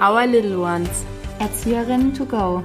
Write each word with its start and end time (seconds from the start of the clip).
Our 0.00 0.26
Little 0.26 0.58
Ones. 0.58 1.04
Erzieherinnen 1.40 2.14
to 2.14 2.24
go. 2.24 2.64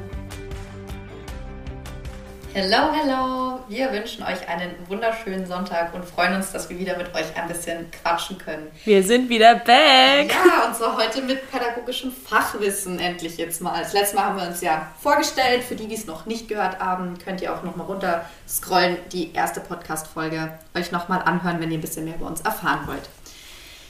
Hello, 2.53 2.93
hello! 2.93 3.59
Wir 3.67 3.91
wünschen 3.91 4.23
euch 4.23 4.47
einen 4.47 4.71
wunderschönen 4.87 5.45
Sonntag 5.45 5.93
und 5.93 6.05
freuen 6.05 6.35
uns, 6.35 6.53
dass 6.53 6.69
wir 6.69 6.79
wieder 6.79 6.95
mit 6.95 7.13
euch 7.13 7.35
ein 7.35 7.49
bisschen 7.49 7.91
quatschen 7.91 8.37
können. 8.37 8.71
Wir 8.85 9.03
sind 9.03 9.27
wieder 9.27 9.55
back! 9.55 10.33
Ja, 10.33 10.65
und 10.65 10.77
zwar 10.77 10.95
heute 10.95 11.23
mit 11.23 11.51
pädagogischem 11.51 12.13
Fachwissen 12.13 12.99
endlich 12.99 13.35
jetzt 13.35 13.61
mal. 13.61 13.81
Das 13.81 13.91
letzte 13.91 14.15
Mal 14.15 14.23
haben 14.23 14.39
wir 14.39 14.47
uns 14.47 14.61
ja 14.61 14.87
vorgestellt. 15.01 15.61
Für 15.61 15.75
die, 15.75 15.89
die 15.89 15.95
es 15.95 16.05
noch 16.05 16.25
nicht 16.25 16.47
gehört 16.47 16.79
haben, 16.79 17.17
könnt 17.17 17.41
ihr 17.41 17.53
auch 17.53 17.63
nochmal 17.63 17.87
runter 17.87 18.23
scrollen, 18.47 18.95
die 19.11 19.33
erste 19.33 19.59
Podcast-Folge 19.59 20.57
euch 20.73 20.93
nochmal 20.93 21.21
anhören, 21.21 21.59
wenn 21.59 21.69
ihr 21.69 21.79
ein 21.79 21.81
bisschen 21.81 22.05
mehr 22.05 22.15
über 22.15 22.27
uns 22.27 22.39
erfahren 22.39 22.87
wollt. 22.87 23.09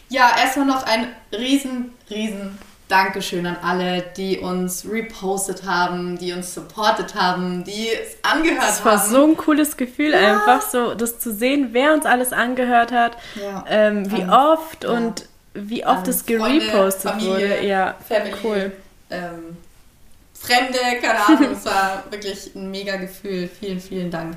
Ja, 0.10 0.36
erstmal 0.36 0.66
noch 0.66 0.84
ein 0.88 1.10
riesen, 1.32 1.94
riesen 2.10 2.58
Dankeschön 2.88 3.48
an 3.48 3.58
alle, 3.64 4.04
die 4.16 4.38
uns 4.38 4.86
repostet 4.88 5.64
haben, 5.66 6.20
die 6.20 6.34
uns 6.34 6.54
supportet 6.54 7.16
haben, 7.16 7.64
die 7.64 7.90
es 7.90 8.18
angehört 8.22 8.62
haben. 8.62 8.70
Es 8.70 8.86
war 8.86 9.00
haben. 9.00 9.12
so 9.12 9.24
ein 9.26 9.38
cooles 9.38 9.76
Gefühl, 9.76 10.12
ja. 10.12 10.34
einfach 10.34 10.62
so 10.62 10.94
das 10.94 11.18
zu 11.18 11.34
sehen, 11.34 11.70
wer 11.72 11.94
uns 11.94 12.06
alles 12.06 12.32
angehört 12.32 12.92
hat, 12.92 13.18
ja. 13.36 13.66
ähm, 13.68 14.12
wie 14.12 14.22
an, 14.22 14.30
oft 14.30 14.84
ja. 14.84 14.92
und 14.92 15.28
wie 15.56 15.84
oft 15.86 16.08
es 16.08 16.28
gerepostet 16.28 17.12
Freunde, 17.12 17.26
Familie, 17.26 17.50
wurde. 17.56 17.68
Ja, 17.68 17.96
Family, 18.08 18.34
cool. 18.44 18.72
Ähm, 19.10 19.58
Fremde, 20.34 20.78
keine 21.02 21.26
Ahnung, 21.26 21.54
es 21.54 21.66
war 21.66 22.04
wirklich 22.12 22.56
ein 22.56 22.70
mega 22.70 22.98
Gefühl. 22.98 23.48
Vielen, 23.48 23.80
vielen 23.80 24.12
Dank 24.12 24.36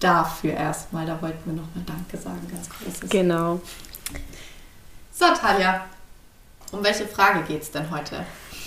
dafür 0.00 0.54
erstmal. 0.54 1.06
Da 1.06 1.20
wollten 1.22 1.42
wir 1.44 1.52
nochmal 1.52 1.84
Danke 1.86 2.16
sagen, 2.16 2.40
ganz 2.50 2.68
großes. 2.68 3.08
Genau. 3.10 3.60
So, 5.12 5.26
Talia, 5.40 5.84
um 6.76 6.84
welche 6.84 7.06
Frage 7.06 7.40
geht 7.42 7.62
es 7.62 7.70
denn 7.70 7.90
heute? 7.90 8.16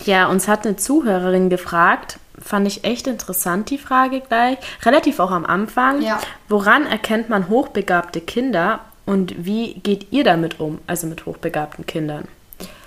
Ja, 0.05 0.27
uns 0.27 0.47
hat 0.47 0.65
eine 0.65 0.77
Zuhörerin 0.77 1.49
gefragt, 1.49 2.19
fand 2.41 2.67
ich 2.67 2.83
echt 2.83 3.07
interessant, 3.07 3.69
die 3.69 3.77
Frage 3.77 4.21
gleich, 4.21 4.57
relativ 4.83 5.19
auch 5.19 5.31
am 5.31 5.45
Anfang. 5.45 6.01
Ja. 6.01 6.19
Woran 6.47 6.85
erkennt 6.85 7.29
man 7.29 7.49
hochbegabte 7.49 8.21
Kinder 8.21 8.79
und 9.05 9.45
wie 9.45 9.73
geht 9.75 10.11
ihr 10.11 10.23
damit 10.23 10.59
um, 10.59 10.79
also 10.87 11.07
mit 11.07 11.25
hochbegabten 11.25 11.85
Kindern? 11.85 12.27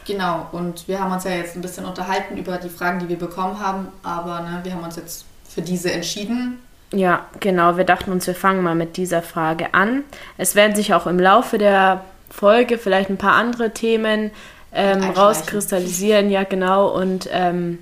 Genau, 0.07 0.49
und 0.53 0.89
wir 0.89 1.01
haben 1.01 1.13
uns 1.13 1.25
ja 1.25 1.31
jetzt 1.33 1.55
ein 1.55 1.63
bisschen 1.63 1.85
unterhalten 1.85 2.37
über 2.37 2.57
die 2.57 2.69
Fragen, 2.69 2.99
die 2.99 3.09
wir 3.09 3.19
bekommen 3.19 3.61
haben, 3.61 3.89
aber 4.03 4.41
ne, 4.41 4.61
wir 4.63 4.73
haben 4.73 4.83
uns 4.83 4.97
jetzt 4.97 5.27
für 5.49 5.63
diese 5.63 5.93
entschieden. 5.93 6.59
Ja, 6.93 7.27
genau, 7.41 7.77
wir 7.77 7.85
dachten 7.85 8.11
uns, 8.11 8.27
wir 8.27 8.35
fangen 8.35 8.63
mal 8.63 8.75
mit 8.75 8.97
dieser 8.97 9.23
Frage 9.23 9.75
an. 9.75 10.05
Es 10.39 10.55
werden 10.55 10.75
sich 10.75 10.93
auch 10.93 11.07
im 11.07 11.19
Laufe 11.19 11.57
der 11.59 12.05
Folge 12.31 12.79
vielleicht 12.79 13.11
ein 13.11 13.17
paar 13.17 13.35
andere 13.35 13.73
Themen 13.73 14.31
ähm, 14.75 15.03
rauskristallisieren, 15.03 16.31
ja 16.31 16.45
genau. 16.45 16.89
Und 16.89 17.29
ähm, 17.31 17.79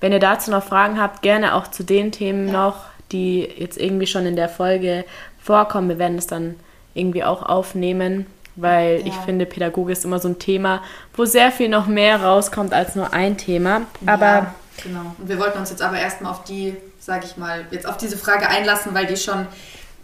wenn 0.00 0.12
ihr 0.12 0.20
dazu 0.20 0.50
noch 0.50 0.64
Fragen 0.64 1.00
habt, 1.00 1.22
gerne 1.22 1.54
auch 1.54 1.68
zu 1.68 1.82
den 1.82 2.12
Themen 2.12 2.48
ja. 2.48 2.52
noch, 2.52 2.76
die 3.12 3.40
jetzt 3.40 3.78
irgendwie 3.78 4.06
schon 4.06 4.26
in 4.26 4.36
der 4.36 4.48
Folge 4.48 5.04
vorkommen. 5.40 5.88
Wir 5.88 5.98
werden 5.98 6.18
es 6.18 6.26
dann 6.26 6.56
irgendwie 6.94 7.24
auch 7.24 7.42
aufnehmen, 7.42 8.26
weil 8.56 9.00
ja. 9.00 9.06
ich 9.06 9.14
finde, 9.14 9.46
Pädagogik 9.46 9.92
ist 9.92 10.04
immer 10.04 10.18
so 10.18 10.28
ein 10.28 10.38
Thema, 10.38 10.82
wo 11.14 11.24
sehr 11.24 11.52
viel 11.52 11.68
noch 11.68 11.86
mehr 11.86 12.22
rauskommt 12.22 12.72
als 12.72 12.94
nur 12.94 13.12
ein 13.12 13.36
Thema. 13.36 13.82
Aber 14.06 14.26
ja, 14.26 14.54
genau. 14.82 15.14
Und 15.18 15.28
wir 15.28 15.38
wollten 15.38 15.58
uns 15.58 15.70
jetzt 15.70 15.82
aber 15.82 15.98
erstmal 15.98 16.32
auf 16.32 16.44
die, 16.44 16.76
sage 16.98 17.26
ich 17.26 17.36
mal, 17.36 17.66
jetzt 17.70 17.86
auf 17.86 17.96
diese 17.96 18.16
Frage 18.16 18.48
einlassen, 18.48 18.94
weil 18.94 19.06
die 19.06 19.16
schon 19.16 19.46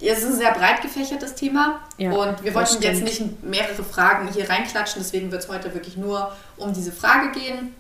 es 0.09 0.19
ist 0.20 0.27
ein 0.27 0.37
sehr 0.37 0.53
breit 0.53 0.81
gefächertes 0.83 1.34
Thema. 1.34 1.81
Ja, 1.98 2.12
und 2.12 2.43
wir 2.43 2.55
wollten 2.55 2.83
jetzt 2.83 3.03
nicht 3.03 3.43
mehrere 3.43 3.84
Fragen 3.84 4.28
hier 4.33 4.49
reinklatschen, 4.49 5.03
deswegen 5.03 5.31
wird 5.31 5.43
es 5.43 5.49
heute 5.49 5.75
wirklich 5.75 5.97
nur 5.97 6.34
um 6.56 6.72
diese 6.72 6.93
Frage 6.93 7.33
gehen. 7.33 7.75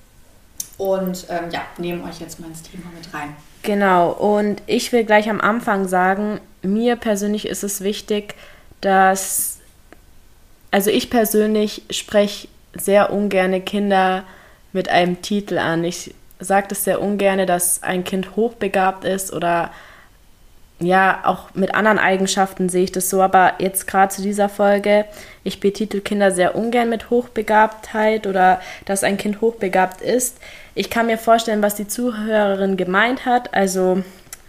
Und 0.76 1.26
ähm, 1.28 1.50
ja, 1.50 1.62
nehmen 1.76 2.04
euch 2.04 2.20
jetzt 2.20 2.40
mal 2.40 2.46
ins 2.46 2.62
Thema 2.62 2.84
mit 2.96 3.12
rein. 3.12 3.36
Genau, 3.62 4.10
und 4.10 4.62
ich 4.66 4.92
will 4.92 5.04
gleich 5.04 5.28
am 5.28 5.40
Anfang 5.40 5.86
sagen, 5.86 6.40
mir 6.62 6.96
persönlich 6.96 7.46
ist 7.46 7.62
es 7.62 7.82
wichtig, 7.82 8.34
dass, 8.80 9.58
also 10.70 10.90
ich 10.90 11.10
persönlich 11.10 11.82
spreche 11.90 12.48
sehr 12.74 13.12
ungerne 13.12 13.60
Kinder 13.60 14.24
mit 14.72 14.88
einem 14.88 15.20
Titel 15.20 15.58
an. 15.58 15.84
Ich 15.84 16.14
sage 16.38 16.68
das 16.68 16.84
sehr 16.84 17.02
ungerne, 17.02 17.44
dass 17.44 17.82
ein 17.82 18.04
Kind 18.04 18.36
hochbegabt 18.36 19.04
ist 19.04 19.32
oder 19.32 19.70
ja, 20.80 21.20
auch 21.24 21.54
mit 21.54 21.74
anderen 21.74 21.98
Eigenschaften 21.98 22.70
sehe 22.70 22.84
ich 22.84 22.92
das 22.92 23.10
so, 23.10 23.20
aber 23.20 23.54
jetzt 23.58 23.86
gerade 23.86 24.14
zu 24.14 24.22
dieser 24.22 24.48
Folge, 24.48 25.04
ich 25.44 25.60
betitel 25.60 26.00
Kinder 26.00 26.32
sehr 26.32 26.56
ungern 26.56 26.88
mit 26.88 27.10
Hochbegabtheit 27.10 28.26
oder 28.26 28.60
dass 28.86 29.04
ein 29.04 29.18
Kind 29.18 29.42
hochbegabt 29.42 30.00
ist. 30.00 30.38
Ich 30.74 30.88
kann 30.88 31.06
mir 31.06 31.18
vorstellen, 31.18 31.62
was 31.62 31.74
die 31.74 31.86
Zuhörerin 31.86 32.78
gemeint 32.78 33.26
hat. 33.26 33.52
Also 33.52 34.02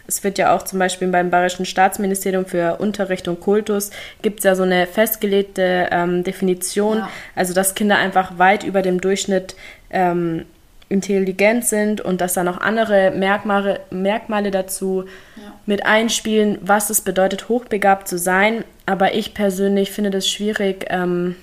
es 0.08 0.24
wird 0.24 0.38
ja 0.38 0.56
auch 0.56 0.64
zum 0.64 0.80
Beispiel 0.80 1.10
beim 1.10 1.30
Bayerischen 1.30 1.66
Staatsministerium 1.66 2.46
für 2.46 2.78
Unterricht 2.78 3.28
und 3.28 3.42
Kultus 3.42 3.92
gibt 4.22 4.40
es 4.40 4.46
ja 4.46 4.56
so 4.56 4.64
eine 4.64 4.88
festgelegte 4.88 5.90
ähm, 5.92 6.24
Definition, 6.24 7.00
ja. 7.00 7.10
also 7.36 7.54
dass 7.54 7.76
Kinder 7.76 7.98
einfach 7.98 8.38
weit 8.38 8.64
über 8.64 8.82
dem 8.82 9.02
Durchschnitt 9.02 9.56
ähm, 9.90 10.46
intelligent 10.92 11.66
sind 11.66 12.02
und 12.02 12.22
dass 12.22 12.34
da 12.34 12.44
noch 12.44 12.60
andere 12.60 13.12
Merkmale, 13.12 13.80
Merkmale 13.90 14.52
dazu 14.52 15.06
ja. 15.38 15.54
mit 15.66 15.86
einspielen, 15.86 16.58
was 16.62 16.90
es 16.90 17.02
bedeutet, 17.02 17.50
hochbegabt 17.50 18.08
zu 18.08 18.18
sein. 18.18 18.64
Aber 18.86 19.14
ich 19.16 19.34
persönlich 19.34 19.92
finde 19.92 20.12
das 20.12 20.28
schwierig 20.28 20.86
ähm, 20.90 21.36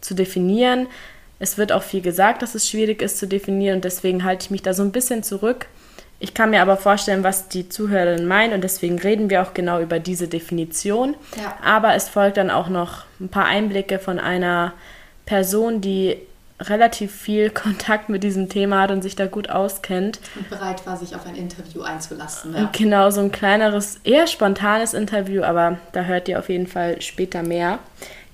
zu 0.00 0.14
definieren. 0.14 0.88
Es 1.38 1.58
wird 1.58 1.72
auch 1.72 1.82
viel 1.82 2.00
gesagt, 2.00 2.42
dass 2.42 2.54
es 2.54 2.68
schwierig 2.68 3.02
ist 3.02 3.18
zu 3.18 3.26
definieren 3.26 3.76
und 3.76 3.84
deswegen 3.84 4.24
halte 4.24 4.44
ich 4.44 4.50
mich 4.50 4.62
da 4.62 4.74
so 4.74 4.82
ein 4.82 4.92
bisschen 4.92 5.22
zurück. 5.22 5.66
Ich 6.18 6.32
kann 6.32 6.50
mir 6.50 6.62
aber 6.62 6.78
vorstellen, 6.78 7.24
was 7.24 7.48
die 7.48 7.68
Zuhörerinnen 7.68 8.26
meinen 8.26 8.54
und 8.54 8.64
deswegen 8.64 8.98
reden 8.98 9.28
wir 9.28 9.42
auch 9.42 9.52
genau 9.52 9.80
über 9.80 9.98
diese 9.98 10.28
Definition. 10.28 11.14
Ja. 11.36 11.58
Aber 11.62 11.94
es 11.94 12.08
folgt 12.08 12.38
dann 12.38 12.50
auch 12.50 12.68
noch 12.68 13.04
ein 13.20 13.28
paar 13.28 13.44
Einblicke 13.44 13.98
von 13.98 14.18
einer 14.18 14.72
Person, 15.26 15.82
die 15.82 16.16
relativ 16.60 17.14
viel 17.14 17.50
Kontakt 17.66 18.08
mit 18.08 18.22
diesem 18.22 18.48
Thema 18.48 18.82
hat 18.82 18.90
und 18.90 19.02
sich 19.02 19.16
da 19.16 19.26
gut 19.26 19.50
auskennt. 19.50 20.20
Und 20.34 20.48
bereit 20.50 20.86
war, 20.86 20.96
sich 20.96 21.14
auf 21.14 21.26
ein 21.26 21.36
Interview 21.36 21.82
einzulassen. 21.82 22.54
Ja. 22.54 22.70
Genau, 22.72 23.10
so 23.10 23.20
ein 23.20 23.32
kleineres, 23.32 24.00
eher 24.04 24.26
spontanes 24.26 24.94
Interview, 24.94 25.42
aber 25.42 25.78
da 25.92 26.02
hört 26.02 26.28
ihr 26.28 26.38
auf 26.38 26.48
jeden 26.48 26.66
Fall 26.66 27.00
später 27.02 27.42
mehr. 27.42 27.78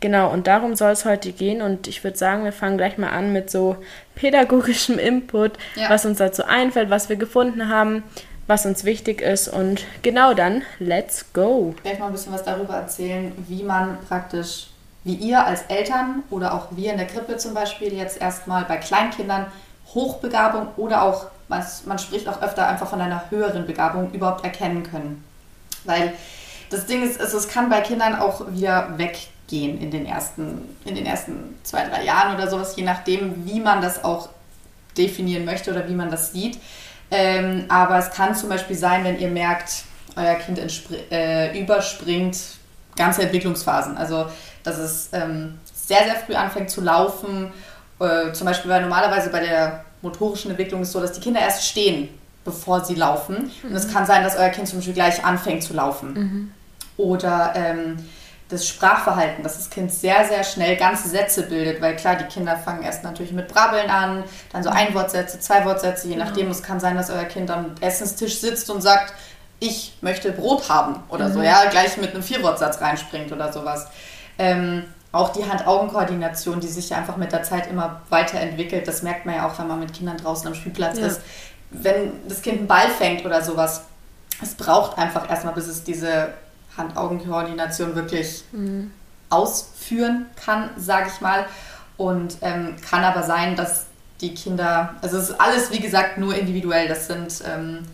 Genau, 0.00 0.32
und 0.32 0.48
darum 0.48 0.74
soll 0.74 0.90
es 0.90 1.04
heute 1.04 1.30
gehen 1.30 1.62
und 1.62 1.86
ich 1.86 2.02
würde 2.02 2.18
sagen, 2.18 2.42
wir 2.42 2.52
fangen 2.52 2.76
gleich 2.76 2.98
mal 2.98 3.10
an 3.10 3.32
mit 3.32 3.50
so 3.50 3.76
pädagogischem 4.16 4.98
Input, 4.98 5.52
ja. 5.76 5.88
was 5.90 6.04
uns 6.04 6.18
dazu 6.18 6.44
einfällt, 6.44 6.90
was 6.90 7.08
wir 7.08 7.14
gefunden 7.14 7.68
haben, 7.68 8.02
was 8.48 8.66
uns 8.66 8.84
wichtig 8.84 9.22
ist 9.22 9.46
und 9.46 9.84
genau 10.02 10.34
dann, 10.34 10.62
let's 10.80 11.32
go. 11.32 11.74
Ich 11.78 11.84
werde 11.84 12.00
mal 12.00 12.06
ein 12.06 12.12
bisschen 12.12 12.32
was 12.32 12.42
darüber 12.42 12.74
erzählen, 12.74 13.32
wie 13.46 13.62
man 13.62 13.96
praktisch 14.08 14.71
wie 15.04 15.14
ihr 15.14 15.44
als 15.44 15.62
Eltern 15.62 16.22
oder 16.30 16.54
auch 16.54 16.68
wir 16.70 16.92
in 16.92 16.98
der 16.98 17.06
Krippe 17.06 17.36
zum 17.36 17.54
Beispiel 17.54 17.92
jetzt 17.92 18.20
erstmal 18.20 18.64
bei 18.64 18.76
Kleinkindern 18.76 19.46
Hochbegabung 19.94 20.68
oder 20.76 21.02
auch, 21.02 21.26
man 21.48 21.98
spricht 21.98 22.28
auch 22.28 22.40
öfter 22.40 22.66
einfach 22.66 22.88
von 22.88 23.00
einer 23.00 23.30
höheren 23.30 23.66
Begabung 23.66 24.12
überhaupt 24.12 24.44
erkennen 24.44 24.82
können. 24.84 25.24
Weil 25.84 26.14
das 26.70 26.86
Ding 26.86 27.02
ist, 27.02 27.20
es 27.20 27.48
kann 27.48 27.68
bei 27.68 27.80
Kindern 27.80 28.16
auch 28.16 28.50
wieder 28.50 28.96
weggehen 28.96 29.78
in 29.80 29.90
den 29.90 30.06
ersten, 30.06 30.76
in 30.84 30.94
den 30.94 31.04
ersten 31.04 31.56
zwei, 31.62 31.86
drei 31.86 32.04
Jahren 32.04 32.34
oder 32.34 32.48
sowas, 32.48 32.74
je 32.76 32.84
nachdem, 32.84 33.46
wie 33.46 33.60
man 33.60 33.82
das 33.82 34.02
auch 34.04 34.28
definieren 34.96 35.44
möchte 35.44 35.70
oder 35.70 35.88
wie 35.88 35.94
man 35.94 36.10
das 36.10 36.32
sieht. 36.32 36.58
Ähm, 37.10 37.66
aber 37.68 37.98
es 37.98 38.10
kann 38.10 38.34
zum 38.34 38.48
Beispiel 38.48 38.76
sein, 38.76 39.04
wenn 39.04 39.18
ihr 39.18 39.28
merkt, 39.28 39.84
euer 40.16 40.34
Kind 40.36 40.58
äh, 41.10 41.58
überspringt 41.58 42.38
ganze 42.96 43.22
Entwicklungsphasen. 43.22 43.96
Also 43.96 44.26
dass 44.62 44.78
es 44.78 45.08
ähm, 45.12 45.58
sehr, 45.74 46.04
sehr 46.04 46.16
früh 46.16 46.34
anfängt 46.34 46.70
zu 46.70 46.80
laufen. 46.80 47.52
Äh, 48.00 48.32
zum 48.32 48.46
Beispiel, 48.46 48.70
weil 48.70 48.82
normalerweise 48.82 49.30
bei 49.30 49.40
der 49.40 49.84
motorischen 50.02 50.50
Entwicklung 50.50 50.82
ist 50.82 50.88
es 50.88 50.92
so, 50.92 51.00
dass 51.00 51.12
die 51.12 51.20
Kinder 51.20 51.40
erst 51.40 51.66
stehen, 51.66 52.08
bevor 52.44 52.84
sie 52.84 52.94
laufen. 52.94 53.50
Mhm. 53.62 53.70
Und 53.70 53.76
es 53.76 53.92
kann 53.92 54.06
sein, 54.06 54.22
dass 54.22 54.36
euer 54.36 54.50
Kind 54.50 54.68
zum 54.68 54.78
Beispiel 54.78 54.94
gleich 54.94 55.24
anfängt 55.24 55.62
zu 55.62 55.74
laufen. 55.74 56.12
Mhm. 56.12 56.52
Oder 56.96 57.52
ähm, 57.54 57.96
das 58.52 58.68
Sprachverhalten, 58.68 59.42
dass 59.42 59.56
das 59.56 59.70
Kind 59.70 59.92
sehr, 59.92 60.26
sehr 60.26 60.44
schnell 60.44 60.76
ganze 60.76 61.08
Sätze 61.08 61.44
bildet, 61.44 61.80
weil 61.80 61.96
klar, 61.96 62.16
die 62.16 62.24
Kinder 62.24 62.56
fangen 62.56 62.82
erst 62.82 63.02
natürlich 63.02 63.32
mit 63.32 63.48
Brabbeln 63.48 63.88
an, 63.90 64.24
dann 64.52 64.62
so 64.62 64.70
mhm. 64.70 64.76
Einwortsätze, 64.76 65.40
Zweiwortsätze, 65.40 66.08
je 66.08 66.16
nachdem. 66.16 66.50
Es 66.50 66.62
kann 66.62 66.78
sein, 66.78 66.96
dass 66.96 67.10
euer 67.10 67.24
Kind 67.24 67.50
am 67.50 67.74
Essenstisch 67.80 68.40
sitzt 68.40 68.68
und 68.70 68.82
sagt, 68.82 69.14
ich 69.58 69.96
möchte 70.00 70.32
Brot 70.32 70.68
haben 70.68 71.02
oder 71.08 71.28
mhm. 71.28 71.32
so, 71.34 71.42
ja, 71.42 71.64
gleich 71.70 71.96
mit 71.96 72.12
einem 72.14 72.22
Vierwortsatz 72.22 72.80
reinspringt 72.80 73.32
oder 73.32 73.52
sowas. 73.52 73.86
Ähm, 74.42 74.84
auch 75.12 75.28
die 75.32 75.44
Hand-Augen-Koordination, 75.48 76.58
die 76.58 76.66
sich 76.66 76.88
ja 76.88 76.96
einfach 76.96 77.16
mit 77.16 77.30
der 77.30 77.44
Zeit 77.44 77.70
immer 77.70 78.00
weiterentwickelt, 78.08 78.88
das 78.88 79.02
merkt 79.02 79.24
man 79.24 79.36
ja 79.36 79.46
auch, 79.46 79.56
wenn 79.58 79.68
man 79.68 79.78
mit 79.78 79.92
Kindern 79.92 80.16
draußen 80.16 80.48
am 80.48 80.54
Spielplatz 80.54 80.98
ja. 80.98 81.06
ist. 81.06 81.20
Wenn 81.70 82.26
das 82.26 82.42
Kind 82.42 82.58
einen 82.58 82.66
Ball 82.66 82.88
fängt 82.88 83.24
oder 83.24 83.42
sowas, 83.42 83.82
es 84.42 84.54
braucht 84.54 84.98
einfach 84.98 85.30
erstmal, 85.30 85.54
bis 85.54 85.68
es 85.68 85.84
diese 85.84 86.34
Hand-Augen-Koordination 86.76 87.94
wirklich 87.94 88.42
mhm. 88.50 88.90
ausführen 89.30 90.26
kann, 90.34 90.70
sage 90.76 91.10
ich 91.14 91.20
mal. 91.20 91.46
Und 91.96 92.38
ähm, 92.40 92.74
kann 92.90 93.04
aber 93.04 93.22
sein, 93.22 93.54
dass 93.54 93.86
die 94.20 94.34
Kinder, 94.34 94.94
also 95.02 95.18
es 95.18 95.30
ist 95.30 95.40
alles, 95.40 95.70
wie 95.70 95.80
gesagt, 95.80 96.18
nur 96.18 96.34
individuell. 96.34 96.88
Das 96.88 97.06
sind 97.06 97.44
ähm, 97.46 97.86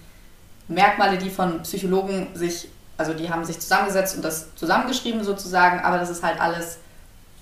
Merkmale, 0.68 1.18
die 1.18 1.30
von 1.30 1.62
Psychologen 1.62 2.28
sich, 2.34 2.68
also 2.98 3.14
die 3.14 3.30
haben 3.30 3.44
sich 3.44 3.58
zusammengesetzt 3.60 4.16
und 4.16 4.24
das 4.24 4.54
zusammengeschrieben 4.56 5.24
sozusagen, 5.24 5.80
aber 5.80 5.98
das 5.98 6.10
ist 6.10 6.22
halt 6.22 6.40
alles, 6.40 6.78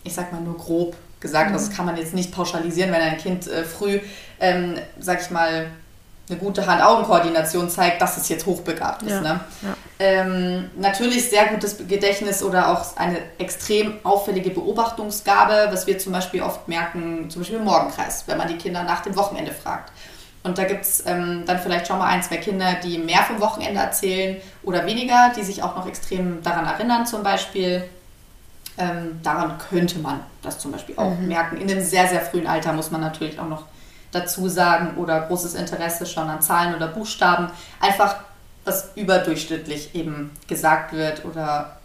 ich 0.04 0.14
sag 0.14 0.32
mal, 0.32 0.40
nur 0.40 0.56
grob 0.56 0.94
gesagt. 1.18 1.48
Mhm. 1.48 1.56
Also 1.56 1.68
das 1.68 1.76
kann 1.76 1.86
man 1.86 1.96
jetzt 1.96 2.14
nicht 2.14 2.32
pauschalisieren, 2.32 2.92
wenn 2.92 3.00
ein 3.00 3.18
Kind 3.18 3.48
äh, 3.48 3.64
früh, 3.64 4.00
ähm, 4.38 4.78
sag 5.00 5.22
ich 5.22 5.30
mal, 5.30 5.66
eine 6.28 6.38
gute 6.38 6.66
Hand-Augen-Koordination 6.66 7.70
zeigt, 7.70 8.02
dass 8.02 8.16
es 8.16 8.28
jetzt 8.28 8.46
hochbegabt 8.46 9.02
ist. 9.02 9.10
Ja, 9.10 9.20
ne? 9.20 9.40
ja. 9.62 9.76
Ähm, 9.98 10.70
natürlich 10.76 11.30
sehr 11.30 11.46
gutes 11.46 11.78
Gedächtnis 11.88 12.42
oder 12.42 12.72
auch 12.72 12.96
eine 12.96 13.18
extrem 13.38 13.94
auffällige 14.02 14.50
Beobachtungsgabe, 14.50 15.68
was 15.70 15.86
wir 15.86 15.98
zum 15.98 16.12
Beispiel 16.12 16.42
oft 16.42 16.66
merken, 16.68 17.30
zum 17.30 17.42
Beispiel 17.42 17.58
im 17.58 17.64
Morgenkreis, 17.64 18.24
wenn 18.26 18.38
man 18.38 18.48
die 18.48 18.58
Kinder 18.58 18.82
nach 18.82 19.02
dem 19.02 19.16
Wochenende 19.16 19.52
fragt. 19.52 19.92
Und 20.46 20.58
da 20.58 20.64
gibt 20.64 20.82
es 20.82 21.04
ähm, 21.06 21.42
dann 21.44 21.58
vielleicht 21.58 21.88
schon 21.88 21.98
mal 21.98 22.06
ein, 22.06 22.22
zwei 22.22 22.36
Kinder, 22.36 22.74
die 22.82 22.98
mehr 22.98 23.22
vom 23.24 23.40
Wochenende 23.40 23.80
erzählen 23.80 24.36
oder 24.62 24.86
weniger, 24.86 25.32
die 25.36 25.42
sich 25.42 25.62
auch 25.62 25.74
noch 25.74 25.88
extrem 25.88 26.40
daran 26.42 26.66
erinnern 26.66 27.04
zum 27.04 27.24
Beispiel. 27.24 27.84
Ähm, 28.78 29.20
daran 29.22 29.58
könnte 29.58 29.98
man 29.98 30.20
das 30.42 30.58
zum 30.60 30.70
Beispiel 30.70 30.96
auch 30.98 31.16
mhm. 31.18 31.26
merken. 31.26 31.56
In 31.56 31.68
einem 31.68 31.82
sehr, 31.82 32.06
sehr 32.06 32.20
frühen 32.20 32.46
Alter 32.46 32.72
muss 32.74 32.92
man 32.92 33.00
natürlich 33.00 33.40
auch 33.40 33.48
noch 33.48 33.64
dazu 34.12 34.48
sagen 34.48 34.96
oder 34.98 35.22
großes 35.22 35.54
Interesse 35.54 36.06
schon 36.06 36.30
an 36.30 36.40
Zahlen 36.40 36.76
oder 36.76 36.86
Buchstaben. 36.86 37.50
Einfach, 37.80 38.16
was 38.64 38.90
überdurchschnittlich 38.94 39.94
eben 39.94 40.30
gesagt 40.46 40.92
wird 40.92 41.24
oder 41.24 41.76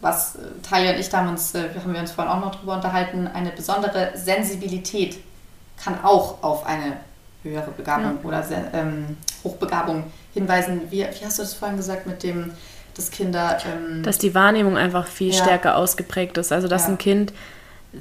was 0.00 0.36
äh, 0.36 0.40
Talia 0.62 0.92
und 0.92 1.00
ich 1.00 1.08
da 1.08 1.18
haben, 1.18 1.30
uns, 1.30 1.52
äh, 1.54 1.70
haben 1.82 1.92
wir 1.92 2.00
uns 2.00 2.12
vorhin 2.12 2.32
auch 2.32 2.40
noch 2.40 2.54
drüber 2.54 2.74
unterhalten, 2.74 3.26
eine 3.26 3.50
besondere 3.50 4.12
Sensibilität 4.14 5.18
kann 5.82 6.04
auch 6.04 6.42
auf 6.42 6.66
eine 6.66 6.98
höhere 7.44 7.70
Begabung 7.70 8.18
ja. 8.22 8.28
oder 8.28 8.44
ähm, 8.72 9.16
Hochbegabung 9.44 10.04
hinweisen. 10.32 10.82
Wie, 10.90 11.00
wie, 11.00 11.24
hast 11.24 11.38
du 11.38 11.42
das 11.42 11.54
vorhin 11.54 11.76
gesagt 11.76 12.06
mit 12.06 12.22
dem, 12.22 12.52
dass 12.94 13.10
Kinder... 13.10 13.58
Ähm, 13.64 14.02
dass 14.02 14.18
die 14.18 14.34
Wahrnehmung 14.34 14.76
einfach 14.76 15.06
viel 15.06 15.32
ja. 15.32 15.42
stärker 15.42 15.76
ausgeprägt 15.76 16.36
ist. 16.38 16.50
Also 16.50 16.66
dass 16.66 16.82
ja. 16.82 16.88
ein 16.88 16.98
Kind 16.98 17.32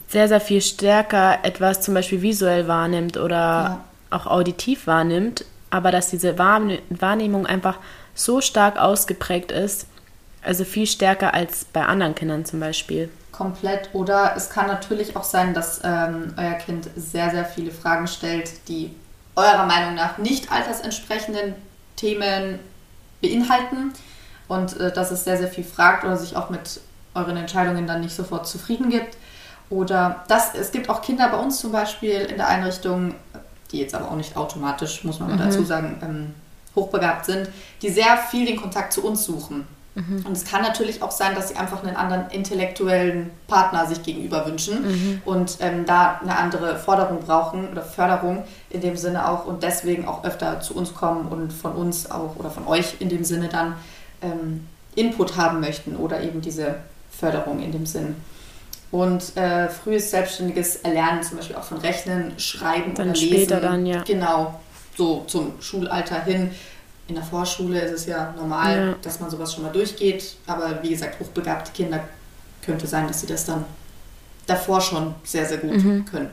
sehr, 0.08 0.28
sehr 0.28 0.42
viel 0.42 0.62
stärker 0.62 1.40
etwas 1.44 1.82
zum 1.82 1.94
Beispiel 1.94 2.22
visuell 2.22 2.68
wahrnimmt 2.68 3.18
oder 3.18 3.82
auch 4.10 4.26
auditiv 4.26 4.88
wahrnimmt, 4.88 5.46
aber 5.70 5.92
dass 5.92 6.10
diese 6.10 6.38
Wahrnehmung 6.38 7.46
einfach 7.46 7.78
so 8.16 8.42
stark 8.42 8.80
ausgeprägt 8.80 9.52
ist, 9.52 9.88
also 10.44 10.64
viel 10.64 10.88
stärker 10.88 11.34
als 11.34 11.66
bei 11.66 11.86
anderen 11.86 12.16
Kindern 12.16 12.46
zum 12.46 12.60
Beispiel. 12.60 13.10
Komplett. 13.32 13.90
Oder 13.94 14.34
es 14.36 14.50
kann 14.50 14.68
natürlich 14.68 15.16
auch 15.16 15.24
sein, 15.24 15.54
dass 15.54 15.82
ähm, 15.84 16.34
euer 16.38 16.54
Kind 16.54 16.90
sehr, 16.96 17.32
sehr 17.32 17.46
viele 17.46 17.72
Fragen 17.72 18.08
stellt, 18.08 18.52
die 18.68 18.94
eurer 19.36 19.66
Meinung 19.66 19.96
nach 19.96 20.18
nicht 20.18 20.52
altersentsprechenden 20.52 21.56
Themen 21.96 22.60
beinhalten 23.22 23.94
und 24.48 24.80
äh, 24.80 24.92
dass 24.92 25.12
es 25.12 25.24
sehr, 25.24 25.38
sehr 25.38 25.48
viel 25.48 25.64
fragt 25.64 26.04
oder 26.04 26.18
sich 26.18 26.36
auch 26.36 26.50
mit 26.50 26.82
euren 27.16 27.38
Entscheidungen 27.38 27.88
dann 27.88 28.02
nicht 28.02 28.16
sofort 28.16 28.48
zufrieden 28.48 28.90
gibt. 28.90 29.18
Oder 29.70 30.24
das, 30.28 30.54
es 30.54 30.72
gibt 30.72 30.90
auch 30.90 31.02
Kinder 31.02 31.30
bei 31.30 31.38
uns 31.38 31.60
zum 31.60 31.72
Beispiel 31.72 32.12
in 32.12 32.38
der 32.38 32.48
Einrichtung, 32.48 33.16
die 33.72 33.80
jetzt 33.80 33.96
aber 33.96 34.12
auch 34.12 34.16
nicht 34.16 34.36
automatisch, 34.36 35.04
muss 35.04 35.20
man 35.20 35.34
mhm. 35.34 35.38
dazu 35.38 35.64
sagen, 35.64 36.00
ähm, 36.04 36.36
hochbegabt 36.76 37.26
sind, 37.26 37.50
die 37.82 37.90
sehr 37.90 38.18
viel 38.18 38.46
den 38.46 38.60
Kontakt 38.60 38.94
zu 38.94 39.06
uns 39.06 39.24
suchen. 39.24 39.68
Mhm. 39.96 40.26
Und 40.26 40.32
es 40.32 40.46
kann 40.46 40.62
natürlich 40.62 41.02
auch 41.04 41.12
sein, 41.12 41.36
dass 41.36 41.50
sie 41.50 41.56
einfach 41.56 41.84
einen 41.84 41.96
anderen 41.96 42.30
intellektuellen 42.32 43.30
Partner 43.48 43.86
sich 43.86 44.02
gegenüber 44.02 44.46
wünschen 44.48 44.82
mhm. 44.82 45.22
und 45.26 45.58
ähm, 45.60 45.86
da 45.86 46.20
eine 46.22 46.38
andere 46.38 46.78
Forderung 46.78 47.20
brauchen 47.20 47.70
oder 47.70 47.84
Förderung 47.84 48.44
in 48.70 48.82
dem 48.82 48.98
Sinne 48.98 49.30
auch 49.30 49.46
und 49.46 49.62
deswegen 49.62 50.08
auch 50.08 50.24
öfter 50.24 50.62
zu 50.62 50.76
uns 50.76 50.94
kommen 50.94 51.28
und 51.28 51.54
von 51.54 51.74
uns 51.74 52.10
auch 52.10 52.36
oder 52.38 52.50
von 52.50 52.68
euch 52.68 52.96
in 53.00 53.10
dem 53.10 53.24
Sinne 53.24 53.50
dann 53.50 53.76
ähm, 54.22 54.68
Input 54.96 55.38
haben 55.38 55.60
möchten 55.60 55.96
oder 55.96 56.22
eben 56.22 56.42
diese 56.42 56.76
Förderung 57.12 57.62
in 57.62 57.72
dem 57.72 57.86
Sinn 57.86 58.16
und 58.94 59.36
äh, 59.38 59.70
frühes 59.70 60.12
selbstständiges 60.12 60.78
Erlernen, 60.78 61.24
zum 61.24 61.38
Beispiel 61.38 61.56
auch 61.56 61.64
von 61.64 61.80
Rechnen, 61.80 62.38
Schreiben 62.38 62.94
dann 62.94 63.10
oder 63.10 63.20
Lesen. 63.20 63.28
Später 63.28 63.60
dann, 63.60 63.88
ja. 63.88 64.04
Genau, 64.04 64.60
so 64.96 65.24
zum 65.26 65.54
Schulalter 65.62 66.24
hin. 66.24 66.52
In 67.08 67.16
der 67.16 67.24
Vorschule 67.24 67.82
ist 67.82 67.92
es 67.92 68.06
ja 68.06 68.34
normal, 68.38 68.78
ja. 68.78 68.96
dass 69.02 69.20
man 69.20 69.30
sowas 69.30 69.54
schon 69.54 69.64
mal 69.64 69.72
durchgeht. 69.72 70.36
Aber 70.48 70.82
wie 70.82 70.90
gesagt, 70.90 71.20
hochbegabte 71.20 71.72
Kinder 71.74 72.04
könnte 72.66 72.88
sein, 72.88 73.08
dass 73.08 73.22
sie 73.22 73.28
das 73.28 73.46
dann 73.46 73.66
davor 74.48 74.82
schon 74.82 75.14
sehr, 75.24 75.46
sehr 75.46 75.58
gut 75.58 75.84
mhm. 75.84 76.06
können. 76.06 76.30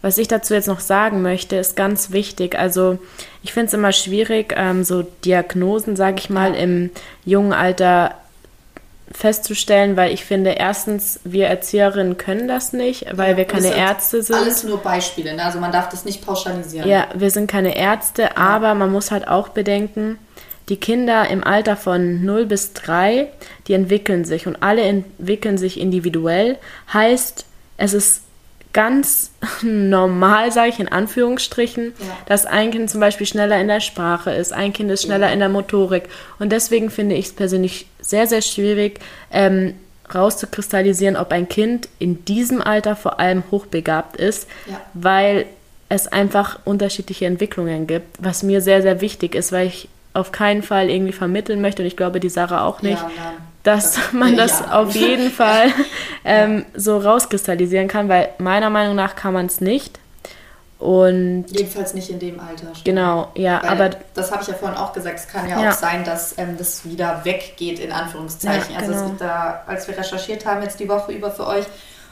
Was 0.00 0.18
ich 0.18 0.26
dazu 0.26 0.54
jetzt 0.54 0.66
noch 0.66 0.80
sagen 0.80 1.22
möchte, 1.22 1.54
ist 1.54 1.76
ganz 1.76 2.10
wichtig. 2.10 2.58
Also 2.58 2.98
ich 3.44 3.52
finde 3.52 3.68
es 3.68 3.74
immer 3.74 3.92
schwierig, 3.92 4.52
ähm, 4.56 4.82
so 4.82 5.02
Diagnosen, 5.24 5.94
sage 5.94 6.16
ich 6.18 6.28
mal, 6.28 6.54
ja. 6.54 6.58
im 6.58 6.90
jungen 7.24 7.52
Alter 7.52 8.16
festzustellen, 9.12 9.96
weil 9.96 10.12
ich 10.12 10.24
finde, 10.24 10.50
erstens, 10.50 11.20
wir 11.24 11.46
Erzieherinnen 11.46 12.16
können 12.16 12.48
das 12.48 12.72
nicht, 12.72 13.06
weil 13.12 13.32
ja, 13.32 13.36
wir 13.36 13.44
keine 13.44 13.74
Ärzte 13.74 14.22
sind. 14.22 14.36
Alles 14.36 14.64
nur 14.64 14.78
Beispiele, 14.78 15.34
ne? 15.34 15.44
also 15.44 15.60
man 15.60 15.72
darf 15.72 15.88
das 15.88 16.04
nicht 16.04 16.24
pauschalisieren. 16.24 16.88
Ja, 16.88 17.08
wir 17.14 17.30
sind 17.30 17.50
keine 17.50 17.76
Ärzte, 17.76 18.22
ja. 18.22 18.36
aber 18.36 18.74
man 18.74 18.90
muss 18.90 19.10
halt 19.10 19.28
auch 19.28 19.48
bedenken, 19.48 20.18
die 20.68 20.76
Kinder 20.76 21.28
im 21.28 21.44
Alter 21.44 21.76
von 21.76 22.24
0 22.24 22.46
bis 22.46 22.72
3, 22.72 23.28
die 23.66 23.74
entwickeln 23.74 24.24
sich 24.24 24.46
und 24.46 24.62
alle 24.62 24.82
entwickeln 24.82 25.58
sich 25.58 25.78
individuell. 25.78 26.56
Heißt, 26.92 27.44
es 27.76 27.92
ist 27.92 28.22
ganz 28.72 29.30
normal, 29.62 30.52
sage 30.52 30.70
ich 30.70 30.80
in 30.80 30.88
Anführungsstrichen, 30.88 31.92
ja. 31.98 32.06
dass 32.26 32.46
ein 32.46 32.70
Kind 32.70 32.90
zum 32.90 33.00
Beispiel 33.00 33.26
schneller 33.26 33.60
in 33.60 33.68
der 33.68 33.80
Sprache 33.80 34.30
ist, 34.30 34.52
ein 34.52 34.72
Kind 34.72 34.90
ist 34.90 35.04
schneller 35.04 35.32
in 35.32 35.38
der 35.38 35.48
Motorik. 35.48 36.04
Und 36.38 36.52
deswegen 36.52 36.90
finde 36.90 37.14
ich 37.14 37.26
es 37.26 37.32
persönlich 37.32 37.86
sehr, 38.00 38.26
sehr 38.26 38.42
schwierig, 38.42 39.00
ähm, 39.30 39.74
rauszukristallisieren, 40.14 41.16
ob 41.16 41.32
ein 41.32 41.48
Kind 41.48 41.88
in 41.98 42.24
diesem 42.24 42.60
Alter 42.60 42.96
vor 42.96 43.18
allem 43.20 43.44
hochbegabt 43.50 44.16
ist, 44.16 44.48
ja. 44.66 44.80
weil 44.94 45.46
es 45.88 46.08
einfach 46.08 46.58
unterschiedliche 46.64 47.26
Entwicklungen 47.26 47.86
gibt, 47.86 48.18
was 48.18 48.42
mir 48.42 48.60
sehr, 48.60 48.82
sehr 48.82 49.00
wichtig 49.00 49.34
ist, 49.34 49.52
weil 49.52 49.66
ich 49.66 49.88
auf 50.14 50.32
keinen 50.32 50.62
Fall 50.62 50.90
irgendwie 50.90 51.12
vermitteln 51.12 51.60
möchte 51.60 51.82
und 51.82 51.88
ich 51.88 51.96
glaube, 51.96 52.20
die 52.20 52.28
Sarah 52.28 52.64
auch 52.64 52.82
nicht, 52.82 53.00
ja, 53.00 53.32
dass 53.62 53.94
das, 53.94 54.12
man 54.12 54.36
das 54.36 54.60
ja. 54.60 54.80
auf 54.80 54.90
jeden 54.94 55.30
Fall 55.30 55.68
ähm, 56.24 56.64
so 56.74 56.98
rauskristallisieren 56.98 57.88
kann, 57.88 58.08
weil 58.08 58.30
meiner 58.38 58.70
Meinung 58.70 58.96
nach 58.96 59.16
kann 59.16 59.32
man 59.32 59.46
es 59.46 59.60
nicht. 59.60 59.98
Und 60.82 61.44
Jedenfalls 61.48 61.94
nicht 61.94 62.10
in 62.10 62.18
dem 62.18 62.40
Alter. 62.40 62.74
Schon. 62.74 62.82
Genau, 62.82 63.30
ja, 63.36 63.62
Weil, 63.62 63.70
aber. 63.70 63.90
Das 64.14 64.32
habe 64.32 64.42
ich 64.42 64.48
ja 64.48 64.54
vorhin 64.54 64.76
auch 64.76 64.92
gesagt, 64.92 65.16
es 65.16 65.28
kann 65.28 65.48
ja, 65.48 65.62
ja. 65.62 65.70
auch 65.70 65.74
sein, 65.74 66.02
dass 66.02 66.36
ähm, 66.38 66.56
das 66.58 66.84
wieder 66.84 67.20
weggeht, 67.24 67.78
in 67.78 67.92
Anführungszeichen. 67.92 68.74
Ja, 68.74 68.80
genau. 68.80 69.02
Also, 69.02 69.14
da, 69.16 69.62
als 69.68 69.86
wir 69.86 69.96
recherchiert 69.96 70.44
haben, 70.44 70.60
jetzt 70.62 70.80
die 70.80 70.88
Woche 70.88 71.12
über 71.12 71.30
für 71.30 71.46
euch, 71.46 71.66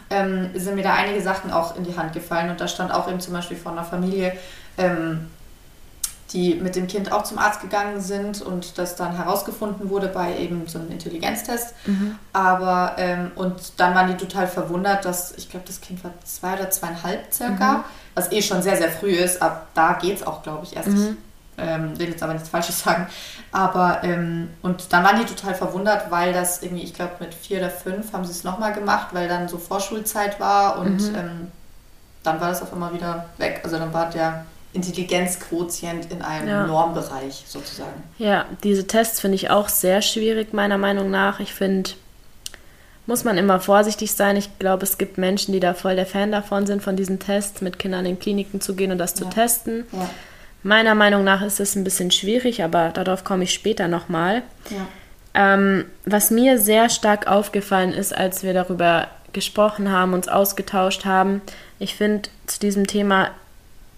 ähm, 0.08 0.50
sind 0.54 0.76
mir 0.76 0.84
da 0.84 0.94
einige 0.94 1.20
Sachen 1.20 1.50
auch 1.50 1.76
in 1.76 1.82
die 1.82 1.96
Hand 1.96 2.12
gefallen. 2.12 2.48
Und 2.48 2.60
da 2.60 2.68
stand 2.68 2.94
auch 2.94 3.08
eben 3.08 3.18
zum 3.18 3.34
Beispiel 3.34 3.56
von 3.56 3.72
einer 3.72 3.84
Familie, 3.84 4.34
ähm, 4.78 5.28
die 6.32 6.54
mit 6.54 6.76
dem 6.76 6.86
Kind 6.86 7.10
auch 7.12 7.24
zum 7.24 7.38
Arzt 7.38 7.60
gegangen 7.60 8.00
sind 8.00 8.40
und 8.40 8.78
das 8.78 8.96
dann 8.96 9.16
herausgefunden 9.16 9.90
wurde 9.90 10.08
bei 10.08 10.38
eben 10.38 10.66
so 10.66 10.78
einem 10.78 10.90
Intelligenztest. 10.90 11.74
Mhm. 11.86 12.16
Aber, 12.32 12.94
ähm, 12.98 13.32
und 13.34 13.72
dann 13.78 13.94
waren 13.94 14.08
die 14.08 14.16
total 14.16 14.46
verwundert, 14.46 15.04
dass, 15.04 15.32
ich 15.32 15.50
glaube, 15.50 15.66
das 15.66 15.80
Kind 15.80 16.02
war 16.04 16.12
zwei 16.24 16.54
oder 16.54 16.70
zweieinhalb 16.70 17.32
circa, 17.32 17.72
mhm. 17.72 17.84
was 18.14 18.30
eh 18.32 18.42
schon 18.42 18.62
sehr, 18.62 18.76
sehr 18.76 18.90
früh 18.90 19.10
ist. 19.10 19.42
Ab 19.42 19.68
da 19.74 19.94
geht 19.94 20.18
es 20.18 20.26
auch, 20.26 20.42
glaube 20.42 20.64
ich, 20.64 20.76
erst. 20.76 20.88
Mhm. 20.88 21.16
Ich 21.56 21.66
ähm, 21.66 21.98
will 21.98 22.08
jetzt 22.08 22.22
aber 22.22 22.32
nichts 22.32 22.48
Falsches 22.48 22.80
sagen. 22.82 23.06
Aber, 23.52 24.02
ähm, 24.02 24.48
und 24.62 24.92
dann 24.92 25.04
waren 25.04 25.18
die 25.18 25.26
total 25.26 25.54
verwundert, 25.54 26.10
weil 26.10 26.32
das 26.32 26.62
irgendwie, 26.62 26.84
ich 26.84 26.94
glaube, 26.94 27.12
mit 27.20 27.34
vier 27.34 27.58
oder 27.58 27.70
fünf 27.70 28.12
haben 28.12 28.24
sie 28.24 28.30
es 28.30 28.44
nochmal 28.44 28.72
gemacht, 28.72 29.08
weil 29.12 29.28
dann 29.28 29.48
so 29.48 29.58
Vorschulzeit 29.58 30.40
war 30.40 30.78
und 30.78 31.10
mhm. 31.10 31.14
ähm, 31.14 31.52
dann 32.22 32.40
war 32.40 32.48
das 32.48 32.62
auf 32.62 32.72
einmal 32.72 32.94
wieder 32.94 33.26
weg. 33.38 33.60
Also 33.64 33.78
dann 33.78 33.92
war 33.92 34.08
der 34.10 34.44
Intelligenzquotient 34.72 36.10
in 36.12 36.22
einem 36.22 36.48
ja. 36.48 36.66
Normbereich 36.66 37.44
sozusagen. 37.46 38.02
Ja, 38.18 38.46
diese 38.62 38.86
Tests 38.86 39.20
finde 39.20 39.34
ich 39.34 39.50
auch 39.50 39.68
sehr 39.68 40.00
schwierig, 40.00 40.52
meiner 40.52 40.78
Meinung 40.78 41.10
nach. 41.10 41.40
Ich 41.40 41.52
finde, 41.52 41.90
muss 43.06 43.24
man 43.24 43.36
immer 43.36 43.58
vorsichtig 43.58 44.12
sein. 44.12 44.36
Ich 44.36 44.58
glaube, 44.60 44.84
es 44.84 44.96
gibt 44.96 45.18
Menschen, 45.18 45.52
die 45.52 45.60
da 45.60 45.74
voll 45.74 45.96
der 45.96 46.06
Fan 46.06 46.30
davon 46.30 46.66
sind, 46.66 46.82
von 46.82 46.94
diesen 46.94 47.18
Tests 47.18 47.60
mit 47.60 47.80
Kindern 47.80 48.06
in 48.06 48.18
Kliniken 48.20 48.60
zu 48.60 48.76
gehen 48.76 48.92
und 48.92 48.98
das 48.98 49.12
ja. 49.12 49.16
zu 49.16 49.24
testen. 49.28 49.84
Ja. 49.90 50.08
Meiner 50.62 50.94
Meinung 50.94 51.24
nach 51.24 51.42
ist 51.42 51.58
es 51.58 51.74
ein 51.74 51.84
bisschen 51.84 52.10
schwierig, 52.12 52.62
aber 52.62 52.90
darauf 52.90 53.24
komme 53.24 53.44
ich 53.44 53.52
später 53.52 53.88
nochmal. 53.88 54.42
Ja. 54.70 54.86
Ähm, 55.32 55.86
was 56.04 56.30
mir 56.30 56.58
sehr 56.58 56.88
stark 56.88 57.26
aufgefallen 57.26 57.92
ist, 57.92 58.16
als 58.16 58.42
wir 58.44 58.54
darüber 58.54 59.08
gesprochen 59.32 59.90
haben, 59.90 60.12
uns 60.12 60.28
ausgetauscht 60.28 61.04
haben, 61.04 61.40
ich 61.78 61.94
finde, 61.94 62.28
zu 62.46 62.60
diesem 62.60 62.86
Thema 62.86 63.30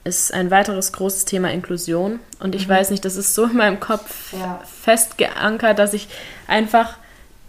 ist 0.04 0.34
ein 0.34 0.50
weiteres 0.50 0.92
großes 0.92 1.24
Thema 1.24 1.50
Inklusion. 1.50 2.20
Und 2.40 2.54
ich 2.54 2.66
mhm. 2.66 2.72
weiß 2.72 2.90
nicht, 2.90 3.04
das 3.04 3.16
ist 3.16 3.34
so 3.34 3.44
in 3.44 3.56
meinem 3.56 3.80
Kopf 3.80 4.32
ja. 4.32 4.60
fest 4.82 5.18
geankert, 5.18 5.78
dass 5.78 5.94
ich 5.94 6.08
einfach 6.46 6.96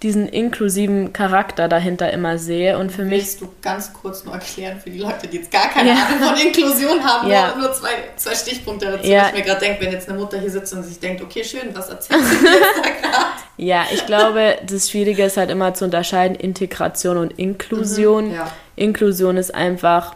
diesen 0.03 0.27
inklusiven 0.27 1.13
Charakter 1.13 1.69
dahinter 1.69 2.11
immer 2.11 2.37
sehe. 2.37 2.77
Und 2.77 2.91
für 2.91 3.09
Willst 3.09 3.39
mich. 3.41 3.49
du 3.49 3.55
ganz 3.61 3.93
kurz 3.93 4.25
nur 4.25 4.33
erklären 4.33 4.79
für 4.79 4.89
die 4.89 4.99
Leute, 4.99 5.27
die 5.27 5.37
jetzt 5.37 5.49
gar 5.49 5.69
keine 5.69 5.89
ja. 5.89 5.95
Ahnung 5.95 6.29
von 6.29 6.37
Inklusion 6.45 7.03
haben, 7.03 7.29
ja. 7.29 7.55
nur, 7.55 7.67
nur 7.67 7.73
zwei, 7.73 7.89
zwei 8.17 8.35
Stichpunkte 8.35 8.91
dazu, 8.91 9.07
ja. 9.07 9.27
ich 9.27 9.33
mir 9.33 9.41
gerade 9.43 9.61
denke, 9.61 9.85
wenn 9.85 9.93
jetzt 9.93 10.09
eine 10.09 10.19
Mutter 10.19 10.39
hier 10.39 10.51
sitzt 10.51 10.73
und 10.73 10.83
sich 10.83 10.99
denkt, 10.99 11.21
okay, 11.21 11.43
schön, 11.43 11.73
was 11.73 11.87
erzählst 11.89 12.31
du 12.31 12.45
jetzt 12.45 12.63
da 12.83 12.89
gerade? 12.89 13.25
Ja, 13.55 13.85
ich 13.93 14.07
glaube, 14.07 14.57
das 14.65 14.89
Schwierige 14.89 15.23
ist 15.25 15.37
halt 15.37 15.51
immer 15.51 15.75
zu 15.75 15.85
unterscheiden, 15.85 16.35
Integration 16.35 17.17
und 17.17 17.37
Inklusion. 17.37 18.29
Mhm, 18.29 18.33
ja. 18.33 18.51
Inklusion 18.75 19.37
ist 19.37 19.53
einfach 19.53 20.15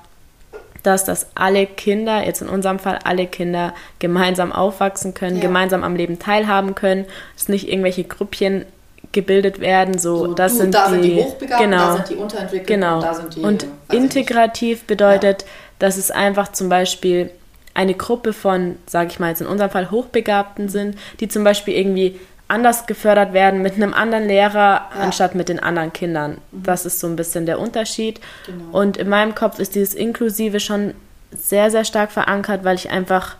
dass 0.83 1.03
das 1.03 1.27
alle 1.35 1.65
Kinder, 1.65 2.25
jetzt 2.25 2.41
in 2.41 2.49
unserem 2.49 2.79
Fall 2.79 2.99
alle 3.03 3.27
Kinder, 3.27 3.73
gemeinsam 3.99 4.51
aufwachsen 4.51 5.13
können, 5.13 5.37
ja. 5.37 5.41
gemeinsam 5.41 5.83
am 5.83 5.95
Leben 5.95 6.19
teilhaben 6.19 6.75
können, 6.75 7.05
dass 7.35 7.49
nicht 7.49 7.69
irgendwelche 7.69 8.03
Grüppchen 8.03 8.65
gebildet 9.11 9.59
werden, 9.59 9.97
so, 9.97 10.17
so 10.17 10.33
das 10.33 10.53
du, 10.53 10.57
sind, 10.59 10.73
da 10.73 10.87
die, 10.87 10.93
sind 10.93 11.03
die 11.03 11.15
Hochbegabten, 11.15 11.71
genau, 11.71 11.85
da 11.87 11.93
sind 11.95 12.09
die 12.09 12.15
Unterentwicklten 12.15 12.81
genau. 12.81 12.95
und 12.95 13.03
da 13.03 13.13
sind 13.13 13.35
die 13.35 13.39
Und 13.41 13.67
integrativ 13.91 14.77
nicht. 14.79 14.87
bedeutet, 14.87 15.41
ja. 15.43 15.47
dass 15.79 15.97
es 15.97 16.11
einfach 16.11 16.51
zum 16.51 16.69
Beispiel 16.69 17.31
eine 17.73 17.93
Gruppe 17.93 18.33
von, 18.33 18.77
sage 18.87 19.09
ich 19.11 19.19
mal 19.19 19.29
jetzt 19.29 19.41
in 19.41 19.47
unserem 19.47 19.69
Fall 19.69 19.91
Hochbegabten 19.91 20.67
sind, 20.67 20.97
die 21.19 21.27
zum 21.27 21.43
Beispiel 21.43 21.75
irgendwie 21.75 22.19
anders 22.47 22.85
gefördert 22.85 23.33
werden 23.33 23.61
mit 23.61 23.75
einem 23.75 23.93
anderen 23.93 24.27
Lehrer 24.27 24.89
ja. 24.93 25.01
anstatt 25.01 25.35
mit 25.35 25.49
den 25.49 25.59
anderen 25.59 25.91
Kindern. 25.91 26.37
Mhm. 26.51 26.63
Das 26.63 26.85
ist 26.85 26.99
so 26.99 27.07
ein 27.07 27.15
bisschen 27.15 27.45
der 27.45 27.59
Unterschied. 27.59 28.21
Genau. 28.45 28.77
Und 28.77 28.97
in 28.97 29.09
meinem 29.09 29.35
Kopf 29.35 29.59
ist 29.59 29.75
dieses 29.75 29.93
Inklusive 29.93 30.59
schon 30.59 30.93
sehr, 31.31 31.71
sehr 31.71 31.83
stark 31.83 32.11
verankert, 32.11 32.63
weil 32.63 32.75
ich 32.75 32.89
einfach 32.89 33.35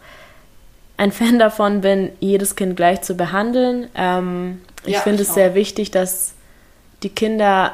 ein 0.98 1.12
Fan 1.14 1.40
davon 1.40 1.82
bin, 1.82 2.12
jedes 2.20 2.56
Kind 2.56 2.76
gleich 2.76 3.02
zu 3.02 3.16
behandeln. 3.16 3.88
Ähm, 3.96 4.62
ich 4.86 4.94
ja, 4.94 5.00
finde 5.02 5.24
es 5.24 5.32
auch. 5.32 5.36
sehr 5.36 5.56
wichtig, 5.56 5.92
dass 5.92 6.34
die 7.04 7.10
Kinder 7.10 7.74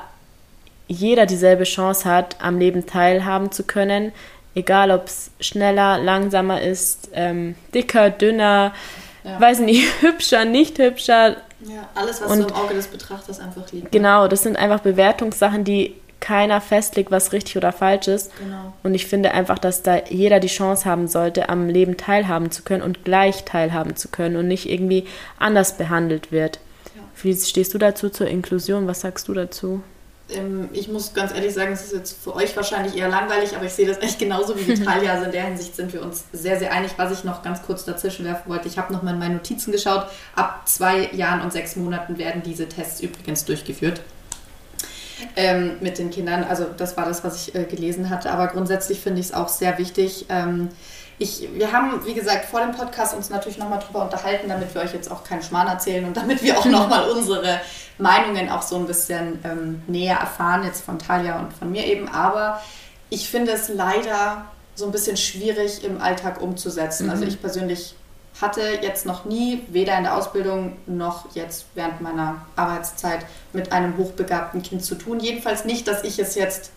jeder 0.88 1.26
dieselbe 1.26 1.64
Chance 1.64 2.10
hat, 2.10 2.36
am 2.42 2.60
Leben 2.60 2.86
teilhaben 2.86 3.52
zu 3.52 3.64
können. 3.64 4.12
Egal, 4.54 4.92
ob 4.92 5.08
es 5.08 5.32
schneller, 5.40 5.98
langsamer 5.98 6.62
ist, 6.62 7.10
ähm, 7.14 7.56
dicker, 7.74 8.12
dünner, 8.12 8.74
ja. 9.24 9.40
weiß 9.40 9.60
nicht, 9.60 9.86
hübscher, 10.02 10.46
nicht 10.46 10.78
hübscher. 10.80 11.38
Ja, 11.62 11.88
alles, 11.96 12.22
was 12.22 12.32
und 12.32 12.42
so 12.42 12.48
im 12.48 12.54
Auge 12.56 12.74
des 12.74 12.88
Betrachters 12.88 13.40
einfach 13.40 13.72
liegt. 13.72 13.92
Genau, 13.92 14.28
das 14.28 14.44
sind 14.44 14.58
einfach 14.58 14.82
Bewertungssachen, 14.82 15.64
die 15.64 15.96
keiner 16.20 16.62
festlegt, 16.62 17.12
was 17.12 17.34
richtig 17.34 17.58
oder 17.58 17.74
falsch 17.74 18.08
ist. 18.08 18.32
Genau. 18.38 18.74
Und 18.82 18.96
ich 18.96 19.08
finde 19.08 19.32
einfach, 19.32 19.60
dass 19.60 19.82
da 19.82 19.98
jeder 20.10 20.40
die 20.40 20.48
Chance 20.48 20.86
haben 20.86 21.08
sollte, 21.08 21.50
am 21.50 21.68
Leben 21.68 21.98
teilhaben 21.98 22.50
zu 22.50 22.64
können 22.64 22.82
und 22.82 23.04
gleich 23.04 23.44
teilhaben 23.44 23.98
zu 23.98 24.08
können 24.08 24.38
und 24.38 24.48
nicht 24.48 24.70
irgendwie 24.70 25.06
anders 25.38 25.78
behandelt 25.78 26.32
wird. 26.32 26.60
Ja. 26.96 27.02
Wie 27.22 27.36
stehst 27.36 27.74
du 27.74 27.78
dazu 27.78 28.10
zur 28.10 28.28
Inklusion? 28.28 28.88
Was 28.88 29.02
sagst 29.02 29.28
du 29.28 29.34
dazu? 29.34 29.84
Ähm, 30.30 30.70
ich 30.72 30.88
muss 30.88 31.14
ganz 31.14 31.34
ehrlich 31.34 31.54
sagen, 31.54 31.74
es 31.74 31.86
ist 31.86 31.94
jetzt 31.94 32.24
für 32.24 32.36
euch 32.36 32.56
wahrscheinlich 32.56 32.96
eher 32.96 33.10
langweilig, 33.10 33.56
aber 33.56 33.66
ich 33.66 33.74
sehe 33.74 33.88
das 33.88 34.00
echt 34.00 34.20
genauso 34.20 34.58
wie 34.58 34.68
Vitalia. 34.80 35.14
Also 35.14 35.26
in 35.26 35.32
der 35.32 35.44
Hinsicht 35.44 35.76
sind 35.76 35.94
wir 35.94 36.02
uns 36.02 36.24
sehr, 36.32 36.58
sehr 36.60 36.72
einig. 36.72 36.92
Was 36.98 37.12
ich 37.12 37.24
noch 37.24 37.44
ganz 37.44 37.62
kurz 37.62 37.84
dazwischen 37.86 38.26
werfen 38.26 38.50
wollte, 38.50 38.68
ich 38.68 38.78
habe 38.78 38.94
nochmal 38.94 39.14
in 39.14 39.20
meine 39.20 39.36
Notizen 39.36 39.72
geschaut. 39.72 40.08
Ab 40.36 40.62
zwei 40.66 41.10
Jahren 41.12 41.42
und 41.42 41.52
sechs 41.52 41.76
Monaten 41.76 42.18
werden 42.18 42.42
diese 42.44 42.68
Tests 42.68 43.02
übrigens 43.02 43.46
durchgeführt. 43.46 44.02
Ähm, 45.36 45.78
mit 45.80 46.00
den 46.00 46.10
Kindern. 46.10 46.44
Also 46.44 46.66
das 46.76 46.98
war 46.98 47.06
das, 47.06 47.24
was 47.24 47.48
ich 47.48 47.56
äh, 47.56 47.66
gelesen 47.66 48.10
hatte. 48.10 48.32
Aber 48.32 48.48
grundsätzlich 48.48 49.00
finde 49.00 49.20
ich 49.22 49.28
es 49.28 49.34
auch 49.34 49.48
sehr 49.48 49.78
wichtig. 49.78 50.26
Ähm, 50.30 50.70
ich, 51.20 51.48
wir 51.54 51.72
haben, 51.72 52.06
wie 52.06 52.14
gesagt, 52.14 52.46
vor 52.46 52.60
dem 52.62 52.72
Podcast 52.72 53.16
uns 53.16 53.30
natürlich 53.30 53.58
nochmal 53.58 53.80
drüber 53.80 54.04
unterhalten, 54.04 54.50
damit 54.50 54.74
wir 54.74 54.82
euch 54.82 54.94
jetzt 54.94 55.12
auch 55.12 55.24
keinen 55.24 55.44
Schmarrn 55.44 55.68
erzählen 55.68 56.06
und 56.06 56.18
damit 56.18 56.42
wir 56.42 56.58
auch 56.58 56.66
nochmal 56.66 57.10
unsere 57.10 57.62
Meinungen 57.98 58.50
auch 58.50 58.62
so 58.62 58.76
ein 58.78 58.88
bisschen 58.88 59.40
ähm, 59.44 59.84
näher 59.88 60.18
erfahren, 60.18 60.64
jetzt 60.64 60.84
von 60.84 60.98
Talia 61.00 61.40
und 61.40 61.54
von 61.54 61.72
mir 61.72 61.86
eben. 61.86 62.08
Aber 62.10 62.62
ich 63.10 63.30
finde 63.30 63.52
es 63.52 63.70
leider 63.70 64.46
so 64.76 64.86
ein 64.86 64.92
bisschen 64.92 65.18
schwierig 65.18 65.84
im 65.84 66.02
Alltag 66.02 66.42
umzusetzen. 66.42 67.10
Also 67.10 67.22
mhm. 67.22 67.24
Also 67.24 67.36
ich 67.36 67.42
persönlich 67.42 67.96
hatte 68.42 68.62
jetzt 68.82 69.06
noch 69.06 69.26
nie, 69.26 69.62
weder 69.70 69.96
in 69.98 70.04
der 70.04 70.18
Ausbildung 70.18 70.78
noch 70.88 71.36
jetzt 71.36 71.68
während 71.76 72.02
meiner 72.02 72.46
Arbeitszeit, 72.56 73.26
mit 73.54 73.72
einem 73.72 73.98
hochbegabten 73.98 74.64
Kind 74.64 74.84
zu 74.84 74.96
tun. 74.96 75.20
Jedenfalls 75.20 75.66
nicht, 75.66 75.88
dass 75.88 76.04
ich 76.04 76.18
es 76.18 76.34
jetzt 76.34 76.72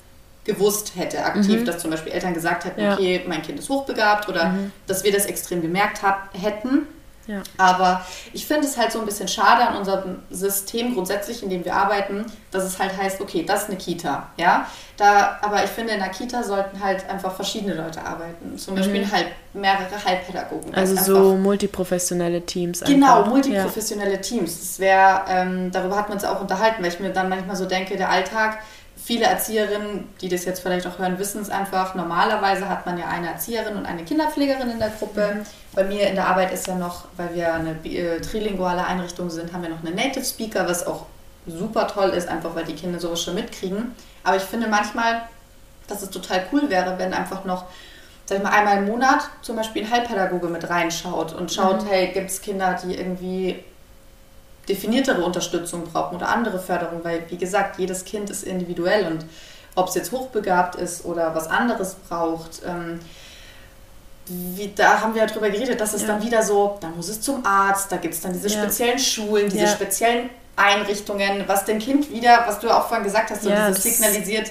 gewusst 0.46 0.92
hätte, 0.96 1.24
aktiv, 1.24 1.60
mhm. 1.60 1.64
dass 1.64 1.78
zum 1.78 1.90
Beispiel 1.90 2.12
Eltern 2.12 2.32
gesagt 2.32 2.64
hätten, 2.64 2.80
ja. 2.80 2.94
okay, 2.94 3.22
mein 3.26 3.42
Kind 3.42 3.58
ist 3.58 3.68
hochbegabt 3.68 4.28
oder 4.28 4.46
mhm. 4.46 4.72
dass 4.86 5.04
wir 5.04 5.12
das 5.12 5.26
extrem 5.26 5.60
gemerkt 5.60 6.02
hat, 6.02 6.16
hätten. 6.32 6.86
Ja. 7.26 7.42
Aber 7.56 8.06
ich 8.32 8.46
finde 8.46 8.68
es 8.68 8.76
halt 8.76 8.92
so 8.92 9.00
ein 9.00 9.04
bisschen 9.04 9.26
schade 9.26 9.66
an 9.66 9.76
unserem 9.76 10.20
System 10.30 10.94
grundsätzlich, 10.94 11.42
in 11.42 11.50
dem 11.50 11.64
wir 11.64 11.74
arbeiten, 11.74 12.24
dass 12.52 12.62
es 12.62 12.78
halt 12.78 12.96
heißt, 12.96 13.20
okay, 13.20 13.44
das 13.44 13.64
ist 13.64 13.68
eine 13.70 13.78
Kita, 13.78 14.30
ja. 14.36 14.66
Da, 14.96 15.38
aber 15.42 15.64
ich 15.64 15.70
finde, 15.70 15.92
in 15.92 15.98
der 15.98 16.08
Kita 16.08 16.42
sollten 16.42 16.80
halt 16.80 17.08
einfach 17.10 17.34
verschiedene 17.34 17.74
Leute 17.74 18.00
arbeiten. 18.00 18.56
Zum 18.56 18.76
Beispiel 18.76 19.04
mhm. 19.04 19.12
halt 19.12 19.26
mehrere 19.52 20.04
Heilpädagogen. 20.04 20.74
Also 20.74 20.96
so 20.96 21.34
multiprofessionelle 21.34 22.46
Teams. 22.46 22.80
Genau, 22.80 23.06
einfach. 23.06 23.24
Genau, 23.24 23.30
multiprofessionelle 23.34 24.12
ja. 24.12 24.18
Teams. 24.18 24.58
Das 24.58 24.78
wäre, 24.78 25.22
ähm, 25.28 25.70
darüber 25.72 25.96
hat 25.96 26.08
man 26.08 26.18
uns 26.18 26.24
auch 26.24 26.40
unterhalten, 26.40 26.82
weil 26.82 26.92
ich 26.92 27.00
mir 27.00 27.10
dann 27.10 27.28
manchmal 27.28 27.56
so 27.56 27.66
denke, 27.66 27.96
der 27.96 28.08
Alltag 28.08 28.58
viele 29.06 29.26
Erzieherinnen, 29.26 30.08
die 30.20 30.28
das 30.28 30.44
jetzt 30.44 30.60
vielleicht 30.60 30.84
auch 30.84 30.98
hören, 30.98 31.16
wissen 31.20 31.40
es 31.40 31.48
einfach. 31.48 31.94
Normalerweise 31.94 32.68
hat 32.68 32.86
man 32.86 32.98
ja 32.98 33.06
eine 33.06 33.28
Erzieherin 33.28 33.76
und 33.76 33.86
eine 33.86 34.02
Kinderpflegerin 34.02 34.68
in 34.68 34.80
der 34.80 34.90
Gruppe. 34.90 35.32
Mhm. 35.32 35.46
Bei 35.76 35.84
mir 35.84 36.08
in 36.08 36.16
der 36.16 36.26
Arbeit 36.26 36.52
ist 36.52 36.66
ja 36.66 36.74
noch, 36.74 37.04
weil 37.16 37.32
wir 37.32 37.54
eine 37.54 37.76
äh, 37.84 38.20
trilinguale 38.20 38.84
Einrichtung 38.84 39.30
sind, 39.30 39.52
haben 39.52 39.62
wir 39.62 39.68
noch 39.70 39.84
einen 39.84 39.94
Native 39.94 40.24
Speaker, 40.24 40.68
was 40.68 40.88
auch 40.88 41.06
super 41.46 41.86
toll 41.86 42.10
ist, 42.10 42.26
einfach 42.26 42.56
weil 42.56 42.64
die 42.64 42.74
Kinder 42.74 42.98
sowas 42.98 43.22
schon 43.22 43.36
mitkriegen. 43.36 43.94
Aber 44.24 44.38
ich 44.38 44.42
finde 44.42 44.66
manchmal, 44.66 45.22
dass 45.86 46.02
es 46.02 46.10
total 46.10 46.44
cool 46.52 46.68
wäre, 46.68 46.98
wenn 46.98 47.14
einfach 47.14 47.44
noch, 47.44 47.66
sag 48.24 48.38
ich 48.38 48.42
mal, 48.42 48.50
einmal 48.50 48.78
im 48.78 48.86
Monat 48.86 49.30
zum 49.40 49.54
Beispiel 49.54 49.84
ein 49.84 49.90
Heilpädagoge 49.92 50.48
mit 50.48 50.68
reinschaut 50.68 51.32
und 51.32 51.52
schaut, 51.52 51.84
mhm. 51.84 51.88
hey, 51.90 52.08
gibt 52.08 52.30
es 52.30 52.42
Kinder, 52.42 52.76
die 52.84 52.96
irgendwie 52.96 53.62
definiertere 54.68 55.22
Unterstützung 55.22 55.84
brauchen 55.84 56.16
oder 56.16 56.28
andere 56.28 56.58
Förderung, 56.58 57.04
weil 57.04 57.24
wie 57.28 57.36
gesagt, 57.36 57.78
jedes 57.78 58.04
Kind 58.04 58.30
ist 58.30 58.44
individuell 58.44 59.06
und 59.06 59.24
ob 59.74 59.88
es 59.88 59.94
jetzt 59.94 60.10
hochbegabt 60.12 60.74
ist 60.76 61.04
oder 61.04 61.34
was 61.34 61.46
anderes 61.48 61.94
braucht, 62.08 62.62
ähm, 62.66 62.98
wie, 64.28 64.72
da 64.74 65.00
haben 65.00 65.14
wir 65.14 65.22
ja 65.22 65.28
drüber 65.28 65.50
geredet, 65.50 65.80
dass 65.80 65.94
es 65.94 66.02
ja. 66.02 66.08
dann 66.08 66.22
wieder 66.22 66.42
so, 66.42 66.78
da 66.80 66.88
muss 66.88 67.08
es 67.08 67.20
zum 67.20 67.46
Arzt, 67.46 67.92
da 67.92 67.96
gibt 67.96 68.14
es 68.14 68.20
dann 68.20 68.32
diese 68.32 68.48
ja. 68.48 68.62
speziellen 68.62 68.98
Schulen, 68.98 69.48
diese 69.48 69.64
ja. 69.64 69.68
speziellen 69.68 70.30
Einrichtungen, 70.56 71.44
was 71.46 71.64
dem 71.64 71.78
Kind 71.78 72.10
wieder, 72.10 72.44
was 72.46 72.58
du 72.58 72.70
auch 72.70 72.88
vorhin 72.88 73.04
gesagt 73.04 73.30
hast, 73.30 73.42
so 73.42 73.50
dieses 73.50 73.82
signalisiert, 73.82 74.50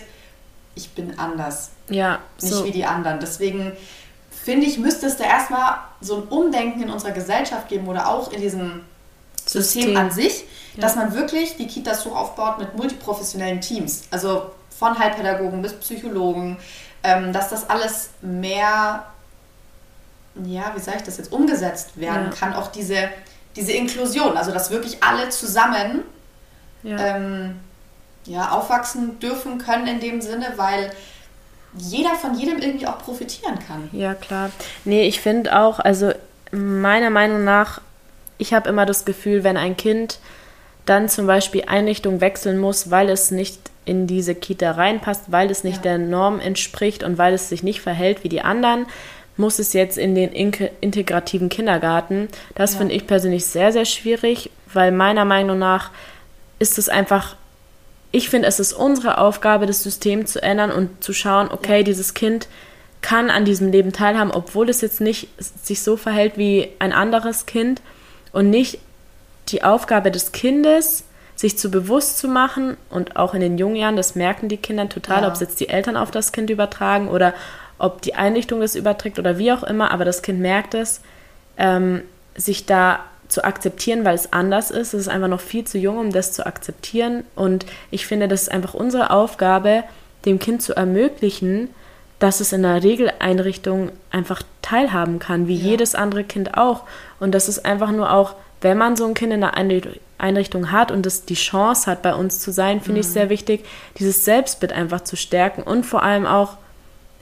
ich 0.76 0.90
bin 0.92 1.18
anders. 1.20 1.72
Ja. 1.90 2.20
Nicht 2.42 2.54
so. 2.54 2.64
wie 2.66 2.72
die 2.72 2.86
anderen. 2.86 3.20
Deswegen 3.20 3.74
finde 4.30 4.68
ich, 4.68 4.78
müsste 4.78 5.08
es 5.08 5.18
da 5.18 5.26
erstmal 5.26 5.80
so 6.02 6.18
ein 6.18 6.24
Umdenken 6.24 6.84
in 6.84 6.90
unserer 6.90 7.12
Gesellschaft 7.12 7.68
geben 7.68 7.88
oder 7.88 8.08
auch 8.08 8.32
in 8.32 8.42
diesem 8.42 8.82
System, 9.46 9.82
System 9.84 9.98
an 9.98 10.12
sich, 10.12 10.46
ja. 10.76 10.82
dass 10.82 10.96
man 10.96 11.14
wirklich 11.14 11.58
die 11.58 11.68
Kitas 11.68 12.04
so 12.04 12.16
aufbaut 12.16 12.60
mit 12.60 12.76
multiprofessionellen 12.76 13.62
Teams. 13.62 14.04
Also 14.12 14.52
von 14.78 14.98
Heilpädagogen 14.98 15.62
bis 15.62 15.74
Psychologen, 15.74 16.58
ähm, 17.04 17.32
dass 17.32 17.50
das 17.50 17.70
alles 17.70 18.10
mehr, 18.22 19.06
ja, 20.44 20.72
wie 20.76 20.80
sage 20.80 20.98
ich 20.98 21.04
das 21.04 21.18
jetzt, 21.18 21.32
umgesetzt 21.32 21.92
werden 21.96 22.26
ja. 22.26 22.38
kann. 22.38 22.54
Auch 22.54 22.68
diese, 22.68 23.10
diese 23.56 23.72
Inklusion, 23.72 24.38
also 24.38 24.52
dass 24.52 24.72
wirklich 24.72 25.04
alle 25.04 25.30
zusammen 25.30 26.04
ja. 26.84 26.98
Ähm, 27.00 27.60
ja, 28.26 28.50
aufwachsen 28.52 29.20
dürfen 29.20 29.58
können 29.58 29.88
in 29.88 30.00
dem 30.00 30.22
Sinne, 30.22 30.54
weil 30.56 30.92
jeder 31.78 32.16
von 32.16 32.36
jedem 32.36 32.60
irgendwie 32.60 32.88
auch 32.88 33.00
profitieren 33.00 33.60
kann. 33.60 33.90
Ja, 33.92 34.14
klar. 34.14 34.50
Nee, 34.86 35.08
ich 35.08 35.20
finde 35.20 35.60
auch, 35.60 35.80
also 35.80 36.14
meiner 36.52 37.10
Meinung 37.10 37.44
nach 37.44 37.82
ich 38.38 38.54
habe 38.54 38.70
immer 38.70 38.86
das 38.86 39.06
Gefühl, 39.06 39.44
wenn 39.44 39.58
ein 39.58 39.78
Kind 39.78 40.20
dann 40.86 41.10
zum 41.10 41.28
Beispiel 41.28 41.64
Einrichtung 41.68 42.22
wechseln 42.22 42.60
muss, 42.60 42.92
weil 42.92 43.10
es 43.10 43.32
nicht 43.32 43.60
in 43.86 44.08
diese 44.08 44.36
Kita 44.36 44.72
reinpasst, 44.72 45.24
weil 45.28 45.50
es 45.50 45.64
nicht 45.64 45.78
ja. 45.78 45.84
der 45.84 45.98
Norm 45.98 46.40
entspricht 46.40 47.04
und 47.04 47.18
weil 47.18 47.34
es 47.34 47.50
sich 47.50 47.64
nicht 47.64 47.82
verhält 47.82 48.24
wie 48.24 48.30
die 48.30 48.42
anderen, 48.42 48.86
muss 49.38 49.60
es 49.60 49.74
jetzt 49.74 49.98
in 49.98 50.16
den 50.16 50.32
integrativen 50.32 51.50
Kindergarten. 51.50 52.30
Das 52.56 52.74
ja. 52.74 52.80
finde 52.80 52.96
ich 52.96 53.06
persönlich 53.06 53.46
sehr, 53.46 53.72
sehr 53.72 53.86
schwierig, 53.86 54.50
weil 54.74 54.92
meiner 54.92 55.26
Meinung 55.26 55.60
nach 55.60 55.92
ist 56.58 56.78
es 56.78 56.90
einfach, 56.90 57.36
ich 58.12 58.30
finde, 58.30 58.48
es 58.48 58.60
ist 58.60 58.74
unsere 58.74 59.18
Aufgabe, 59.18 59.66
das 59.66 59.84
System 59.84 60.26
zu 60.26 60.42
ändern 60.42 60.72
und 60.72 61.04
zu 61.04 61.14
schauen, 61.14 61.50
okay, 61.52 61.78
ja. 61.78 61.84
dieses 61.84 62.14
Kind 62.14 62.48
kann 63.02 63.30
an 63.30 63.46
diesem 63.46 63.72
Leben 63.72 63.92
teilhaben, 63.92 64.32
obwohl 64.32 64.70
es 64.70 64.82
jetzt 64.82 65.02
nicht 65.02 65.28
sich 65.38 65.84
so 65.84 65.98
verhält 65.98 66.38
wie 66.38 66.70
ein 66.80 66.94
anderes 66.94 67.46
Kind 67.46 67.82
und 68.36 68.50
nicht 68.50 68.80
die 69.48 69.64
Aufgabe 69.64 70.12
des 70.12 70.34
Kindes, 70.34 71.06
sich 71.38 71.58
zu 71.58 71.72
bewusst 71.72 72.18
zu 72.18 72.28
machen 72.28 72.76
und 72.90 73.16
auch 73.16 73.34
in 73.34 73.40
den 73.40 73.58
jungen 73.58 73.78
Jahren, 73.78 73.96
das 73.96 74.14
merken 74.14 74.50
die 74.50 74.58
Kinder 74.58 74.90
total, 74.90 75.22
ja. 75.22 75.28
ob 75.30 75.36
es 75.36 75.40
jetzt 75.40 75.62
die 75.62 75.70
Eltern 75.70 75.96
auf 75.96 76.12
das 76.12 76.34
Kind 76.34 76.50
übertragen 76.50 77.08
oder 77.08 77.34
ob 77.78 78.02
die 78.02 78.16
Einrichtung 78.16 78.60
das 78.60 78.76
überträgt 78.76 79.20
oder 79.20 79.38
wie 79.38 79.54
auch 79.54 79.64
immer, 79.64 79.92
aber 79.92 80.04
das 80.04 80.22
Kind 80.22 80.42
merkt 80.42 80.74
es, 80.74 81.00
ähm, 81.58 82.02
sich 82.36 82.66
da 82.66 83.00
zu 83.30 83.46
akzeptieren, 83.46 84.04
weil 84.04 84.16
es 84.16 84.34
anders 84.34 84.70
ist. 84.70 84.94
Es 84.94 85.02
ist 85.02 85.08
einfach 85.08 85.30
noch 85.30 85.40
viel 85.40 85.64
zu 85.64 85.78
jung, 85.78 85.98
um 85.98 86.12
das 86.12 86.34
zu 86.34 86.46
akzeptieren. 86.46 87.24
Und 87.36 87.66
ich 87.90 88.06
finde, 88.06 88.28
das 88.28 88.44
ist 88.44 88.52
einfach 88.52 88.74
unsere 88.74 89.12
Aufgabe, 89.12 89.86
dem 90.26 90.40
Kind 90.40 90.62
zu 90.62 90.76
ermöglichen, 90.76 91.70
dass 92.26 92.40
es 92.40 92.54
in 92.54 92.66
einer 92.66 92.82
Regeleinrichtung 92.82 93.92
einfach 94.10 94.42
teilhaben 94.64 95.20
kann, 95.20 95.48
wie 95.48 95.58
ja. 95.58 95.70
jedes 95.70 95.94
andere 95.94 96.24
Kind 96.24 96.58
auch. 96.58 96.82
Und 97.20 97.36
das 97.36 97.48
ist 97.48 97.66
einfach 97.66 97.92
nur 97.92 98.12
auch, 98.12 98.34
wenn 98.62 98.80
man 98.80 98.96
so 98.96 99.06
ein 99.06 99.14
Kind 99.14 99.32
in 99.32 99.44
einer 99.44 99.56
Einrichtung 100.18 100.72
hat 100.72 100.90
und 100.90 101.06
es 101.06 101.26
die 101.26 101.36
Chance 101.36 101.86
hat, 101.86 102.02
bei 102.02 102.16
uns 102.16 102.40
zu 102.40 102.52
sein, 102.52 102.82
finde 102.82 102.94
mhm. 102.94 103.02
ich 103.02 103.08
sehr 103.10 103.30
wichtig, 103.30 103.64
dieses 104.00 104.26
Selbstbild 104.26 104.74
einfach 104.74 105.02
zu 105.02 105.16
stärken 105.16 105.62
und 105.62 105.86
vor 105.86 106.02
allem 106.02 106.26
auch 106.26 106.58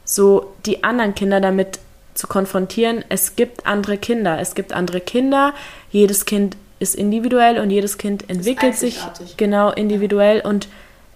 so 0.06 0.54
die 0.66 0.86
anderen 0.86 1.16
Kinder 1.16 1.42
damit 1.42 1.80
zu 2.14 2.28
konfrontieren, 2.28 3.04
es 3.10 3.36
gibt 3.36 3.66
andere 3.66 3.98
Kinder, 3.98 4.40
es 4.40 4.56
gibt 4.56 4.72
andere 4.72 5.02
Kinder, 5.02 5.54
jedes 5.92 6.24
Kind 6.24 6.56
ist 6.80 6.96
individuell 6.96 7.60
und 7.60 7.72
jedes 7.72 7.98
Kind 7.98 8.30
entwickelt 8.30 8.78
sich 8.78 9.02
genau 9.36 9.70
individuell 9.72 10.40
und 10.40 10.70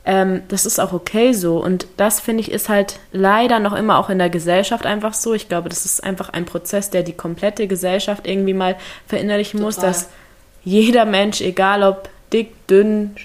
ähm, 0.07 0.43
das 0.47 0.65
ist 0.65 0.79
auch 0.79 0.93
okay 0.93 1.33
so. 1.33 1.61
Und 1.61 1.85
das 1.97 2.21
finde 2.21 2.39
ich 2.39 2.49
ist 2.49 2.69
halt 2.69 2.97
leider 3.11 3.59
noch 3.59 3.73
immer 3.73 3.99
auch 3.99 4.09
in 4.09 4.17
der 4.17 4.29
Gesellschaft 4.29 4.85
einfach 4.85 5.13
so. 5.13 5.33
Ich 5.33 5.49
glaube, 5.49 5.67
das 5.67 5.83
ist 5.83 6.01
einfach 6.01 6.29
ein 6.29 6.45
Prozess, 6.45 6.89
der 6.89 7.03
die 7.03 7.11
komplette 7.11 7.67
Gesellschaft 7.67 8.25
irgendwie 8.25 8.53
mal 8.53 8.77
verinnerlichen 9.05 9.59
Total. 9.59 9.65
muss, 9.65 9.75
dass 9.75 10.07
jeder 10.63 11.03
Mensch, 11.03 11.41
egal 11.41 11.83
ob 11.83 12.09
dick, 12.31 12.67
dünn, 12.67 13.15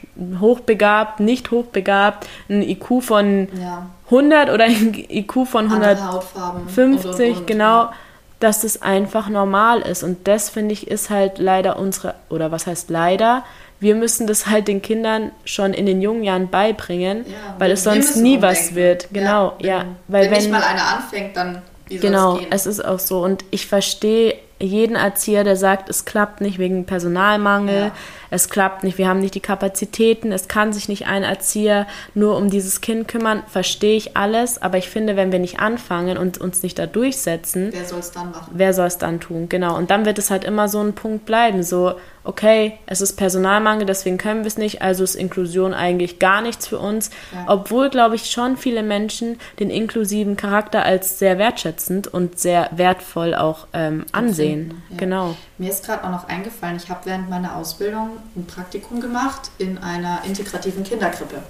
hochbegabt, 0.40 1.20
nicht 1.20 1.52
hochbegabt, 1.52 2.26
ein 2.48 2.62
IQ 2.62 3.00
von 3.00 3.48
ja. 3.60 3.86
100 4.06 4.50
oder 4.50 4.64
ein 4.64 4.92
IQ 5.08 5.46
von 5.46 5.70
150, 5.72 7.30
und, 7.30 7.38
und, 7.38 7.46
genau, 7.46 7.64
ja. 7.64 7.92
dass 8.40 8.62
das 8.62 8.82
einfach 8.82 9.28
normal 9.28 9.82
ist. 9.82 10.02
Und 10.02 10.26
das, 10.26 10.50
finde 10.50 10.72
ich, 10.72 10.88
ist 10.88 11.10
halt 11.10 11.38
leider 11.38 11.78
unsere, 11.78 12.16
oder 12.28 12.50
was 12.50 12.66
heißt 12.66 12.90
leider, 12.90 13.44
wir 13.82 13.96
müssen 13.96 14.28
das 14.28 14.46
halt 14.46 14.68
den 14.68 14.80
Kindern 14.80 15.32
schon 15.44 15.74
in 15.74 15.86
den 15.86 16.00
jungen 16.00 16.22
Jahren 16.22 16.48
beibringen, 16.48 17.26
ja, 17.26 17.56
weil 17.58 17.72
es 17.72 17.82
sonst 17.82 18.16
nie 18.16 18.36
umdenken. 18.36 18.42
was 18.42 18.74
wird. 18.76 19.08
Genau, 19.12 19.54
ja. 19.58 19.78
ja 19.78 19.86
weil 20.06 20.24
wenn, 20.24 20.30
wenn 20.30 20.38
nicht 20.38 20.50
mal 20.52 20.62
einer 20.62 20.86
anfängt, 20.86 21.36
dann 21.36 21.62
wie 21.88 21.98
genau, 21.98 22.38
es 22.50 22.66
ist 22.66 22.82
auch 22.82 23.00
so. 23.00 23.22
Und 23.22 23.44
ich 23.50 23.66
verstehe 23.66 24.36
jeden 24.60 24.94
Erzieher, 24.94 25.42
der 25.42 25.56
sagt, 25.56 25.90
es 25.90 26.04
klappt 26.04 26.40
nicht 26.40 26.58
wegen 26.58 26.86
Personalmangel, 26.86 27.86
ja. 27.86 27.92
es 28.30 28.48
klappt 28.48 28.84
nicht, 28.84 28.96
wir 28.96 29.08
haben 29.08 29.18
nicht 29.18 29.34
die 29.34 29.40
Kapazitäten, 29.40 30.30
es 30.30 30.46
kann 30.46 30.72
sich 30.72 30.88
nicht 30.88 31.08
ein 31.08 31.24
Erzieher 31.24 31.88
nur 32.14 32.36
um 32.36 32.48
dieses 32.48 32.80
Kind 32.80 33.08
kümmern, 33.08 33.42
verstehe 33.48 33.96
ich 33.96 34.16
alles, 34.16 34.62
aber 34.62 34.78
ich 34.78 34.88
finde, 34.88 35.16
wenn 35.16 35.32
wir 35.32 35.40
nicht 35.40 35.58
anfangen 35.58 36.16
und 36.16 36.38
uns 36.38 36.62
nicht 36.62 36.78
da 36.78 36.86
durchsetzen, 36.86 37.70
wer 37.72 37.84
soll 37.84 37.98
es 37.98 38.12
dann 38.12 38.30
machen? 38.30 38.52
Wer 38.54 38.72
soll 38.72 38.86
es 38.86 38.98
dann 38.98 39.18
tun? 39.18 39.48
Genau. 39.48 39.76
Und 39.76 39.90
dann 39.90 40.06
wird 40.06 40.18
es 40.18 40.30
halt 40.30 40.44
immer 40.44 40.68
so 40.68 40.80
ein 40.80 40.92
Punkt 40.92 41.26
bleiben, 41.26 41.64
so 41.64 41.94
okay, 42.25 42.79
es 42.87 43.00
ist 43.00 43.17
Personalmangel, 43.17 43.87
deswegen 43.87 44.19
können 44.19 44.41
wir 44.41 44.47
es 44.47 44.57
nicht, 44.57 44.83
also 44.83 45.02
ist 45.02 45.14
Inklusion 45.14 45.75
eigentlich 45.75 46.19
gar 46.19 46.41
nichts 46.41 46.67
für 46.69 46.79
uns. 46.79 47.11
Ja. 47.33 47.45
Obwohl, 47.49 47.91
glaube 47.91 48.14
ich, 48.14 48.31
schon 48.31 48.57
viele 48.57 48.83
Menschen 48.83 49.38
den 49.59 49.71
inklusiven 49.71 50.37
Charakter 50.37 50.85
als 50.85 51.19
sehr 51.19 51.38
wertschätzend 51.38 52.07
und 52.07 52.38
sehr 52.38 52.71
wertvoll 52.73 53.35
auch 53.35 53.67
ähm, 53.73 54.07
ansehen. 54.12 54.83
Ja. 54.91 54.97
Genau. 54.99 55.37
Mir 55.59 55.71
ist 55.71 55.85
gerade 55.85 56.05
auch 56.05 56.11
noch 56.11 56.29
eingefallen, 56.29 56.76
ich 56.76 56.88
habe 56.88 57.00
während 57.05 57.29
meiner 57.29 57.57
Ausbildung 57.57 58.11
ein 58.37 58.47
Praktikum 58.47 59.00
gemacht 59.00 59.50
in 59.59 59.79
einer 59.79 60.23
integrativen 60.25 60.85
Kinderkrippe. 60.85 61.43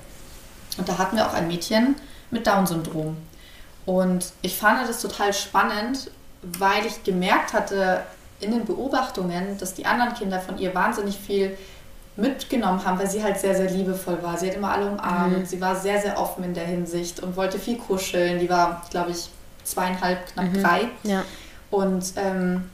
Und 0.79 0.89
da 0.89 0.97
hatten 0.97 1.17
wir 1.17 1.27
auch 1.27 1.35
ein 1.35 1.49
Mädchen 1.49 1.97
mit 2.31 2.47
Down-Syndrom. 2.47 3.17
Und 3.85 4.33
ich 4.43 4.57
fand 4.57 4.89
das 4.89 5.03
total 5.03 5.35
spannend, 5.35 6.11
weil 6.43 6.87
ich 6.87 7.05
gemerkt 7.05 7.53
hatte, 7.53 8.03
in 8.43 8.51
den 8.51 8.65
Beobachtungen, 8.65 9.59
dass 9.59 9.75
die 9.75 9.87
anderen 9.87 10.15
Kinder 10.15 10.41
von 10.41 10.59
ihr 10.59 10.75
wahnsinnig 10.75 11.17
viel 11.17 11.57
mitgenommen 12.17 12.85
haben, 12.85 12.99
weil 12.99 13.09
sie 13.09 13.23
halt 13.23 13.39
sehr, 13.39 13.55
sehr 13.55 13.71
liebevoll 13.71 14.23
war. 14.23 14.37
Sie 14.37 14.49
hat 14.49 14.57
immer 14.57 14.71
alle 14.71 14.91
umarmt, 14.91 15.39
mhm. 15.39 15.47
sie 15.47 15.61
war 15.61 15.77
sehr, 15.77 16.01
sehr 16.01 16.19
offen 16.19 16.45
in 16.45 16.55
der 16.55 16.67
Hinsicht 16.67 17.21
und 17.21 17.37
wollte 17.37 17.59
viel 17.59 17.79
kuscheln. 17.79 18.39
Die 18.39 18.51
war, 18.51 18.83
glaube 18.91 19.13
ich, 19.13 19.31
zweieinhalb, 19.65 20.27
knapp 20.33 20.53
mhm. 20.53 20.63
drei. 20.63 20.89
Ja. 21.05 21.25
Und 21.71 22.13
ähm, 22.17 22.69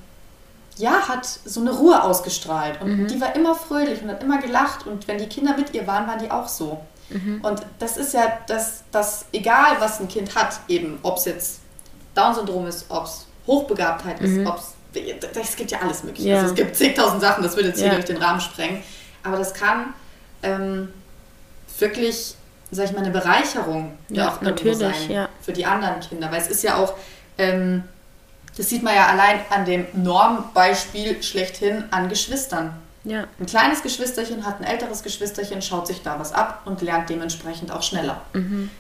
ja, 0.77 1.09
hat 1.09 1.27
so 1.27 1.61
eine 1.61 1.71
Ruhe 1.71 2.03
ausgestrahlt. 2.03 2.81
Und 2.81 3.03
mhm. 3.03 3.07
die 3.07 3.21
war 3.21 3.35
immer 3.37 3.55
fröhlich 3.55 4.03
und 4.03 4.11
hat 4.11 4.23
immer 4.23 4.38
gelacht. 4.38 4.87
Und 4.87 5.07
wenn 5.07 5.19
die 5.19 5.27
Kinder 5.27 5.57
mit 5.57 5.75
ihr 5.75 5.87
waren, 5.87 6.07
waren 6.09 6.19
die 6.19 6.31
auch 6.31 6.49
so. 6.49 6.81
Mhm. 7.11 7.40
Und 7.43 7.62
das 7.79 7.97
ist 7.97 8.14
ja 8.14 8.38
das, 8.47 8.85
das, 8.90 9.27
egal 9.33 9.77
was 9.79 10.01
ein 10.01 10.09
Kind 10.09 10.35
hat, 10.35 10.61
eben, 10.69 10.99
ob 11.03 11.19
es 11.19 11.25
jetzt 11.27 11.61
Down-Syndrom 12.14 12.66
ist, 12.66 12.87
ob 12.88 13.05
es 13.05 13.27
Hochbegabtheit 13.47 14.21
ist, 14.21 14.33
mhm. 14.33 14.47
ob 14.47 14.59
es 14.59 14.75
es 14.94 15.57
gibt 15.57 15.70
ja 15.70 15.81
alles 15.81 16.03
mögliche. 16.03 16.31
Ja. 16.31 16.37
Also 16.37 16.48
es 16.51 16.55
gibt 16.55 16.77
zigtausend 16.77 17.20
Sachen, 17.20 17.42
das 17.42 17.57
würde 17.57 17.68
jetzt 17.68 17.79
hier 17.79 17.88
ja. 17.88 17.94
durch 17.94 18.07
den 18.07 18.16
Rahmen 18.16 18.40
sprengen. 18.40 18.83
Aber 19.22 19.37
das 19.37 19.53
kann 19.55 19.94
ähm, 20.42 20.88
wirklich, 21.79 22.35
sag 22.70 22.87
ich 22.87 22.92
mal, 22.92 23.01
eine 23.01 23.11
Bereicherung 23.11 23.96
ja, 24.09 24.31
auch 24.31 24.40
natürlich, 24.40 24.79
sein 24.79 25.11
ja. 25.11 25.29
für 25.42 25.53
die 25.53 25.66
anderen 25.66 26.01
Kinder. 26.01 26.31
Weil 26.31 26.40
es 26.40 26.48
ist 26.48 26.62
ja 26.62 26.77
auch, 26.77 26.94
ähm, 27.37 27.85
das 28.57 28.68
sieht 28.68 28.83
man 28.83 28.94
ja 28.94 29.07
allein 29.07 29.40
an 29.51 29.64
dem 29.64 29.87
Normbeispiel 29.92 31.22
schlechthin 31.22 31.85
an 31.90 32.09
Geschwistern. 32.09 32.74
Ja. 33.05 33.27
Ein 33.38 33.46
kleines 33.46 33.83
Geschwisterchen 33.83 34.44
hat 34.44 34.61
ein 34.61 34.64
älteres 34.64 35.03
Geschwisterchen, 35.03 35.62
schaut 35.62 35.87
sich 35.87 36.03
da 36.03 36.18
was 36.18 36.33
ab 36.33 36.62
und 36.64 36.83
lernt 36.83 37.09
dementsprechend 37.09 37.70
auch 37.70 37.83
schneller. 37.83 38.22
Mhm 38.33 38.70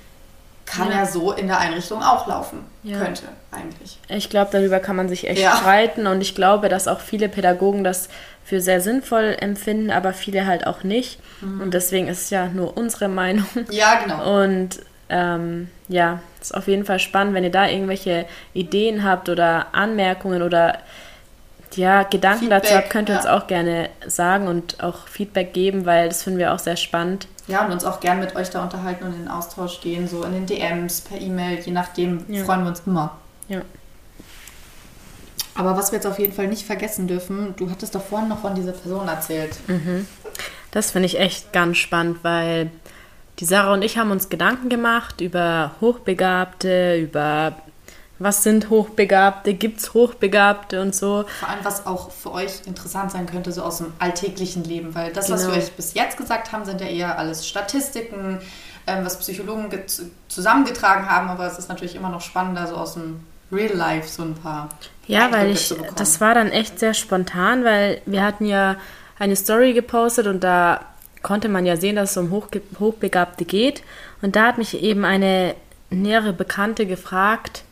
kann 0.68 0.90
ja. 0.90 0.98
ja 0.98 1.06
so 1.06 1.32
in 1.32 1.48
der 1.48 1.58
Einrichtung 1.58 2.02
auch 2.02 2.26
laufen. 2.26 2.64
Ja. 2.82 2.98
Könnte 2.98 3.24
eigentlich. 3.50 3.98
Ich 4.08 4.30
glaube, 4.30 4.50
darüber 4.52 4.80
kann 4.80 4.96
man 4.96 5.08
sich 5.08 5.28
echt 5.28 5.40
ja. 5.40 5.56
streiten 5.56 6.06
und 6.06 6.20
ich 6.20 6.34
glaube, 6.34 6.68
dass 6.68 6.88
auch 6.88 7.00
viele 7.00 7.28
Pädagogen 7.28 7.84
das 7.84 8.08
für 8.44 8.60
sehr 8.60 8.80
sinnvoll 8.80 9.36
empfinden, 9.40 9.90
aber 9.90 10.12
viele 10.12 10.46
halt 10.46 10.66
auch 10.66 10.82
nicht. 10.82 11.20
Mhm. 11.40 11.60
Und 11.60 11.74
deswegen 11.74 12.08
ist 12.08 12.22
es 12.22 12.30
ja 12.30 12.46
nur 12.46 12.76
unsere 12.76 13.08
Meinung. 13.08 13.46
Ja, 13.70 14.00
genau. 14.02 14.42
Und 14.42 14.80
ähm, 15.10 15.68
ja, 15.88 16.20
ist 16.40 16.54
auf 16.54 16.68
jeden 16.68 16.84
Fall 16.84 16.98
spannend, 16.98 17.34
wenn 17.34 17.44
ihr 17.44 17.50
da 17.50 17.66
irgendwelche 17.66 18.26
Ideen 18.54 19.04
habt 19.04 19.28
oder 19.28 19.68
Anmerkungen 19.72 20.42
oder 20.42 20.78
ja, 21.74 22.02
Gedanken 22.02 22.40
Feedback, 22.40 22.62
dazu 22.62 22.74
habt, 22.74 22.90
könnt 22.90 23.08
ihr 23.08 23.14
ja. 23.14 23.20
uns 23.20 23.28
auch 23.28 23.46
gerne 23.46 23.90
sagen 24.06 24.48
und 24.48 24.82
auch 24.82 25.06
Feedback 25.08 25.52
geben, 25.52 25.86
weil 25.86 26.08
das 26.08 26.22
finden 26.22 26.38
wir 26.38 26.52
auch 26.52 26.58
sehr 26.58 26.76
spannend. 26.76 27.26
Ja, 27.46 27.64
und 27.64 27.72
uns 27.72 27.84
auch 27.84 28.00
gerne 28.00 28.20
mit 28.20 28.36
euch 28.36 28.50
da 28.50 28.62
unterhalten 28.62 29.04
und 29.04 29.14
in 29.14 29.20
den 29.20 29.28
Austausch 29.28 29.80
gehen, 29.80 30.06
so 30.06 30.22
in 30.22 30.32
den 30.32 30.46
DMs, 30.46 31.00
per 31.00 31.20
E-Mail, 31.20 31.60
je 31.60 31.72
nachdem, 31.72 32.24
ja. 32.28 32.44
freuen 32.44 32.62
wir 32.62 32.68
uns 32.68 32.82
immer. 32.86 33.16
Ja. 33.48 33.62
Aber 35.54 35.76
was 35.76 35.90
wir 35.90 35.96
jetzt 35.96 36.06
auf 36.06 36.18
jeden 36.18 36.32
Fall 36.32 36.46
nicht 36.46 36.64
vergessen 36.64 37.08
dürfen, 37.08 37.54
du 37.56 37.70
hattest 37.70 37.94
doch 37.94 38.02
vorhin 38.02 38.28
noch 38.28 38.40
von 38.40 38.54
dieser 38.54 38.72
Person 38.72 39.08
erzählt. 39.08 39.58
Mhm. 39.66 40.06
Das 40.70 40.92
finde 40.92 41.06
ich 41.06 41.18
echt 41.18 41.52
ganz 41.52 41.78
spannend, 41.78 42.18
weil 42.22 42.70
die 43.40 43.44
Sarah 43.44 43.72
und 43.72 43.82
ich 43.82 43.98
haben 43.98 44.10
uns 44.10 44.28
Gedanken 44.28 44.68
gemacht 44.68 45.20
über 45.20 45.72
Hochbegabte, 45.80 46.96
über 46.96 47.56
was 48.18 48.42
sind 48.42 48.68
Hochbegabte, 48.70 49.54
gibt 49.54 49.80
es 49.80 49.94
Hochbegabte 49.94 50.82
und 50.82 50.94
so. 50.94 51.24
Vor 51.40 51.48
allem, 51.48 51.64
was 51.64 51.86
auch 51.86 52.10
für 52.10 52.32
euch 52.32 52.66
interessant 52.66 53.12
sein 53.12 53.26
könnte, 53.26 53.52
so 53.52 53.62
aus 53.62 53.78
dem 53.78 53.92
alltäglichen 53.98 54.64
Leben, 54.64 54.94
weil 54.94 55.12
das, 55.12 55.26
genau. 55.26 55.38
was 55.38 55.46
wir 55.46 55.54
euch 55.54 55.72
bis 55.72 55.94
jetzt 55.94 56.16
gesagt 56.16 56.52
haben, 56.52 56.64
sind 56.64 56.80
ja 56.80 56.88
eher 56.88 57.18
alles 57.18 57.46
Statistiken, 57.46 58.40
ähm, 58.86 59.04
was 59.04 59.18
Psychologen 59.18 59.70
zusammengetragen 60.28 61.08
haben, 61.08 61.28
aber 61.28 61.46
es 61.46 61.58
ist 61.58 61.68
natürlich 61.68 61.94
immer 61.94 62.08
noch 62.08 62.20
spannender, 62.20 62.66
so 62.66 62.76
aus 62.76 62.94
dem 62.94 63.20
Real 63.52 63.74
Life 63.74 64.08
so 64.08 64.22
ein 64.22 64.34
paar. 64.34 64.68
Ja, 65.06 65.32
weil 65.32 65.50
ich, 65.50 65.74
das 65.96 66.20
war 66.20 66.34
dann 66.34 66.50
echt 66.50 66.78
sehr 66.78 66.94
spontan, 66.94 67.64
weil 67.64 68.02
wir 68.04 68.22
hatten 68.22 68.44
ja 68.44 68.76
eine 69.18 69.36
Story 69.36 69.72
gepostet 69.72 70.26
und 70.26 70.44
da 70.44 70.80
konnte 71.22 71.48
man 71.48 71.66
ja 71.66 71.76
sehen, 71.76 71.96
dass 71.96 72.12
es 72.12 72.16
um 72.16 72.30
Hochge 72.30 72.62
Hochbegabte 72.78 73.44
geht. 73.44 73.82
Und 74.22 74.36
da 74.36 74.46
hat 74.46 74.58
mich 74.58 74.82
eben 74.82 75.04
eine 75.04 75.54
nähere 75.90 76.32
Bekannte 76.32 76.86
gefragt, 76.86 77.64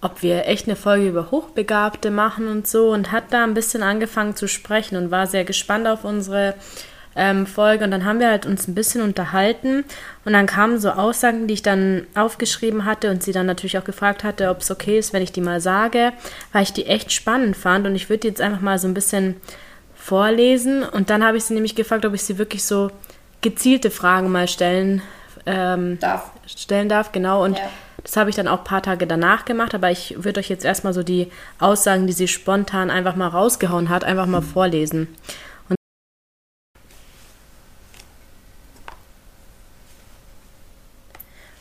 ob 0.00 0.22
wir 0.22 0.46
echt 0.46 0.66
eine 0.66 0.76
Folge 0.76 1.08
über 1.08 1.30
Hochbegabte 1.30 2.10
machen 2.10 2.48
und 2.48 2.66
so 2.66 2.92
und 2.92 3.12
hat 3.12 3.24
da 3.30 3.44
ein 3.44 3.54
bisschen 3.54 3.82
angefangen 3.82 4.36
zu 4.36 4.46
sprechen 4.46 4.96
und 4.96 5.10
war 5.10 5.26
sehr 5.26 5.44
gespannt 5.44 5.86
auf 5.86 6.04
unsere 6.04 6.54
ähm, 7.16 7.46
Folge 7.46 7.84
und 7.84 7.90
dann 7.90 8.04
haben 8.04 8.20
wir 8.20 8.28
halt 8.28 8.44
uns 8.44 8.68
ein 8.68 8.74
bisschen 8.74 9.00
unterhalten 9.00 9.84
und 10.26 10.34
dann 10.34 10.46
kamen 10.46 10.78
so 10.78 10.90
Aussagen, 10.90 11.46
die 11.46 11.54
ich 11.54 11.62
dann 11.62 12.06
aufgeschrieben 12.14 12.84
hatte 12.84 13.10
und 13.10 13.22
sie 13.22 13.32
dann 13.32 13.46
natürlich 13.46 13.78
auch 13.78 13.84
gefragt 13.84 14.22
hatte, 14.22 14.50
ob 14.50 14.60
es 14.60 14.70
okay 14.70 14.98
ist, 14.98 15.14
wenn 15.14 15.22
ich 15.22 15.32
die 15.32 15.40
mal 15.40 15.60
sage, 15.60 16.12
weil 16.52 16.62
ich 16.62 16.74
die 16.74 16.86
echt 16.86 17.12
spannend 17.12 17.56
fand 17.56 17.86
und 17.86 17.94
ich 17.94 18.10
würde 18.10 18.20
die 18.20 18.28
jetzt 18.28 18.42
einfach 18.42 18.60
mal 18.60 18.78
so 18.78 18.86
ein 18.86 18.94
bisschen 18.94 19.36
vorlesen 19.94 20.82
und 20.82 21.08
dann 21.08 21.24
habe 21.24 21.38
ich 21.38 21.44
sie 21.44 21.54
nämlich 21.54 21.74
gefragt, 21.74 22.04
ob 22.04 22.12
ich 22.12 22.22
sie 22.22 22.36
wirklich 22.36 22.64
so 22.64 22.90
gezielte 23.40 23.90
Fragen 23.90 24.30
mal 24.30 24.46
stellen 24.46 25.00
ähm, 25.46 25.98
darf. 26.00 26.32
stellen 26.46 26.90
darf, 26.90 27.12
genau 27.12 27.42
und 27.42 27.56
ja 27.56 27.64
das 28.06 28.16
habe 28.16 28.30
ich 28.30 28.36
dann 28.36 28.46
auch 28.46 28.58
ein 28.58 28.64
paar 28.64 28.84
Tage 28.84 29.04
danach 29.04 29.44
gemacht, 29.44 29.74
aber 29.74 29.90
ich 29.90 30.22
würde 30.22 30.38
euch 30.38 30.48
jetzt 30.48 30.64
erstmal 30.64 30.92
so 30.92 31.02
die 31.02 31.32
Aussagen, 31.58 32.06
die 32.06 32.12
sie 32.12 32.28
spontan 32.28 32.88
einfach 32.88 33.16
mal 33.16 33.26
rausgehauen 33.26 33.88
hat, 33.88 34.04
einfach 34.04 34.26
mal 34.26 34.42
vorlesen. 34.42 35.08
Und, 35.68 35.76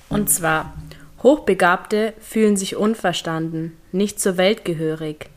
Und 0.09 0.29
zwar, 0.29 0.75
Hochbegabte 1.23 2.13
fühlen 2.21 2.57
sich 2.57 2.75
unverstanden, 2.75 3.75
nicht 3.91 4.19
zur 4.19 4.37
Welt 4.37 4.63
gehörig. 4.65 5.31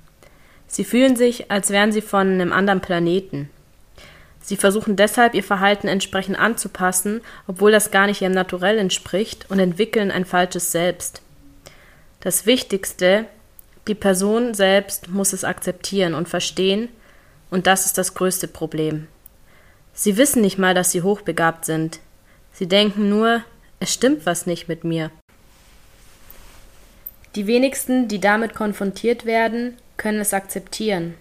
Sie 0.67 0.85
fühlen 0.85 1.17
sich, 1.17 1.51
als 1.51 1.71
wären 1.71 1.91
sie 1.91 2.03
von 2.03 2.29
einem 2.29 2.53
anderen 2.53 2.83
Planeten. 2.83 3.49
Sie 4.49 4.57
versuchen 4.57 4.97
deshalb, 4.97 5.35
ihr 5.35 5.45
Verhalten 5.45 5.89
entsprechend 5.89 6.39
anzupassen, 6.39 7.21
obwohl 7.47 7.71
das 7.71 7.91
gar 7.91 8.07
nicht 8.07 8.23
ihrem 8.23 8.33
Naturell 8.33 8.79
entspricht, 8.79 9.45
und 9.51 9.59
entwickeln 9.59 10.11
ein 10.11 10.25
falsches 10.25 10.73
Selbst. 10.73 11.21
Das 12.21 12.47
Wichtigste, 12.47 13.27
die 13.89 13.95
Person 13.95 14.55
selbst 14.55 15.09
muss 15.09 15.35
es 15.35 15.45
akzeptieren 15.45 16.15
und 16.15 16.31
verstehen, 16.31 16.89
und 17.51 17.67
das 17.67 17.85
ist 17.85 17.99
das 17.99 18.15
größte 18.15 18.49
Problem. 18.49 19.07
Sie 19.93 20.17
wissen 20.17 20.41
nicht 20.41 20.57
mal, 20.57 20.73
dass 20.73 20.93
sie 20.93 21.03
hochbegabt 21.03 21.67
sind. 21.67 22.01
Sie 22.55 22.67
denken 22.67 23.11
nur, 23.11 23.45
es 23.81 23.93
stimmt 23.93 24.25
was 24.25 24.47
nicht 24.47 24.67
mit 24.67 24.83
mir. 24.83 25.11
Die 27.35 27.47
wenigsten, 27.47 28.09
die 28.09 28.19
damit 28.19 28.55
konfrontiert 28.55 29.27
werden, 29.27 29.77
können 29.99 30.21
es 30.21 30.33
akzeptieren. 30.33 31.17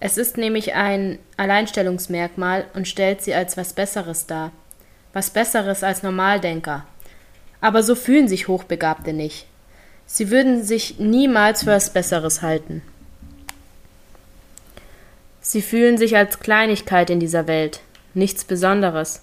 Es 0.00 0.16
ist 0.16 0.38
nämlich 0.38 0.74
ein 0.74 1.18
Alleinstellungsmerkmal 1.36 2.64
und 2.72 2.88
stellt 2.88 3.20
sie 3.22 3.34
als 3.34 3.58
was 3.58 3.74
Besseres 3.74 4.26
dar. 4.26 4.50
Was 5.12 5.28
Besseres 5.28 5.82
als 5.84 6.02
Normaldenker. 6.02 6.86
Aber 7.60 7.82
so 7.82 7.94
fühlen 7.94 8.26
sich 8.26 8.48
Hochbegabte 8.48 9.12
nicht. 9.12 9.46
Sie 10.06 10.30
würden 10.30 10.64
sich 10.64 10.98
niemals 10.98 11.64
für 11.64 11.70
was 11.70 11.90
Besseres 11.90 12.40
halten. 12.40 12.82
Sie 15.42 15.62
fühlen 15.62 15.98
sich 15.98 16.16
als 16.16 16.40
Kleinigkeit 16.40 17.10
in 17.10 17.20
dieser 17.20 17.46
Welt, 17.46 17.80
nichts 18.14 18.44
Besonderes. 18.44 19.22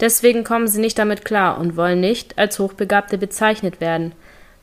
Deswegen 0.00 0.44
kommen 0.44 0.68
sie 0.68 0.80
nicht 0.80 0.98
damit 0.98 1.24
klar 1.24 1.58
und 1.58 1.76
wollen 1.76 2.00
nicht 2.00 2.38
als 2.38 2.58
Hochbegabte 2.58 3.18
bezeichnet 3.18 3.80
werden, 3.80 4.12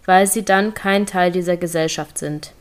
weil 0.06 0.26
sie 0.28 0.44
dann 0.44 0.74
kein 0.74 1.06
Teil 1.06 1.32
dieser 1.32 1.58
Gesellschaft 1.58 2.18
sind. 2.18 2.52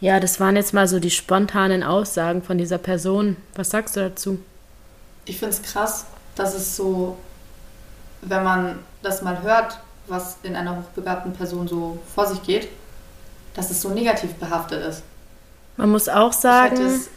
Ja, 0.00 0.20
das 0.20 0.40
waren 0.40 0.56
jetzt 0.56 0.74
mal 0.74 0.86
so 0.88 0.98
die 0.98 1.10
spontanen 1.10 1.82
Aussagen 1.82 2.42
von 2.42 2.58
dieser 2.58 2.78
Person. 2.78 3.36
Was 3.54 3.70
sagst 3.70 3.96
du 3.96 4.00
dazu? 4.00 4.38
Ich 5.24 5.38
finde 5.38 5.54
es 5.54 5.62
krass, 5.62 6.06
dass 6.34 6.54
es 6.54 6.76
so, 6.76 7.16
wenn 8.20 8.44
man 8.44 8.78
das 9.02 9.22
mal 9.22 9.42
hört, 9.42 9.78
was 10.06 10.36
in 10.42 10.56
einer 10.56 10.76
hochbegabten 10.76 11.32
Person 11.32 11.66
so 11.68 11.98
vor 12.14 12.26
sich 12.26 12.42
geht, 12.42 12.68
dass 13.54 13.70
es 13.70 13.80
so 13.80 13.88
negativ 13.90 14.34
behaftet 14.34 14.84
ist. 14.84 15.02
Man 15.76 15.90
muss 15.90 16.08
auch 16.08 16.32
sagen. 16.32 16.74
Ich 16.74 16.80
hätte 16.80 16.94
es 16.94 17.08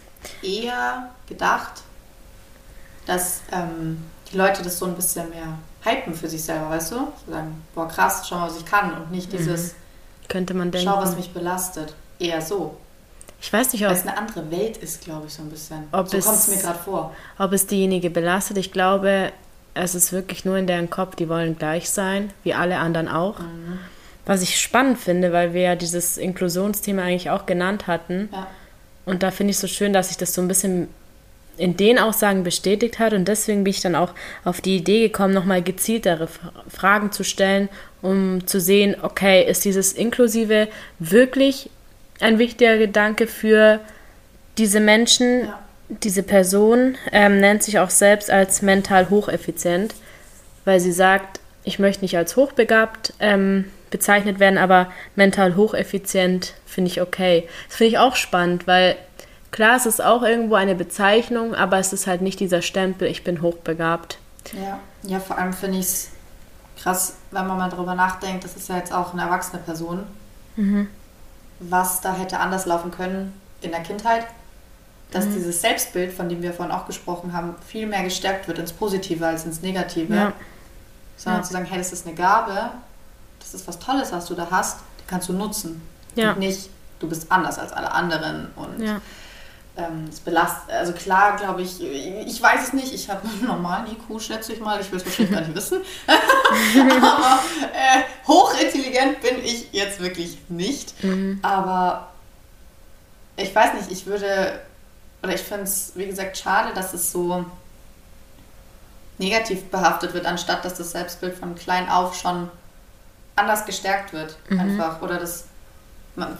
eher 0.44 1.10
gedacht, 1.28 1.82
dass 3.06 3.42
ähm, 3.52 4.04
die 4.32 4.38
Leute 4.38 4.63
das 4.63 4.80
so 4.80 4.86
ein 4.86 4.96
bisschen 4.96 5.30
mehr 5.30 5.58
hypen 5.84 6.13
für 6.13 6.30
sich 6.30 6.44
selber, 6.44 6.70
weißt 6.70 6.92
du? 6.92 6.96
So 6.96 7.32
sagen, 7.32 7.63
boah 7.76 7.88
krass, 7.88 8.26
schau 8.28 8.38
mal, 8.38 8.50
was 8.50 8.58
ich 8.58 8.66
kann 8.66 8.94
und 8.94 9.12
nicht 9.12 9.32
dieses, 9.32 9.74
mhm. 9.74 10.28
könnte 10.30 10.54
man 10.54 10.72
denken. 10.72 10.90
Schau, 10.90 11.02
was 11.02 11.16
mich 11.16 11.34
belastet 11.34 11.94
eher 12.20 12.42
so. 12.42 12.78
Ich 13.40 13.54
weiß 13.54 13.74
nicht, 13.74 13.86
ob 13.86 13.92
es 13.92 14.02
eine 14.02 14.18
andere 14.18 14.50
Welt 14.50 14.78
ist, 14.78 15.04
glaube 15.04 15.28
ich, 15.28 15.34
so 15.34 15.44
ein 15.44 15.50
bisschen. 15.50 15.84
Ob 15.92 16.10
so 16.10 16.18
kommt 16.20 16.38
es 16.38 16.48
mir 16.48 16.58
gerade 16.58 16.80
vor. 16.80 17.16
Ob 17.38 17.54
es 17.54 17.68
diejenige 17.68 18.10
belastet. 18.10 18.58
Ich 18.58 18.72
glaube, 18.72 19.32
es 19.74 19.96
ist 19.96 20.12
wirklich 20.12 20.44
nur 20.44 20.58
in 20.58 20.68
deren 20.68 20.90
Kopf, 20.90 21.16
die 21.16 21.30
wollen 21.30 21.58
gleich 21.58 21.90
sein, 21.90 22.32
wie 22.44 22.54
alle 22.54 22.78
anderen 22.78 23.08
auch. 23.08 23.40
Mhm. 23.40 23.80
Was 24.26 24.42
ich 24.42 24.60
spannend 24.60 24.98
finde, 24.98 25.32
weil 25.32 25.54
wir 25.54 25.62
ja 25.62 25.76
dieses 25.76 26.18
Inklusionsthema 26.18 27.04
eigentlich 27.04 27.30
auch 27.30 27.46
genannt 27.46 27.88
hatten. 27.88 28.30
Ja. 28.32 28.48
Und 29.06 29.24
da 29.24 29.32
finde 29.32 29.52
ich 29.52 29.60
so 29.60 29.68
schön, 29.68 29.94
dass 29.94 30.10
sich 30.10 30.18
das 30.18 30.34
so 30.34 30.42
ein 30.42 30.48
bisschen 30.48 30.90
in 31.58 31.78
den 31.78 31.98
Aussagen 31.98 32.44
bestätigt 32.44 33.00
hat. 33.00 33.14
Und 33.14 33.28
deswegen 33.28 33.64
bin 33.64 33.72
ich 33.72 33.82
dann 33.82 33.96
auch 33.96 34.12
auf 34.44 34.62
die 34.62 34.78
Idee 34.78 35.08
gekommen, 35.08 35.34
nochmal 35.34 35.62
gezieltere 35.62 36.28
Fragen 36.68 37.12
zu 37.12 37.24
stellen, 37.24 37.70
um 38.02 38.46
zu 38.48 38.60
sehen, 38.60 38.96
okay, 39.02 39.48
ist 39.48 39.64
dieses 39.66 39.94
Inklusive 39.94 40.68
wirklich 41.00 41.70
ein 42.20 42.40
wichtiger 42.40 42.78
Gedanke 42.78 43.28
für 43.28 43.80
diese 44.58 44.80
Menschen. 44.80 45.46
Ja. 45.46 45.60
Diese 45.90 46.24
Person 46.24 46.98
ähm, 47.14 47.40
nennt 47.40 47.64
sich 47.64 47.80
auch 47.80 47.90
selbst 47.90 48.30
als 48.30 48.62
mental 48.62 49.10
hocheffizient, 49.10 49.96
weil 50.66 50.82
sie 50.82 50.92
sagt, 50.92 51.40
ich 51.64 51.80
möchte 51.80 52.04
nicht 52.04 52.18
als 52.18 52.36
hochbegabt 52.36 53.14
ähm, 53.22 53.72
bezeichnet 53.90 54.40
werden, 54.40 54.58
aber 54.58 54.92
mental 55.16 55.56
hocheffizient 55.56 56.56
finde 56.66 56.92
ich 56.92 57.02
okay. 57.02 57.48
Das 57.68 57.78
finde 57.78 57.92
ich 57.92 57.98
auch 58.00 58.18
spannend, 58.18 58.68
weil 58.68 58.98
klar, 59.52 59.78
es 59.78 59.86
ist 59.86 60.04
auch 60.04 60.24
irgendwo 60.24 60.56
eine 60.56 60.76
Bezeichnung, 60.76 61.56
aber 61.56 61.80
es 61.80 61.94
ist 61.94 62.06
halt 62.06 62.22
nicht 62.22 62.42
dieser 62.42 62.62
Stempel, 62.62 63.08
ich 63.08 63.24
bin 63.24 63.42
hochbegabt. 63.42 64.18
Ja, 64.52 64.80
ja 65.04 65.20
vor 65.22 65.38
allem 65.38 65.54
finde 65.54 65.80
ich 65.80 65.86
es 65.86 66.10
krass, 66.82 67.16
wenn 67.32 67.48
man 67.48 67.58
mal 67.58 67.70
darüber 67.70 67.96
nachdenkt, 67.96 68.44
das 68.44 68.58
ist 68.58 68.68
ja 68.68 68.76
jetzt 68.76 68.92
auch 68.92 69.14
eine 69.14 69.22
erwachsene 69.22 69.62
Person. 69.62 70.04
Mhm 70.58 70.90
was 71.60 72.02
da 72.02 72.13
hätte 72.13 72.39
anders 72.39 72.65
laufen 72.65 72.91
können 72.91 73.39
in 73.62 73.72
der 73.72 73.82
Kindheit, 73.82 74.28
dass 75.12 75.26
mhm. 75.26 75.34
dieses 75.34 75.62
Selbstbild, 75.62 76.13
von 76.13 76.30
dem 76.30 76.41
wir 76.41 76.54
vorhin 76.54 76.74
auch 76.74 76.86
gesprochen 76.86 77.34
haben, 77.34 77.56
viel 77.65 77.88
mehr 77.88 78.04
gestärkt 78.04 78.48
wird 78.48 78.60
ins 78.60 78.74
Positive 78.74 79.26
als 79.26 79.46
ins 79.46 79.62
Negative. 79.62 80.13
Ja. 80.13 80.34
Sondern 81.15 81.41
ja. 81.41 81.48
zu 81.48 81.54
sagen, 81.54 81.65
hey, 81.65 81.78
das 81.78 81.93
ist 81.93 82.06
eine 82.06 82.15
Gabe, 82.15 82.72
das 83.39 83.54
ist 83.54 83.67
was 83.67 83.80
Tolles, 83.80 84.12
was 84.12 84.26
du 84.26 84.36
da 84.36 84.48
hast, 84.52 84.80
die 85.00 85.08
kannst 85.08 85.30
du 85.30 85.34
nutzen. 85.34 85.82
Ja. 86.15 86.34
Und 86.34 86.39
nicht, 86.39 86.70
du 87.00 87.10
bist 87.10 87.32
anders 87.32 87.58
als 87.58 87.72
alle 87.72 87.91
anderen 87.91 88.50
und 88.56 88.80
ähm, 89.78 90.08
das 90.10 90.20
belastet, 90.20 90.72
also 90.72 90.94
klar, 90.94 91.38
glaube 91.38 91.62
ich, 91.62 91.82
ich 91.82 92.42
weiß 92.42 92.68
es 92.68 92.74
nicht, 92.74 92.94
ich 92.94 93.10
habe 93.10 93.28
einen 93.28 93.46
normalen 93.48 93.88
IQ, 93.88 94.20
schätze 94.22 94.54
ich 94.54 94.60
mal, 94.60 94.82
ich 94.82 94.92
will 94.92 94.98
es 94.98 95.06
wahrscheinlich 95.06 95.34
gar 95.34 95.42
nicht 95.42 95.56
wissen. 95.56 95.82
Aber 96.08 97.40
äh, 97.74 98.28
hochintelligent 98.28 99.22
bin 99.22 99.38
ich 99.44 99.72
jetzt 99.72 100.00
wirklich 100.00 100.38
nicht. 100.50 101.04
Mhm. 101.04 101.40
Aber 101.44 102.10
ich 103.36 103.54
weiß 103.54 103.76
nicht, 103.76 103.92
ich 103.92 104.08
würde, 104.08 104.60
oder 105.22 105.36
ich 105.36 105.42
finde 105.42 105.63
es, 105.63 105.92
wie 105.96 106.08
gesagt, 106.08 106.38
schade, 106.38 106.74
dass 106.74 106.94
es 106.94 107.12
so 107.12 107.46
negativ 109.20 109.66
behaftet 109.66 110.13
wird, 110.13 110.26
anstatt 110.26 110.66
dass 110.66 110.76
das 110.76 110.92
Selbstbild 110.92 111.36
von 111.36 111.56
klein 111.56 111.90
auf 111.90 112.16
schon 112.16 112.50
anders 113.36 113.66
gestärkt 113.66 114.13
wird. 114.13 114.38
Mhm. 114.50 114.60
Einfach. 114.60 115.02
Oder 115.02 115.20
dass 115.20 115.46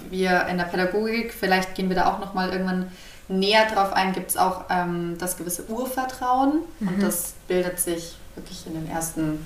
wir 0.10 0.48
in 0.48 0.58
der 0.58 0.66
Pädagogik, 0.66 1.34
vielleicht 1.34 1.76
gehen 1.76 1.90
wir 1.90 1.96
da 1.96 2.12
auch 2.12 2.20
nochmal 2.20 2.50
irgendwann 2.50 2.92
näher 3.28 3.66
drauf 3.70 3.94
ein, 3.94 4.14
gibt 4.14 4.30
es 4.30 4.38
auch 4.38 4.66
ähm, 4.70 5.18
das 5.20 5.38
gewisse 5.38 5.66
Urvertrauen. 5.70 6.62
Mhm. 6.80 6.88
Und 6.88 7.04
das 7.04 7.34
bildet 7.48 7.80
sich 7.80 8.16
wirklich 8.36 8.66
in 8.68 8.74
den 8.74 8.90
ersten, 8.90 9.46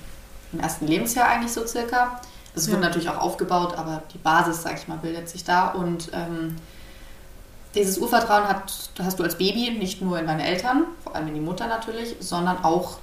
im 0.52 0.60
ersten 0.60 0.88
Lebensjahr 0.88 1.28
eigentlich 1.28 1.52
so 1.52 1.66
circa. 1.66 2.22
Es 2.54 2.68
ja. 2.68 2.74
wird 2.74 2.82
natürlich 2.82 3.10
auch 3.10 3.20
aufgebaut, 3.20 3.78
aber 3.78 4.04
die 4.14 4.18
Basis, 4.18 4.64
sag 4.64 4.78
ich 4.78 4.88
mal, 4.88 4.98
bildet 4.98 5.30
sich 5.30 5.44
da. 5.44 5.70
Und 5.70 6.10
ähm, 6.14 6.58
dieses 7.76 7.98
Urvertrauen 7.98 8.48
hat, 8.48 8.92
hast 9.00 9.20
du 9.20 9.24
als 9.24 9.38
Baby 9.38 9.72
nicht 9.72 10.02
nur 10.02 10.20
in 10.20 10.28
deine 10.28 10.46
Eltern, 10.46 10.86
vor 11.04 11.16
allem 11.16 11.30
in 11.30 11.36
die 11.36 11.40
Mutter 11.40 11.68
natürlich, 11.68 12.16
sondern 12.20 12.64
auch 12.64 12.98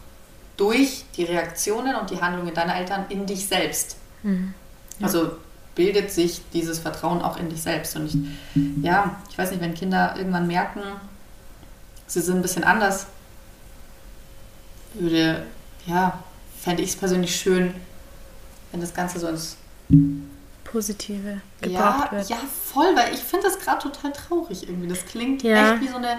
durch 0.57 1.05
die 1.17 1.25
Reaktionen 1.25 1.95
und 1.97 2.11
die 2.11 2.21
Handlungen 2.21 2.53
deiner 2.53 2.77
Eltern 2.77 3.07
in 3.09 3.25
dich 3.25 3.47
selbst. 3.47 3.97
Mhm. 4.23 4.53
Ja. 4.99 5.07
Also 5.07 5.31
bildet 5.79 6.11
sich 6.11 6.43
dieses 6.53 6.81
Vertrauen 6.81 7.23
auch 7.23 7.39
in 7.39 7.49
dich 7.49 7.63
selbst. 7.63 7.95
Und 7.95 8.07
ich, 8.07 8.17
ja, 8.83 9.17
ich 9.31 9.39
weiß 9.39 9.53
nicht, 9.53 9.61
wenn 9.61 9.75
Kinder 9.75 10.15
irgendwann 10.19 10.49
merken, 10.49 10.81
sie 12.09 12.21
sind 12.21 12.37
ein 12.37 12.43
bisschen 12.43 12.65
anders, 12.65 13.07
würde, 14.95 15.47
ja, 15.87 16.19
fände 16.61 16.83
ich 16.83 16.91
es 16.91 16.97
persönlich 16.97 17.35
schön, 17.35 17.73
wenn 18.73 18.81
das 18.81 18.93
Ganze 18.93 19.21
so 19.21 19.29
ins 19.29 19.57
Positive 20.65 21.41
gebracht 21.61 22.11
ja, 22.11 22.19
wird. 22.19 22.29
Ja, 22.29 22.39
voll, 22.73 22.97
weil 22.97 23.15
ich 23.15 23.21
finde 23.21 23.47
das 23.47 23.61
gerade 23.61 23.81
total 23.81 24.13
traurig 24.13 24.69
irgendwie. 24.69 24.89
Das 24.89 25.07
klingt 25.07 25.45
ja. 25.45 25.75
echt 25.75 25.83
wie 25.83 25.89
so 25.89 25.99
eine, 25.99 26.19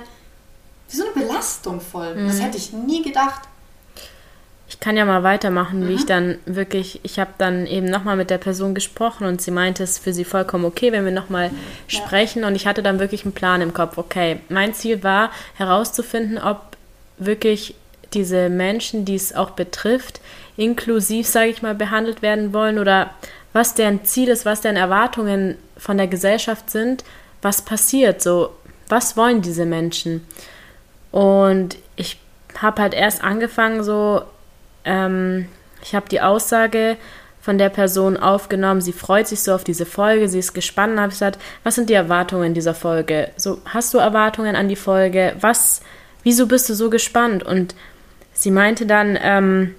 wie 0.89 0.95
so 0.95 1.03
eine 1.03 1.11
Belastung 1.11 1.81
voll. 1.81 2.15
Mhm. 2.15 2.27
Das 2.27 2.39
hätte 2.39 2.55
ich 2.55 2.71
nie 2.71 3.03
gedacht. 3.03 3.48
Ich 4.79 4.85
kann 4.85 4.95
ja 4.95 5.03
mal 5.03 5.23
weitermachen, 5.23 5.81
mhm. 5.81 5.87
wie 5.89 5.93
ich 5.93 6.03
mhm. 6.03 6.07
dann 6.07 6.37
wirklich, 6.45 7.01
ich 7.03 7.19
habe 7.19 7.31
dann 7.37 7.67
eben 7.67 7.87
nochmal 7.87 8.15
mit 8.15 8.29
der 8.29 8.37
Person 8.37 8.73
gesprochen 8.73 9.27
und 9.27 9.41
sie 9.41 9.51
meinte, 9.51 9.83
es 9.83 9.91
ist 9.91 10.03
für 10.05 10.13
sie 10.13 10.23
vollkommen 10.23 10.63
okay, 10.63 10.93
wenn 10.93 11.03
wir 11.03 11.11
nochmal 11.11 11.47
ja. 11.47 11.51
sprechen 11.99 12.45
und 12.45 12.55
ich 12.55 12.65
hatte 12.65 12.81
dann 12.81 12.97
wirklich 12.97 13.25
einen 13.25 13.33
Plan 13.33 13.61
im 13.61 13.73
Kopf. 13.73 13.97
Okay, 13.97 14.39
mein 14.47 14.73
Ziel 14.73 15.03
war 15.03 15.31
herauszufinden, 15.55 16.37
ob 16.37 16.61
wirklich 17.17 17.75
diese 18.13 18.47
Menschen, 18.47 19.03
die 19.03 19.15
es 19.15 19.35
auch 19.35 19.49
betrifft, 19.49 20.21
inklusiv, 20.55 21.27
sage 21.27 21.49
ich 21.49 21.61
mal, 21.61 21.75
behandelt 21.75 22.21
werden 22.21 22.53
wollen 22.53 22.79
oder 22.79 23.09
was 23.51 23.73
deren 23.73 24.05
Ziel 24.05 24.29
ist, 24.29 24.45
was 24.45 24.61
deren 24.61 24.77
Erwartungen 24.77 25.57
von 25.77 25.97
der 25.97 26.07
Gesellschaft 26.07 26.69
sind, 26.69 27.03
was 27.41 27.63
passiert, 27.63 28.21
so, 28.21 28.51
was 28.87 29.17
wollen 29.17 29.41
diese 29.41 29.65
Menschen? 29.65 30.25
Und 31.11 31.75
ich 31.97 32.17
habe 32.61 32.81
halt 32.81 32.93
erst 32.93 33.23
angefangen, 33.23 33.83
so 33.83 34.21
ähm, 34.85 35.47
ich 35.81 35.95
habe 35.95 36.09
die 36.09 36.21
Aussage 36.21 36.97
von 37.41 37.57
der 37.57 37.69
Person 37.69 38.17
aufgenommen, 38.17 38.81
sie 38.81 38.93
freut 38.93 39.27
sich 39.27 39.41
so 39.41 39.53
auf 39.53 39.63
diese 39.63 39.85
Folge, 39.85 40.27
sie 40.27 40.39
ist 40.39 40.53
gespannt, 40.53 40.99
habe 40.99 41.07
ich 41.07 41.15
gesagt, 41.15 41.39
was 41.63 41.75
sind 41.75 41.89
die 41.89 41.93
Erwartungen 41.93 42.53
dieser 42.53 42.73
Folge? 42.73 43.31
So, 43.37 43.61
hast 43.65 43.93
du 43.93 43.97
Erwartungen 43.97 44.55
an 44.55 44.67
die 44.67 44.75
Folge? 44.75 45.35
Was, 45.39 45.81
wieso 46.23 46.47
bist 46.47 46.69
du 46.69 46.73
so 46.73 46.89
gespannt? 46.89 47.43
Und 47.43 47.75
sie 48.33 48.51
meinte 48.51 48.85
dann, 48.85 49.17
ähm, 49.21 49.73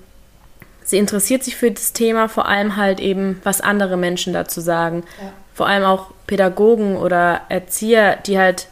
sie 0.83 0.99
interessiert 0.99 1.45
sich 1.45 1.57
für 1.57 1.71
das 1.71 1.93
Thema, 1.93 2.29
vor 2.29 2.49
allem 2.49 2.77
halt 2.77 2.99
eben, 2.99 3.41
was 3.45 3.61
andere 3.61 3.97
Menschen 3.97 4.33
dazu 4.33 4.61
sagen. 4.61 5.05
Ja. 5.21 5.33
Vor 5.55 5.67
allem 5.67 5.85
auch 5.85 6.13
Pädagogen 6.27 6.97
oder 6.97 7.43
Erzieher, 7.51 8.17
die 8.17 8.39
halt 8.39 8.69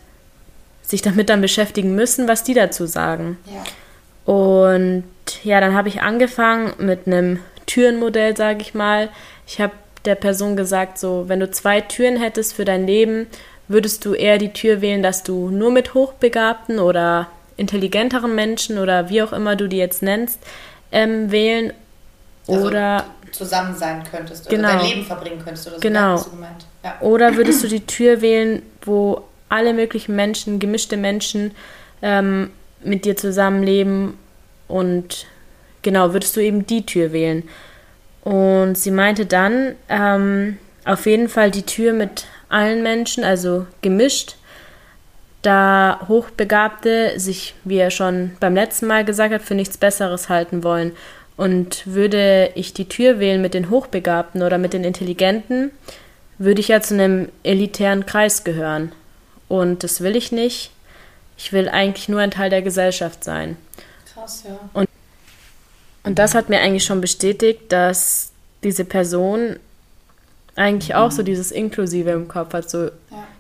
sich 0.82 1.02
damit 1.02 1.28
dann 1.28 1.42
beschäftigen 1.42 1.94
müssen, 1.94 2.26
was 2.26 2.42
die 2.42 2.54
dazu 2.54 2.86
sagen. 2.86 3.36
Ja. 3.44 3.62
Und 4.28 5.04
ja, 5.42 5.58
dann 5.58 5.72
habe 5.72 5.88
ich 5.88 6.02
angefangen 6.02 6.74
mit 6.76 7.06
einem 7.06 7.38
Türenmodell, 7.64 8.36
sage 8.36 8.60
ich 8.60 8.74
mal. 8.74 9.08
Ich 9.46 9.58
habe 9.58 9.72
der 10.04 10.16
Person 10.16 10.54
gesagt, 10.54 10.98
so, 10.98 11.24
wenn 11.28 11.40
du 11.40 11.50
zwei 11.50 11.80
Türen 11.80 12.18
hättest 12.18 12.52
für 12.52 12.66
dein 12.66 12.86
Leben, 12.86 13.26
würdest 13.68 14.04
du 14.04 14.12
eher 14.12 14.36
die 14.36 14.52
Tür 14.52 14.82
wählen, 14.82 15.02
dass 15.02 15.22
du 15.22 15.48
nur 15.48 15.70
mit 15.72 15.94
hochbegabten 15.94 16.78
oder 16.78 17.28
intelligenteren 17.56 18.34
Menschen 18.34 18.76
oder 18.76 19.08
wie 19.08 19.22
auch 19.22 19.32
immer 19.32 19.56
du 19.56 19.66
die 19.66 19.78
jetzt 19.78 20.02
nennst, 20.02 20.38
ähm, 20.92 21.30
wählen 21.30 21.72
Also 22.46 22.66
oder 22.66 23.04
zusammen 23.32 23.74
sein 23.76 24.04
könntest 24.10 24.46
oder 24.46 24.56
Genau. 24.56 24.68
dein 24.68 24.86
Leben 24.90 25.04
verbringen 25.06 25.40
könntest 25.42 25.68
oder 25.68 25.76
so. 25.76 25.80
Genau. 25.80 26.18
du 26.22 26.30
gemeint. 26.32 26.66
Ja. 26.84 26.96
Oder 27.00 27.34
würdest 27.36 27.64
du 27.64 27.68
die 27.68 27.86
Tür 27.86 28.20
wählen, 28.20 28.60
wo 28.82 29.22
alle 29.48 29.72
möglichen 29.72 30.14
Menschen, 30.16 30.58
gemischte 30.58 30.98
Menschen 30.98 31.54
ähm, 32.02 32.50
mit 32.82 33.04
dir 33.04 33.16
zusammenleben 33.16 34.14
und 34.68 35.26
genau, 35.82 36.12
würdest 36.12 36.36
du 36.36 36.40
eben 36.40 36.66
die 36.66 36.84
Tür 36.86 37.12
wählen? 37.12 37.42
Und 38.22 38.76
sie 38.76 38.90
meinte 38.90 39.26
dann, 39.26 39.74
ähm, 39.88 40.58
auf 40.84 41.06
jeden 41.06 41.28
Fall 41.28 41.50
die 41.50 41.62
Tür 41.62 41.92
mit 41.92 42.26
allen 42.48 42.82
Menschen, 42.82 43.24
also 43.24 43.66
gemischt, 43.82 44.36
da 45.42 46.00
Hochbegabte 46.08 47.18
sich, 47.18 47.54
wie 47.64 47.76
er 47.78 47.90
schon 47.90 48.32
beim 48.40 48.54
letzten 48.54 48.86
Mal 48.86 49.04
gesagt 49.04 49.32
hat, 49.32 49.42
für 49.42 49.54
nichts 49.54 49.78
Besseres 49.78 50.28
halten 50.28 50.64
wollen. 50.64 50.92
Und 51.36 51.86
würde 51.86 52.50
ich 52.56 52.74
die 52.74 52.88
Tür 52.88 53.20
wählen 53.20 53.40
mit 53.40 53.54
den 53.54 53.70
Hochbegabten 53.70 54.42
oder 54.42 54.58
mit 54.58 54.72
den 54.72 54.82
Intelligenten, 54.82 55.70
würde 56.38 56.60
ich 56.60 56.68
ja 56.68 56.80
zu 56.80 56.94
einem 56.94 57.28
elitären 57.44 58.06
Kreis 58.06 58.42
gehören. 58.42 58.92
Und 59.46 59.84
das 59.84 60.00
will 60.00 60.16
ich 60.16 60.32
nicht. 60.32 60.70
Ich 61.38 61.53
will 61.53 61.68
eigentlich 61.68 62.09
nur 62.09 62.20
ein 62.20 62.31
Teil 62.31 62.51
der 62.51 62.62
Gesellschaft 62.62 63.24
sein. 63.24 63.57
Krass, 64.12 64.44
ja. 64.46 64.85
Und 66.03 66.18
das 66.18 66.35
hat 66.35 66.48
mir 66.48 66.61
eigentlich 66.61 66.85
schon 66.85 67.01
bestätigt, 67.01 67.70
dass 67.72 68.33
diese 68.62 68.85
Person 68.85 69.57
eigentlich 70.57 70.96
auch 70.96 71.12
so 71.12 71.22
dieses 71.22 71.53
Inklusive 71.53 72.11
im 72.11 72.27
Kopf 72.27 72.53
hat. 72.53 72.68
So, 72.68 72.87
Ja. 72.87 72.90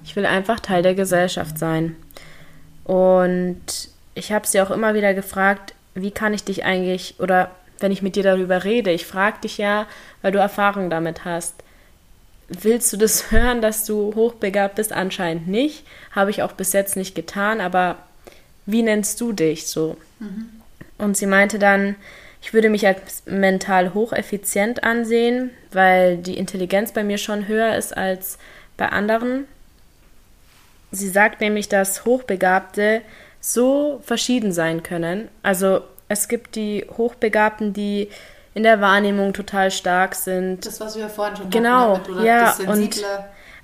ich 0.04 0.14
will 0.14 0.24
einfach 0.24 0.60
Teil 0.60 0.82
der 0.82 0.94
Gesellschaft 0.94 1.58
sein. 1.58 1.96
Und 2.84 3.60
ich 4.14 4.32
habe 4.32 4.46
sie 4.46 4.60
auch 4.60 4.70
immer 4.70 4.94
wieder 4.94 5.12
gefragt, 5.14 5.74
wie 5.94 6.12
kann 6.12 6.32
ich 6.32 6.44
dich 6.44 6.64
eigentlich, 6.64 7.16
oder 7.18 7.50
wenn 7.80 7.90
ich 7.90 8.02
mit 8.02 8.14
dir 8.16 8.22
darüber 8.22 8.64
rede, 8.64 8.90
ich 8.92 9.06
frage 9.06 9.40
dich 9.42 9.58
ja, 9.58 9.86
weil 10.22 10.32
du 10.32 10.38
Erfahrung 10.38 10.90
damit 10.90 11.24
hast. 11.24 11.54
Willst 12.48 12.92
du 12.92 12.96
das 12.96 13.30
hören, 13.30 13.60
dass 13.60 13.84
du 13.84 14.14
hochbegabt 14.14 14.76
bist? 14.76 14.92
Anscheinend 14.92 15.48
nicht. 15.48 15.84
Habe 16.12 16.30
ich 16.30 16.42
auch 16.42 16.52
bis 16.52 16.72
jetzt 16.72 16.96
nicht 16.96 17.14
getan, 17.14 17.60
aber 17.60 17.96
wie 18.66 18.82
nennst 18.82 19.20
du 19.20 19.32
dich 19.32 19.66
so? 19.66 19.96
Und 20.98 21.16
sie 21.16 21.26
meinte 21.26 21.58
dann, 21.58 21.96
ich 22.42 22.52
würde 22.52 22.70
mich 22.70 22.86
als 22.86 23.22
mental 23.26 23.94
hocheffizient 23.94 24.84
ansehen, 24.84 25.50
weil 25.72 26.18
die 26.18 26.36
Intelligenz 26.36 26.92
bei 26.92 27.02
mir 27.02 27.18
schon 27.18 27.48
höher 27.48 27.76
ist 27.76 27.96
als 27.96 28.38
bei 28.76 28.88
anderen. 28.88 29.46
Sie 30.90 31.08
sagt 31.08 31.40
nämlich, 31.40 31.68
dass 31.68 32.04
Hochbegabte 32.04 33.02
so 33.40 34.00
verschieden 34.04 34.52
sein 34.52 34.82
können. 34.82 35.28
Also 35.42 35.82
es 36.08 36.28
gibt 36.28 36.56
die 36.56 36.86
Hochbegabten, 36.96 37.72
die 37.72 38.08
in 38.58 38.64
der 38.64 38.80
Wahrnehmung 38.80 39.32
total 39.34 39.70
stark 39.70 40.16
sind. 40.16 40.66
Das, 40.66 40.80
was 40.80 40.96
wir 40.96 41.02
ja 41.02 41.08
vorhin 41.08 41.36
schon 41.36 41.48
Genau, 41.48 41.94
hatten, 41.94 42.12
damit, 42.12 42.22
oder 42.22 42.24
ja, 42.24 42.56
und-. 42.66 43.04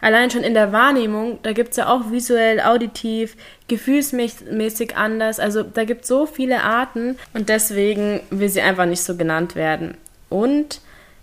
Allein 0.00 0.30
schon 0.30 0.44
in 0.44 0.54
der 0.54 0.70
Wahrnehmung, 0.70 1.40
da 1.42 1.52
gibt 1.52 1.70
es 1.70 1.78
ja 1.78 1.88
auch 1.88 2.12
visuell, 2.12 2.60
auditiv, 2.60 3.36
gefühlsmäßig 3.66 4.96
anders. 4.96 5.40
Also 5.40 5.64
da 5.64 5.84
gibt 5.84 6.02
es 6.02 6.08
so 6.08 6.26
viele 6.26 6.62
Arten 6.62 7.18
und 7.32 7.48
deswegen 7.48 8.20
will 8.30 8.48
sie 8.48 8.60
einfach 8.60 8.86
nicht 8.86 9.02
so 9.02 9.16
genannt 9.16 9.56
werden. 9.56 9.96
Und 10.28 10.80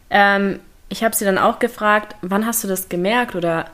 ähm, 0.10 0.60
ich 0.90 1.06
habe 1.06 1.16
sie 1.16 1.24
dann 1.24 1.38
auch 1.38 1.60
gefragt, 1.60 2.16
wann 2.22 2.46
hast 2.46 2.66
du 2.66 2.68
das 2.68 2.90
gemerkt 2.90 3.36
oder 3.36 3.68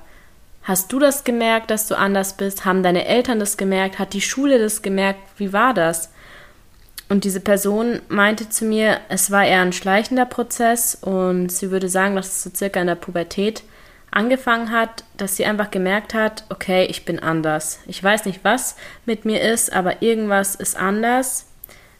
hast 0.61 0.91
du 0.93 0.99
das 0.99 1.23
gemerkt, 1.23 1.71
dass 1.71 1.87
du 1.87 1.95
anders 1.95 2.33
bist? 2.33 2.65
Haben 2.65 2.83
deine 2.83 3.07
Eltern 3.07 3.39
das 3.39 3.57
gemerkt? 3.57 3.97
Hat 3.97 4.13
die 4.13 4.21
Schule 4.21 4.59
das 4.59 4.83
gemerkt? 4.83 5.21
Wie 5.37 5.53
war 5.53 5.73
das? 5.73 6.11
Und 7.09 7.23
diese 7.23 7.39
Person 7.39 8.01
meinte 8.09 8.49
zu 8.49 8.65
mir, 8.65 8.99
es 9.07 9.31
war 9.31 9.45
eher 9.45 9.61
ein 9.61 9.73
schleichender 9.73 10.25
Prozess 10.25 10.95
und 10.95 11.49
sie 11.49 11.71
würde 11.71 11.87
sagen, 11.87 12.15
dass 12.15 12.27
es 12.27 12.43
so 12.43 12.49
circa 12.53 12.81
in 12.81 12.87
der 12.87 12.95
Pubertät 12.95 13.63
angefangen 14.11 14.71
hat, 14.71 15.03
dass 15.15 15.37
sie 15.37 15.45
einfach 15.45 15.71
gemerkt 15.71 16.13
hat, 16.13 16.43
okay, 16.49 16.85
ich 16.85 17.05
bin 17.05 17.19
anders. 17.19 17.79
Ich 17.87 18.03
weiß 18.03 18.25
nicht, 18.25 18.43
was 18.43 18.75
mit 19.05 19.25
mir 19.25 19.41
ist, 19.41 19.71
aber 19.71 20.01
irgendwas 20.01 20.55
ist 20.55 20.75
anders, 20.75 21.45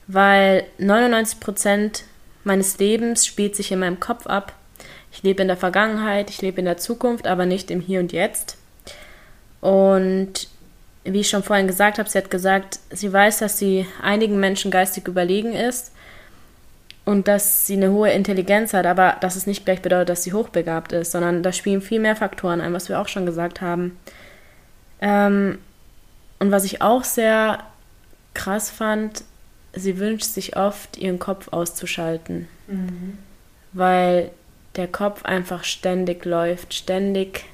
weil 0.08 0.65
99 0.78 1.39
Prozent 1.39 2.04
meines 2.43 2.78
Lebens 2.78 3.26
spielt 3.26 3.56
sich 3.56 3.72
in 3.72 3.80
meinem 3.80 4.00
Kopf 4.00 4.28
ab. 4.28 4.54
Ich 5.12 5.24
lebe 5.24 5.41
in 5.41 5.48
der 5.48 5.58
Vergangenheit, 5.58 6.30
ich 6.30 6.41
lebe 6.41 6.60
in 6.60 6.65
der 6.65 6.78
Zukunft, 6.78 7.28
aber 7.28 7.46
nicht 7.46 7.72
im 7.72 7.82
Hier 7.82 8.00
und 8.00 8.12
Jetzt. 8.12 8.58
Und 9.62 10.48
wie 11.13 11.22
ich 11.22 11.30
schon 11.30 11.43
vorhin 11.43 11.67
gesagt 11.67 12.00
habe, 12.00 12.10
sie 12.10 12.17
hat 12.17 12.30
gesagt, 12.30 12.80
sie 12.89 13.12
weiß, 13.12 13.39
dass 13.39 13.58
sie 13.58 13.86
einigen 14.02 14.39
Menschen 14.39 14.72
geistig 14.72 15.08
überlegen 15.08 15.54
ist 15.54 15.91
und 17.06 17.28
dass 17.28 17.65
sie 17.65 17.76
eine 17.76 17.91
hohe 17.91 18.12
Intelligenz 18.12 18.74
hat, 18.74 18.86
aber 18.86 19.15
dass 19.22 19.36
es 19.36 19.48
nicht 19.48 19.65
gleich 19.65 19.82
bedeutet, 19.82 20.10
dass 20.10 20.24
sie 20.24 20.34
hochbegabt 20.34 20.91
ist, 20.91 21.12
sondern 21.12 21.43
da 21.43 21.54
spielen 21.54 21.82
viel 21.82 22.00
mehr 22.00 22.15
Faktoren 22.15 22.62
ein, 22.62 22.74
was 22.74 22.89
wir 22.89 23.00
auch 23.00 23.08
schon 23.08 23.26
gesagt 23.26 23.62
haben. 23.62 23.98
Ähm, 25.00 25.60
und 26.39 26.52
was 26.52 26.65
ich 26.65 26.82
auch 26.82 27.04
sehr 27.04 27.63
krass 28.34 28.70
fand, 28.70 29.24
sie 29.74 30.00
wünscht 30.00 30.26
sich 30.26 30.58
oft, 30.58 30.98
ihren 30.98 31.20
Kopf 31.20 31.48
auszuschalten, 31.52 32.48
weil 33.74 34.32
der 34.76 34.88
Kopf 34.88 35.24
einfach 35.24 35.63
ständig 35.63 36.26
läuft, 36.26 36.74
ständig 36.74 37.46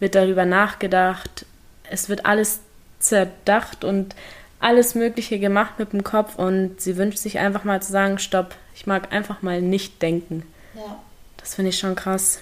wird 0.00 0.14
darüber 0.14 0.44
nachgedacht, 0.44 1.46
es 1.90 2.08
wird 2.08 2.26
alles 2.26 2.60
zerdacht 3.08 3.84
und 3.84 4.14
alles 4.60 4.94
Mögliche 4.94 5.38
gemacht 5.38 5.78
mit 5.78 5.92
dem 5.92 6.04
Kopf 6.04 6.36
und 6.36 6.80
sie 6.80 6.96
wünscht 6.96 7.18
sich 7.18 7.38
einfach 7.38 7.64
mal 7.64 7.80
zu 7.80 7.92
sagen, 7.92 8.18
stopp, 8.18 8.54
ich 8.74 8.86
mag 8.86 9.12
einfach 9.12 9.42
mal 9.42 9.62
nicht 9.62 10.02
denken. 10.02 10.42
Ja. 10.74 10.98
Das 11.36 11.54
finde 11.54 11.70
ich 11.70 11.78
schon 11.78 11.94
krass. 11.94 12.40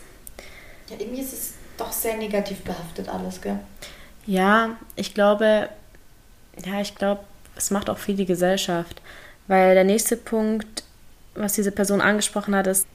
ja, 0.88 0.96
irgendwie 0.98 1.20
ist 1.20 1.32
es 1.32 1.54
doch 1.76 1.92
sehr 1.92 2.16
negativ 2.16 2.62
behaftet 2.62 3.08
alles, 3.08 3.40
gell? 3.40 3.58
Ja, 4.26 4.76
ich 4.96 5.14
glaube, 5.14 5.68
ja, 6.64 6.80
ich 6.80 6.94
glaube, 6.94 7.20
es 7.54 7.70
macht 7.70 7.90
auch 7.90 7.98
viel 7.98 8.16
die 8.16 8.26
Gesellschaft, 8.26 9.00
weil 9.46 9.74
der 9.74 9.84
nächste 9.84 10.16
Punkt, 10.16 10.84
was 11.34 11.52
diese 11.52 11.70
Person 11.70 12.00
angesprochen 12.00 12.56
hat, 12.56 12.66
ist, 12.66 12.86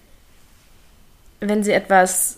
wenn 1.39 1.63
sie 1.63 1.71
etwas 1.71 2.37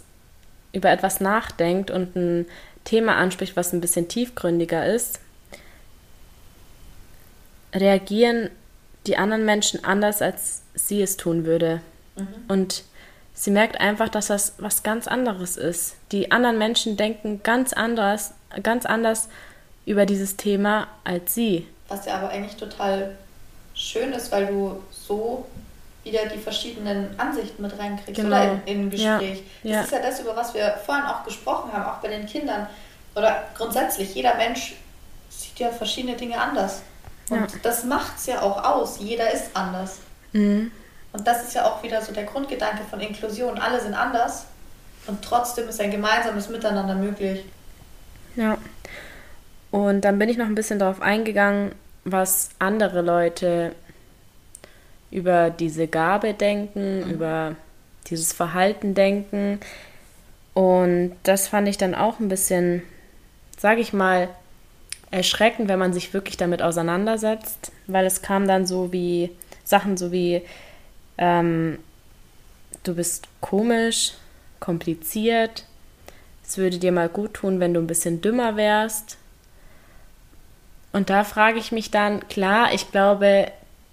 über 0.74 0.90
etwas 0.90 1.20
nachdenkt 1.20 1.92
und 1.92 2.16
ein 2.16 2.46
Thema 2.84 3.16
anspricht, 3.16 3.56
was 3.56 3.74
ein 3.74 3.82
bisschen 3.82 4.08
tiefgründiger 4.08 4.86
ist, 4.86 5.20
reagieren 7.74 8.50
die 9.08 9.18
anderen 9.18 9.46
Menschen 9.46 9.84
anders, 9.84 10.22
als 10.22 10.62
sie 10.76 11.02
es 11.02 11.18
tun 11.18 11.46
würde. 11.46 11.82
Und 12.48 12.84
sie 13.34 13.52
merkt 13.52 13.80
einfach, 13.80 14.10
dass 14.10 14.28
das 14.28 14.54
was 14.60 14.84
ganz 14.84 15.08
anderes 15.08 15.58
ist. 15.58 15.96
Die 16.12 16.32
anderen 16.32 16.58
Menschen 16.58 16.96
denken 16.96 17.42
ganz 17.44 17.74
anders, 17.74 18.34
ganz 18.62 18.86
anders 18.86 19.30
über 19.86 20.06
dieses 20.06 20.38
Thema 20.38 20.88
als 21.04 21.34
sie. 21.34 21.68
Was 21.90 22.06
ja 22.06 22.16
aber 22.16 22.30
eigentlich 22.30 22.56
total 22.56 23.16
schön 23.74 24.14
ist, 24.14 24.32
weil 24.32 24.46
du 24.48 24.82
so 24.92 25.46
wieder 26.04 26.26
die 26.28 26.38
verschiedenen 26.38 27.18
Ansichten 27.20 27.62
mit 27.62 27.78
reinkriegst 27.78 28.22
Genau. 28.22 28.28
oder 28.28 28.62
ein 28.68 28.90
Gespräch. 28.90 29.44
Ja, 29.64 29.72
ja. 29.72 29.78
Das 29.78 29.86
ist 29.86 29.92
ja 29.94 30.00
das, 30.00 30.20
über 30.20 30.36
was 30.36 30.54
wir 30.54 30.78
vorhin 30.86 31.06
auch 31.06 31.24
gesprochen 31.24 31.72
haben, 31.72 31.86
auch 31.86 31.98
bei 32.02 32.10
den 32.10 32.26
Kindern. 32.26 32.68
Oder 33.16 33.44
grundsätzlich, 33.56 34.14
jeder 34.14 34.36
Mensch 34.36 34.76
sieht 35.30 35.60
ja 35.60 35.70
verschiedene 35.70 36.16
Dinge 36.16 36.40
anders. 36.40 36.82
Und 37.30 37.40
Ja. 37.40 37.48
das 37.62 37.84
macht 37.86 38.18
es 38.18 38.26
ja 38.26 38.42
auch 38.42 38.64
aus. 38.64 39.00
Jeder 39.00 39.32
ist 39.32 39.56
anders. 39.56 39.98
Mhm. 40.34 40.72
Und 41.12 41.28
das 41.28 41.44
ist 41.44 41.54
ja 41.54 41.66
auch 41.66 41.84
wieder 41.84 42.02
so 42.02 42.12
der 42.12 42.24
Grundgedanke 42.24 42.84
von 42.90 43.00
Inklusion. 43.00 43.60
Alle 43.60 43.80
sind 43.80 43.94
anders 43.94 44.46
und 45.08 45.22
trotzdem 45.24 45.70
ist 45.70 45.80
ein 45.80 45.92
gemeinsames 45.92 46.50
Miteinander 46.50 46.96
möglich. 46.96 47.46
Ja. 48.36 48.58
Und 49.72 50.02
dann 50.02 50.20
bin 50.20 50.30
ich 50.30 50.38
noch 50.38 50.46
ein 50.48 50.56
bisschen 50.56 50.80
darauf 50.80 51.02
eingegangen, 51.02 51.74
was 52.04 52.50
andere 52.60 53.02
Leute 53.02 53.74
über 55.12 55.50
diese 55.52 55.88
Gabe 55.88 56.34
denken, 56.34 57.10
über 57.10 57.56
dieses 58.08 58.34
Verhalten 58.34 58.96
denken. 58.96 59.60
Und 60.54 61.16
das 61.24 61.48
fand 61.48 61.68
ich 61.68 61.78
dann 61.78 61.96
auch 61.96 62.20
ein 62.20 62.30
bisschen, 62.30 62.84
sage 63.58 63.82
ich 63.82 63.94
mal, 63.94 64.30
erschreckend, 65.14 65.70
wenn 65.70 65.80
man 65.80 65.94
sich 65.94 66.14
wirklich 66.14 66.38
damit 66.38 66.62
auseinandersetzt, 66.62 67.72
weil 67.88 68.06
es 68.06 68.22
kam 68.22 68.48
dann 68.48 68.66
so 68.66 68.92
wie 68.92 69.30
Sachen 69.64 69.96
so 69.96 70.12
wie, 70.12 70.42
ähm, 71.18 71.80
du 72.84 72.96
bist 72.96 73.28
komisch, 73.40 74.14
kompliziert. 74.60 75.66
Es 76.46 76.58
würde 76.58 76.80
dir 76.80 76.92
mal 76.92 77.10
gut 77.10 77.36
tun, 77.36 77.60
wenn 77.60 77.74
du 77.74 77.80
ein 77.80 77.88
bisschen 77.88 78.22
dümmer 78.22 78.58
wärst. 78.58 79.18
Und 80.92 81.10
da 81.10 81.24
frage 81.24 81.60
ich 81.60 81.72
mich 81.72 81.92
dann, 81.92 82.28
klar, 82.28 82.74
ich 82.74 82.92
glaube, 82.92 83.52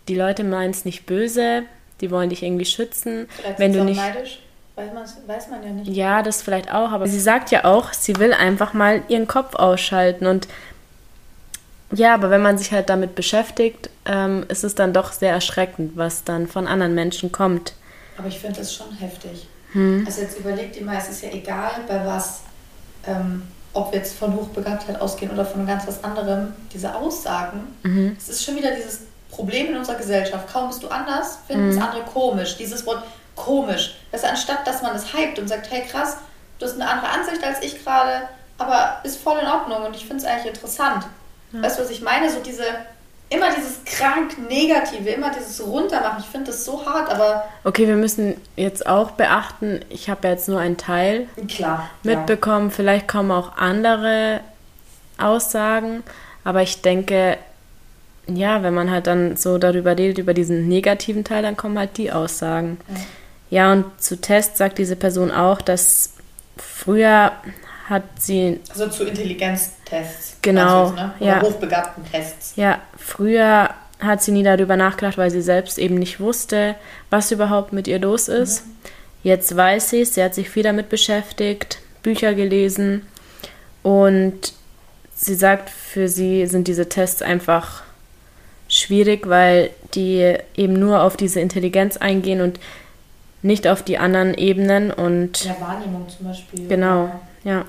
die 0.09 0.15
Leute 0.15 0.45
meinen 0.45 0.71
es 0.71 0.85
nicht 0.85 1.07
böse, 1.07 1.63
die 2.01 2.11
wollen 2.11 2.31
dich 2.31 2.43
irgendwie 2.43 2.65
schützen. 2.65 3.29
Vielleicht 3.29 3.59
wenn 3.59 3.73
du 3.73 3.85
nicht. 3.85 3.97
neidisch. 3.97 4.41
Weiß, 4.77 5.19
weiß 5.27 5.49
man 5.51 5.63
ja 5.63 5.71
nicht. 5.71 5.95
Ja, 5.95 6.23
das 6.23 6.43
vielleicht 6.43 6.73
auch, 6.73 6.91
aber 6.91 7.07
sie 7.07 7.21
sagt 7.21 7.51
ja 7.51 7.65
auch, 7.65 7.93
sie 7.93 8.17
will 8.17 8.33
einfach 8.33 8.73
mal 8.73 9.03
ihren 9.09 9.27
Kopf 9.27 9.55
ausschalten 9.55 10.27
und 10.27 10.49
ja, 11.93 12.15
aber 12.15 12.31
wenn 12.31 12.43
man 12.43 12.59
sich 12.59 12.73
halt 12.73 12.89
damit 12.89 13.15
beschäftigt, 13.15 13.91
ähm, 14.07 14.45
ist 14.49 14.65
es 14.65 14.75
dann 14.75 14.93
doch 14.93 15.13
sehr 15.13 15.33
erschreckend, 15.33 15.97
was 15.97 16.25
dann 16.25 16.47
von 16.47 16.67
anderen 16.67 16.95
Menschen 16.95 17.33
kommt. 17.33 17.75
Aber 18.19 18.29
ich 18.29 18.39
finde 18.39 18.61
das 18.61 18.75
schon 18.75 18.93
heftig. 18.93 19.47
Hm. 19.73 20.05
Also 20.07 20.23
jetzt 20.23 20.39
überlegt 20.39 20.77
ihr 20.77 20.85
mal, 20.85 20.97
es 20.99 21.09
ist 21.09 21.23
ja 21.23 21.31
egal, 21.31 21.71
bei 21.89 22.05
was, 22.05 22.41
ähm, 23.07 23.43
ob 23.73 23.93
wir 23.93 23.99
jetzt 24.01 24.19
von 24.19 24.35
Hochbegabtheit 24.35 25.01
ausgehen 25.01 25.31
oder 25.33 25.45
von 25.45 25.67
ganz 25.67 25.87
was 25.87 26.03
anderem, 26.03 26.53
diese 26.73 26.95
Aussagen, 26.95 27.69
Mhm. 27.85 28.17
es 28.19 28.29
ist 28.29 28.45
schon 28.45 28.57
wieder 28.57 28.73
dieses 28.75 29.03
Problem 29.31 29.69
in 29.69 29.77
unserer 29.77 29.95
Gesellschaft. 29.97 30.53
Kaum 30.53 30.69
bist 30.69 30.83
du 30.83 30.89
anders, 30.89 31.39
finden 31.47 31.69
es 31.69 31.77
Mhm. 31.77 31.83
andere 31.83 32.03
komisch. 32.03 32.57
Dieses 32.57 32.85
Wort 32.85 33.05
komisch. 33.37 33.95
Das 34.11 34.25
anstatt, 34.25 34.67
dass 34.67 34.83
man 34.83 34.95
es 34.97 35.15
hypt 35.15 35.39
und 35.39 35.49
sagt, 35.49 35.71
hey 35.71 35.83
krass, 35.87 36.17
du 36.59 36.67
hast 36.67 36.75
eine 36.75 36.89
andere 36.91 37.09
Ansicht 37.11 37.43
als 37.45 37.63
ich 37.63 37.83
gerade, 37.83 38.23
aber 38.59 38.99
ist 39.05 39.21
voll 39.23 39.39
in 39.41 39.47
Ordnung 39.47 39.85
und 39.87 39.95
ich 39.95 40.05
finde 40.05 40.17
es 40.19 40.25
eigentlich 40.25 40.53
interessant. 40.55 41.07
Weißt 41.53 41.79
du, 41.79 41.83
was 41.83 41.91
ich 41.91 42.03
meine? 42.03 42.31
So 42.31 42.41
diese, 42.41 42.65
immer 43.29 43.47
dieses 43.55 43.85
krank 43.85 44.37
Negative, 44.49 45.09
immer 45.11 45.31
dieses 45.31 45.65
Runtermachen. 45.65 46.21
Ich 46.21 46.27
finde 46.27 46.49
das 46.49 46.65
so 46.65 46.85
hart, 46.85 47.11
aber 47.11 47.45
Okay, 47.65 47.87
wir 47.87 47.97
müssen 47.97 48.37
jetzt 48.57 48.87
auch 48.87 49.13
beachten, 49.13 49.81
ich 49.89 50.11
habe 50.11 50.27
ja 50.27 50.35
jetzt 50.35 50.49
nur 50.49 50.61
einen 50.61 50.77
Teil 50.77 51.29
klar. 51.49 51.91
mitbekommen, 52.03 52.71
vielleicht 52.71 53.09
kommen 53.09 53.31
auch 53.31 53.57
andere 53.57 54.41
Aussagen, 55.19 56.03
aber 56.45 56.63
ich 56.63 56.83
denke, 56.83 57.39
ja, 58.27 58.63
wenn 58.63 58.75
man 58.75 58.91
halt 58.91 59.07
dann 59.07 59.37
so 59.37 59.59
darüber 59.59 59.97
redet, 59.97 60.19
über 60.19 60.35
diesen 60.35 60.69
negativen 60.69 61.25
Teil, 61.25 61.43
dann 61.43 61.57
kommen 61.57 61.79
halt 61.79 61.97
die 61.97 62.13
Aussagen. 62.13 62.79
Ja, 63.51 63.73
und 63.73 63.85
zu 64.01 64.21
Test 64.21 64.57
sagt 64.57 64.79
diese 64.79 64.97
Person 64.97 65.31
auch, 65.31 65.61
dass 65.61 66.15
früher 66.57 67.33
hat 67.91 68.05
sie 68.19 68.61
Also 68.71 68.89
zu 68.89 69.05
Intelligenztests. 69.05 70.37
Genau, 70.43 70.87
jetzt, 70.87 70.97
Ne? 70.97 71.13
Oder 71.21 71.27
ja. 71.29 71.43
hochbegabten 71.43 72.05
Tests. 72.11 72.53
Ja, 72.57 72.79
früher 72.97 73.71
hat 73.99 74.23
sie 74.23 74.33
nie 74.33 74.43
darüber 74.43 74.77
nachgedacht, 74.77 75.19
weil 75.19 75.31
sie 75.31 75.43
selbst 75.43 75.79
eben 75.79 75.97
nicht 75.97 76.21
wusste, 76.21 76.77
was 77.11 77.31
überhaupt 77.33 77.73
mit 77.75 77.87
ihr 77.87 77.99
los 77.99 78.29
ist. 78.29 78.65
Jetzt 79.23 79.55
weiß 79.55 79.91
sie 79.91 80.01
es, 80.01 80.15
sie 80.15 80.23
hat 80.25 80.35
sich 80.35 80.49
viel 80.49 80.63
damit 80.63 80.89
beschäftigt, 80.89 81.81
Bücher 82.03 82.33
gelesen 82.33 83.07
und 83.83 84.55
sie 85.15 85.35
sagt, 85.35 85.69
für 85.69 86.09
sie 86.09 86.47
sind 86.47 86.67
diese 86.69 86.89
Tests 86.89 87.21
einfach 87.21 87.83
schwierig, 88.69 89.29
weil 89.29 89.71
die 89.95 90.37
eben 90.57 90.75
nur 90.75 91.03
auf 91.03 91.17
diese 91.19 91.41
Intelligenz 91.41 91.99
eingehen 91.99 92.41
und 92.41 92.59
nicht 93.43 93.67
auf 93.67 93.83
die 93.83 93.99
anderen 93.99 94.33
Ebenen 94.35 94.91
und 94.91 95.45
Ja, 95.45 95.57
Wahrnehmung 95.61 96.09
zum 96.09 96.27
Beispiel. 96.29 96.69
genau, 96.69 97.11
ja. 97.45 97.65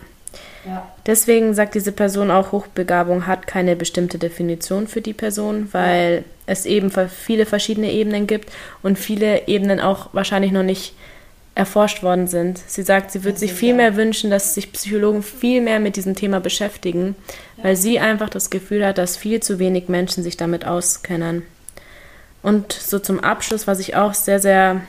Ja. 0.65 0.91
Deswegen 1.05 1.53
sagt 1.53 1.75
diese 1.75 1.91
Person 1.91 2.29
auch, 2.29 2.51
Hochbegabung 2.51 3.25
hat 3.27 3.47
keine 3.47 3.75
bestimmte 3.75 4.17
Definition 4.19 4.87
für 4.87 5.01
die 5.01 5.13
Person, 5.13 5.69
weil 5.71 6.23
es 6.45 6.65
eben 6.65 6.91
viele 6.91 7.45
verschiedene 7.45 7.91
Ebenen 7.91 8.27
gibt 8.27 8.51
und 8.83 8.99
viele 8.99 9.47
Ebenen 9.47 9.79
auch 9.79 10.09
wahrscheinlich 10.13 10.51
noch 10.51 10.63
nicht 10.63 10.93
erforscht 11.55 12.01
worden 12.01 12.27
sind. 12.27 12.59
Sie 12.65 12.81
sagt, 12.81 13.11
sie 13.11 13.23
würde 13.23 13.35
Ja, 13.35 13.39
sich 13.39 13.53
viel 13.53 13.73
mehr 13.73 13.95
wünschen, 13.95 14.29
dass 14.29 14.53
sich 14.53 14.71
Psychologen 14.71 15.21
viel 15.21 15.61
mehr 15.61 15.79
mit 15.79 15.95
diesem 15.95 16.15
Thema 16.15 16.39
beschäftigen, 16.39 17.15
weil 17.61 17.75
sie 17.75 17.99
einfach 17.99 18.29
das 18.29 18.49
Gefühl 18.49 18.85
hat, 18.85 18.97
dass 18.97 19.17
viel 19.17 19.41
zu 19.41 19.59
wenig 19.59 19.89
Menschen 19.89 20.23
sich 20.23 20.37
damit 20.37 20.65
auskennen. 20.65 21.43
Und 22.41 22.71
so 22.71 22.99
zum 22.99 23.19
Abschluss, 23.19 23.67
was 23.67 23.79
ich 23.79 23.95
auch 23.95 24.13
sehr, 24.13 24.39
sehr 24.39 24.81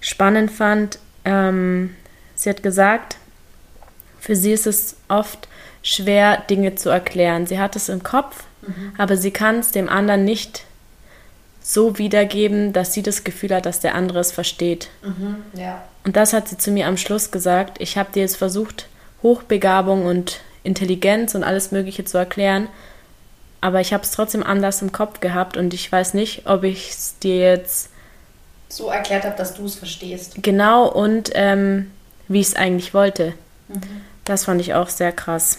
spannend 0.00 0.50
fand, 0.50 0.98
ähm, 1.24 1.94
sie 2.34 2.48
hat 2.48 2.62
gesagt, 2.62 3.16
für 4.20 4.36
sie 4.36 4.52
ist 4.52 4.66
es 4.66 4.96
oft 5.08 5.48
schwer, 5.82 6.42
Dinge 6.48 6.74
zu 6.74 6.90
erklären. 6.90 7.46
Sie 7.46 7.58
hat 7.58 7.74
es 7.76 7.88
im 7.88 8.02
Kopf, 8.02 8.44
aber 8.98 9.16
sie 9.16 9.30
kann 9.30 9.58
es 9.60 9.72
dem 9.72 9.88
anderen 9.88 10.24
nicht 10.24 10.64
so 11.62 11.98
wiedergeben, 11.98 12.72
dass 12.72 12.92
sie 12.92 13.02
das 13.02 13.24
Gefühl 13.24 13.54
hat, 13.54 13.66
dass 13.66 13.80
der 13.80 13.94
andere 13.94 14.18
es 14.20 14.32
versteht. 14.32 14.88
Mhm. 15.02 15.36
Ja. 15.54 15.82
Und 16.04 16.16
das 16.16 16.32
hat 16.32 16.48
sie 16.48 16.58
zu 16.58 16.70
mir 16.70 16.86
am 16.86 16.96
Schluss 16.96 17.30
gesagt. 17.30 17.78
Ich 17.80 17.96
habe 17.98 18.12
dir 18.12 18.20
jetzt 18.20 18.36
versucht, 18.36 18.86
Hochbegabung 19.22 20.06
und 20.06 20.40
Intelligenz 20.62 21.34
und 21.34 21.42
alles 21.44 21.72
Mögliche 21.72 22.04
zu 22.04 22.18
erklären, 22.18 22.68
aber 23.62 23.80
ich 23.80 23.92
habe 23.92 24.02
es 24.04 24.10
trotzdem 24.10 24.42
anders 24.42 24.82
im 24.82 24.92
Kopf 24.92 25.20
gehabt 25.20 25.56
und 25.56 25.74
ich 25.74 25.90
weiß 25.90 26.14
nicht, 26.14 26.46
ob 26.46 26.64
ich 26.64 26.90
es 26.90 27.18
dir 27.18 27.36
jetzt 27.36 27.90
So 28.68 28.88
erklärt 28.88 29.24
habe, 29.24 29.36
dass 29.36 29.54
du 29.54 29.64
es 29.66 29.74
verstehst. 29.74 30.34
genau 30.42 30.88
und 30.88 31.30
ähm, 31.34 31.90
wie 32.28 32.40
ich 32.40 32.48
es 32.48 32.56
eigentlich 32.56 32.94
wollte. 32.94 33.34
Mhm. 33.68 33.80
Das 34.30 34.44
fand 34.44 34.60
ich 34.60 34.74
auch 34.74 34.88
sehr 34.88 35.10
krass. 35.10 35.58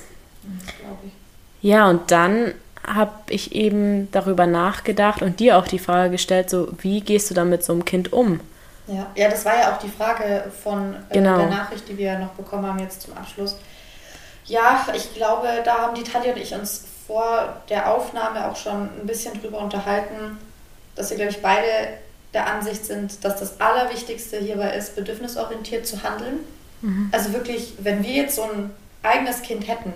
Ich. 1.04 1.70
Ja, 1.70 1.90
und 1.90 2.10
dann 2.10 2.54
habe 2.88 3.12
ich 3.28 3.54
eben 3.54 4.10
darüber 4.12 4.48
nachgedacht 4.48 5.22
und 5.22 5.42
dir 5.42 5.58
auch 5.58 5.68
die 5.68 5.78
Frage 5.78 6.12
gestellt, 6.12 6.50
so 6.50 6.70
wie 6.80 7.02
gehst 7.02 7.30
du 7.30 7.34
dann 7.34 7.50
mit 7.50 7.66
so 7.66 7.74
einem 7.74 7.84
Kind 7.84 8.14
um? 8.14 8.40
Ja. 8.88 9.08
ja, 9.16 9.30
das 9.30 9.44
war 9.44 9.60
ja 9.60 9.74
auch 9.74 9.80
die 9.80 9.90
Frage 9.90 10.46
von 10.64 10.96
äh, 11.10 11.16
Genau. 11.16 11.38
der 11.38 11.50
Nachricht, 11.50 11.88
die 11.90 11.98
wir 11.98 12.18
noch 12.18 12.30
bekommen 12.30 12.66
haben 12.66 12.80
jetzt 12.80 13.02
zum 13.02 13.16
Abschluss. 13.18 13.58
Ja, 14.46 14.86
ich 14.96 15.14
glaube, 15.16 15.50
da 15.66 15.80
haben 15.80 15.96
die 15.96 16.04
Tanja 16.04 16.32
und 16.32 16.40
ich 16.40 16.54
uns 16.54 16.86
vor 17.08 17.58
der 17.70 17.94
Aufnahme 17.94 18.50
auch 18.50 18.56
schon 18.56 18.84
ein 19.02 19.06
bisschen 19.06 19.40
drüber 19.42 19.60
unterhalten, 19.60 20.38
dass 20.96 21.10
wir, 21.10 21.18
glaube 21.18 21.32
ich, 21.32 21.42
beide 21.42 21.68
der 22.34 22.48
Ansicht 22.48 22.86
sind, 22.86 23.26
dass 23.26 23.38
das 23.38 23.60
Allerwichtigste 23.60 24.38
hierbei 24.38 24.74
ist, 24.76 24.96
bedürfnisorientiert 24.96 25.86
zu 25.86 26.02
handeln. 26.04 26.40
Also 27.12 27.34
wirklich, 27.34 27.74
wenn 27.80 28.04
wir 28.04 28.12
jetzt 28.14 28.36
so 28.36 28.44
ein 28.44 28.72
eigenes 29.04 29.42
Kind 29.44 29.68
hätten, 29.68 29.94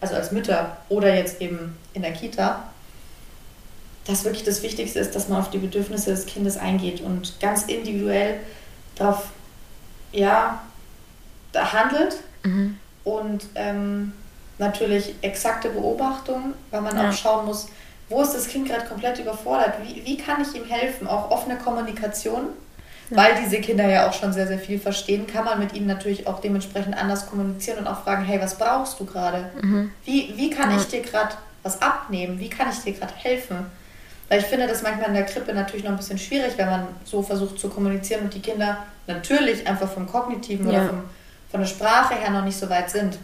also 0.00 0.14
als 0.16 0.32
Mütter 0.32 0.76
oder 0.88 1.14
jetzt 1.14 1.40
eben 1.40 1.76
in 1.94 2.02
der 2.02 2.12
Kita, 2.12 2.64
dass 4.06 4.24
wirklich 4.24 4.44
das 4.44 4.62
Wichtigste 4.62 4.98
ist, 4.98 5.14
dass 5.14 5.28
man 5.28 5.40
auf 5.40 5.50
die 5.50 5.58
Bedürfnisse 5.58 6.10
des 6.10 6.26
Kindes 6.26 6.56
eingeht 6.56 7.00
und 7.00 7.38
ganz 7.40 7.62
individuell 7.64 8.40
darauf, 8.96 9.28
ja, 10.12 10.60
da 11.52 11.72
handelt 11.72 12.16
und 13.04 13.46
ähm, 13.54 14.12
natürlich 14.58 15.14
exakte 15.22 15.70
Beobachtung, 15.70 16.52
weil 16.70 16.80
man 16.82 16.96
Ja. 16.96 17.08
auch 17.08 17.12
schauen 17.14 17.46
muss, 17.46 17.68
wo 18.10 18.20
ist 18.20 18.32
das 18.34 18.48
Kind 18.48 18.68
gerade 18.68 18.84
komplett 18.86 19.18
überfordert, 19.18 19.74
wie, 19.82 20.04
wie 20.04 20.16
kann 20.18 20.42
ich 20.42 20.54
ihm 20.54 20.66
helfen, 20.66 21.06
auch 21.06 21.30
offene 21.30 21.56
Kommunikation, 21.56 22.48
weil 23.10 23.34
diese 23.44 23.60
Kinder 23.60 23.86
ja 23.88 24.08
auch 24.08 24.12
schon 24.12 24.32
sehr, 24.32 24.46
sehr 24.46 24.58
viel 24.58 24.78
verstehen, 24.78 25.26
kann 25.26 25.44
man 25.44 25.58
mit 25.58 25.72
ihnen 25.74 25.86
natürlich 25.86 26.26
auch 26.26 26.40
dementsprechend 26.40 26.96
anders 26.96 27.26
kommunizieren 27.28 27.78
und 27.78 27.86
auch 27.86 28.02
fragen, 28.02 28.24
hey, 28.24 28.40
was 28.40 28.56
brauchst 28.56 28.98
du 29.00 29.04
gerade? 29.04 29.50
Wie, 30.04 30.32
wie 30.36 30.50
kann 30.50 30.74
ich 30.76 30.84
dir 30.86 31.02
gerade 31.02 31.34
was 31.62 31.80
abnehmen? 31.82 32.38
Wie 32.38 32.48
kann 32.48 32.68
ich 32.70 32.78
dir 32.80 32.92
gerade 32.92 33.12
helfen? 33.16 33.66
Weil 34.28 34.40
ich 34.40 34.46
finde 34.46 34.66
das 34.66 34.82
manchmal 34.82 35.08
in 35.08 35.14
der 35.14 35.26
Krippe 35.26 35.52
natürlich 35.52 35.84
noch 35.84 35.90
ein 35.92 35.96
bisschen 35.98 36.18
schwierig, 36.18 36.54
wenn 36.56 36.68
man 36.70 36.86
so 37.04 37.22
versucht 37.22 37.58
zu 37.58 37.68
kommunizieren 37.68 38.22
und 38.24 38.32
die 38.34 38.40
Kinder 38.40 38.78
natürlich 39.06 39.66
einfach 39.66 39.88
vom 39.90 40.06
Kognitiven 40.06 40.70
Ja. 40.70 40.78
oder 40.80 40.88
vom, 40.88 41.02
von 41.50 41.60
der 41.60 41.66
Sprache 41.66 42.14
her 42.14 42.30
noch 42.30 42.42
nicht 42.44 42.58
so 42.58 42.68
weit 42.70 42.88
sind. 42.90 43.18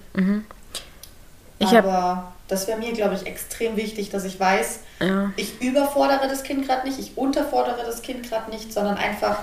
Ich 1.59 1.67
hab- 1.75 1.85
Aber 1.87 2.33
das 2.49 2.67
wäre 2.69 2.79
mir, 2.79 2.93
glaube 2.93 3.15
ich, 3.15 3.27
extrem 3.27 3.77
wichtig, 3.77 4.11
dass 4.11 4.25
ich 4.25 4.39
weiß, 4.39 4.81
Ja, 5.01 5.31
ich 5.37 5.61
überfordere 5.63 6.29
das 6.29 6.43
Kind 6.43 6.67
gerade 6.67 6.87
nicht, 6.87 6.99
ich 6.99 7.17
unterfordere 7.17 7.83
das 7.87 8.03
Kind 8.03 8.29
gerade 8.29 8.51
nicht, 8.51 8.73
sondern 8.73 8.97
einfach 8.99 9.39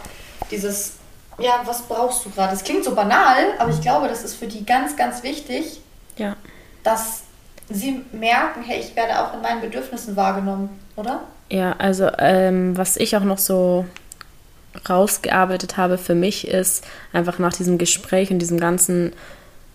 dieses, 0.52 0.94
ja, 1.40 1.62
was 1.66 1.84
brauchst 1.84 2.26
du 2.26 2.30
gerade? 2.30 2.54
Es 2.54 2.64
klingt 2.64 2.84
so 2.84 2.96
banal, 2.96 3.38
aber 3.60 3.72
ich 3.72 3.82
glaube, 3.82 4.08
das 4.08 4.24
ist 4.24 4.36
für 4.36 4.48
die 4.48 4.66
ganz, 4.66 4.96
ganz 4.96 5.24
wichtig, 5.24 5.82
ja. 6.18 6.36
dass 6.84 7.24
sie 7.70 8.04
merken, 8.12 8.64
hey, 8.64 8.80
ich 8.80 8.96
werde 8.96 9.22
auch 9.22 9.34
in 9.34 9.42
meinen 9.42 9.62
Bedürfnissen 9.62 10.16
wahrgenommen, 10.16 10.80
oder? 10.96 11.22
Ja, 11.50 11.74
also 11.78 12.10
ähm, 12.18 12.78
was 12.78 12.98
ich 12.98 13.16
auch 13.16 13.24
noch 13.24 13.38
so 13.38 13.86
rausgearbeitet 14.88 15.78
habe 15.78 15.98
für 15.98 16.14
mich 16.14 16.48
ist 16.48 16.86
einfach 17.12 17.40
nach 17.40 17.54
diesem 17.54 17.78
Gespräch 17.78 18.30
und 18.30 18.40
diesem 18.40 18.60
ganzen 18.60 19.14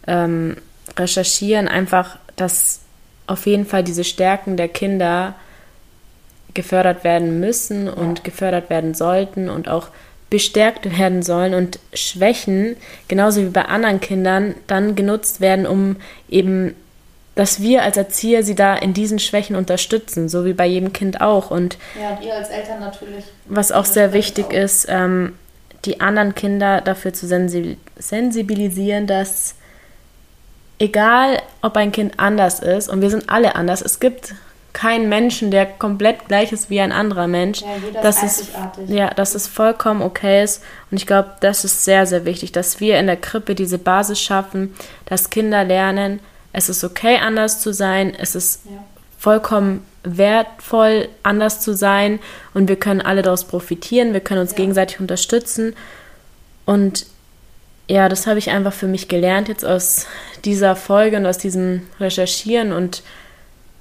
ähm, 0.06 0.56
Recherchieren 0.96 1.68
einfach, 1.68 2.18
dass 2.36 2.80
auf 3.26 3.46
jeden 3.46 3.66
Fall 3.66 3.82
diese 3.82 4.04
Stärken 4.04 4.56
der 4.56 4.68
Kinder 4.68 5.34
gefördert 6.54 7.02
werden 7.02 7.40
müssen 7.40 7.88
und 7.88 8.24
gefördert 8.24 8.68
werden 8.68 8.94
sollten 8.94 9.48
und 9.48 9.68
auch 9.68 9.88
bestärkt 10.32 10.98
werden 10.98 11.22
sollen 11.22 11.52
und 11.52 11.78
Schwächen, 11.92 12.76
genauso 13.06 13.42
wie 13.42 13.50
bei 13.50 13.66
anderen 13.66 14.00
Kindern, 14.00 14.54
dann 14.66 14.94
genutzt 14.94 15.42
werden, 15.42 15.66
um 15.66 15.96
eben, 16.30 16.74
dass 17.34 17.60
wir 17.60 17.82
als 17.82 17.98
Erzieher 17.98 18.42
sie 18.42 18.54
da 18.54 18.74
in 18.74 18.94
diesen 18.94 19.18
Schwächen 19.18 19.56
unterstützen, 19.56 20.30
so 20.30 20.46
wie 20.46 20.54
bei 20.54 20.64
jedem 20.64 20.94
Kind 20.94 21.20
auch. 21.20 21.50
Und 21.50 21.76
Ja, 22.00 22.16
und 22.16 22.24
ihr 22.24 22.34
als 22.34 22.48
Eltern 22.48 22.80
natürlich. 22.80 23.26
was 23.44 23.72
auch 23.72 23.84
sehr 23.84 24.14
wichtig 24.14 24.46
auch. 24.46 24.52
ist, 24.52 24.86
ähm, 24.88 25.34
die 25.84 26.00
anderen 26.00 26.34
Kinder 26.34 26.80
dafür 26.80 27.12
zu 27.12 27.26
sensibilisieren, 27.26 29.06
dass 29.06 29.54
egal 30.78 31.42
ob 31.60 31.76
ein 31.76 31.92
Kind 31.92 32.14
anders 32.16 32.60
ist, 32.60 32.88
und 32.88 33.02
wir 33.02 33.10
sind 33.10 33.28
alle 33.28 33.54
anders, 33.54 33.82
es 33.82 34.00
gibt 34.00 34.34
keinen 34.72 35.08
Menschen, 35.08 35.50
der 35.50 35.66
komplett 35.66 36.28
gleich 36.28 36.52
ist 36.52 36.70
wie 36.70 36.80
ein 36.80 36.92
anderer 36.92 37.26
Mensch. 37.26 37.60
Ja, 37.60 37.68
jeder 37.84 38.00
dass 38.00 38.22
ist 38.22 38.40
es, 38.40 38.50
ja, 38.88 39.10
dass 39.10 39.34
es 39.34 39.46
vollkommen 39.46 40.02
okay 40.02 40.42
ist. 40.42 40.62
Und 40.90 40.96
ich 40.96 41.06
glaube, 41.06 41.32
das 41.40 41.64
ist 41.64 41.84
sehr, 41.84 42.06
sehr 42.06 42.24
wichtig, 42.24 42.52
dass 42.52 42.80
wir 42.80 42.98
in 42.98 43.06
der 43.06 43.16
Krippe 43.16 43.54
diese 43.54 43.78
Basis 43.78 44.20
schaffen, 44.20 44.74
dass 45.04 45.30
Kinder 45.30 45.64
lernen, 45.64 46.20
es 46.52 46.68
ist 46.68 46.84
okay, 46.84 47.18
anders 47.18 47.60
zu 47.60 47.72
sein, 47.72 48.14
es 48.14 48.34
ist 48.34 48.66
ja. 48.66 48.84
vollkommen 49.18 49.86
wertvoll, 50.04 51.08
anders 51.22 51.60
zu 51.60 51.74
sein 51.74 52.18
und 52.54 52.68
wir 52.68 52.76
können 52.76 53.00
alle 53.00 53.22
daraus 53.22 53.44
profitieren, 53.44 54.12
wir 54.12 54.20
können 54.20 54.40
uns 54.40 54.52
ja. 54.52 54.58
gegenseitig 54.58 55.00
unterstützen. 55.00 55.74
Und 56.64 57.06
ja, 57.88 58.08
das 58.08 58.26
habe 58.26 58.38
ich 58.38 58.50
einfach 58.50 58.72
für 58.72 58.86
mich 58.86 59.08
gelernt 59.08 59.48
jetzt 59.48 59.64
aus 59.64 60.06
dieser 60.44 60.76
Folge 60.76 61.16
und 61.16 61.26
aus 61.26 61.38
diesem 61.38 61.82
Recherchieren 62.00 62.72
und 62.72 63.02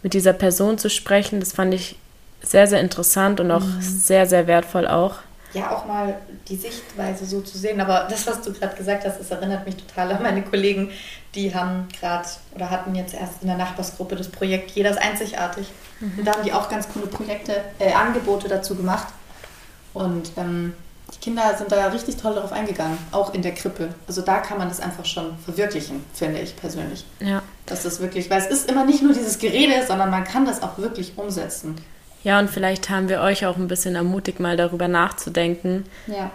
mit 0.03 0.13
dieser 0.13 0.33
Person 0.33 0.77
zu 0.77 0.89
sprechen. 0.89 1.39
Das 1.39 1.53
fand 1.53 1.73
ich 1.73 1.97
sehr, 2.41 2.67
sehr 2.67 2.79
interessant 2.79 3.39
und 3.39 3.51
auch 3.51 3.63
mhm. 3.63 3.81
sehr, 3.81 4.25
sehr 4.25 4.47
wertvoll 4.47 4.87
auch. 4.87 5.15
Ja, 5.53 5.71
auch 5.71 5.85
mal 5.85 6.15
die 6.47 6.55
Sichtweise 6.55 7.25
so 7.25 7.41
zu 7.41 7.57
sehen. 7.57 7.81
Aber 7.81 8.07
das, 8.09 8.25
was 8.25 8.41
du 8.41 8.53
gerade 8.53 8.75
gesagt 8.75 9.05
hast, 9.05 9.19
das 9.19 9.31
erinnert 9.31 9.65
mich 9.65 9.75
total 9.75 10.11
an 10.13 10.23
meine 10.23 10.41
Kollegen, 10.43 10.91
die 11.35 11.53
haben 11.53 11.87
gerade 11.99 12.27
oder 12.55 12.69
hatten 12.69 12.95
jetzt 12.95 13.13
erst 13.13 13.41
in 13.41 13.47
der 13.47 13.57
Nachbarsgruppe 13.57 14.15
das 14.15 14.29
Projekt 14.29 14.71
Jeder 14.71 14.91
ist 14.91 15.01
einzigartig. 15.01 15.67
Mhm. 15.99 16.19
Und 16.19 16.25
da 16.25 16.33
haben 16.33 16.43
die 16.43 16.53
auch 16.53 16.69
ganz 16.69 16.87
coole 16.89 17.07
Projekte, 17.07 17.61
äh, 17.79 17.91
Angebote 17.91 18.47
dazu 18.47 18.75
gemacht. 18.75 19.07
Und 19.93 20.31
ähm, 20.37 20.73
Kinder 21.21 21.55
sind 21.57 21.71
da 21.71 21.87
richtig 21.87 22.17
toll 22.17 22.33
darauf 22.33 22.51
eingegangen, 22.51 22.97
auch 23.11 23.33
in 23.33 23.41
der 23.41 23.53
Krippe. 23.53 23.89
Also 24.07 24.21
da 24.21 24.39
kann 24.39 24.57
man 24.57 24.69
das 24.69 24.79
einfach 24.79 25.05
schon 25.05 25.37
verwirklichen, 25.45 26.03
finde 26.13 26.39
ich 26.39 26.55
persönlich. 26.55 27.05
Ja. 27.19 27.43
Dass 27.67 27.83
das 27.83 27.99
wirklich, 27.99 28.29
weil 28.29 28.41
es 28.41 28.47
ist 28.47 28.69
immer 28.69 28.85
nicht 28.85 29.03
nur 29.03 29.13
dieses 29.13 29.37
Gerede, 29.37 29.85
sondern 29.87 30.09
man 30.09 30.23
kann 30.23 30.45
das 30.45 30.63
auch 30.63 30.77
wirklich 30.77 31.13
umsetzen. 31.17 31.75
Ja, 32.23 32.39
und 32.39 32.49
vielleicht 32.49 32.89
haben 32.89 33.09
wir 33.09 33.21
euch 33.21 33.45
auch 33.45 33.57
ein 33.57 33.67
bisschen 33.67 33.95
ermutigt, 33.95 34.39
mal 34.39 34.57
darüber 34.57 34.87
nachzudenken. 34.87 35.85
Ja 36.07 36.31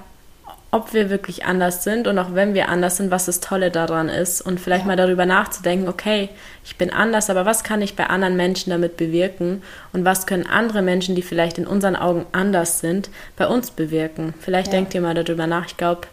ob 0.71 0.93
wir 0.93 1.11
wirklich 1.11 1.45
anders 1.45 1.85
sind 1.85 2.09
und 2.09 2.19
auch 2.19 2.35
wenn 2.35 2.53
wir 2.53 2.69
anders 2.69 2.97
sind, 2.97 3.11
was 3.11 3.27
das 3.27 3.41
Tolle 3.41 3.71
daran 3.71 4.09
ist 4.09 4.41
und 4.41 4.61
vielleicht 4.61 4.83
ja. 4.83 4.89
mal 4.89 4.97
darüber 4.97 5.25
nachzudenken, 5.25 5.89
okay, 5.89 6.29
ich 6.64 6.77
bin 6.77 6.93
anders, 6.93 7.31
aber 7.31 7.47
was 7.47 7.62
kann 7.62 7.83
ich 7.83 7.97
bei 7.97 8.09
anderen 8.09 8.37
Menschen 8.37 8.71
damit 8.71 8.97
bewirken 8.97 9.62
und 9.93 10.05
was 10.05 10.27
können 10.27 10.47
andere 10.47 10.83
Menschen, 10.83 11.14
die 11.14 11.23
vielleicht 11.23 11.59
in 11.59 11.67
unseren 11.67 11.97
Augen 11.97 12.27
anders 12.33 12.81
sind, 12.81 13.11
bei 13.37 13.47
uns 13.47 13.71
bewirken? 13.71 14.35
Vielleicht 14.41 14.69
ja. 14.69 14.73
denkt 14.73 14.95
ihr 14.95 15.01
mal 15.01 15.14
darüber 15.14 15.47
nach. 15.47 15.67
Ich 15.67 15.77
glaube, 15.77 16.09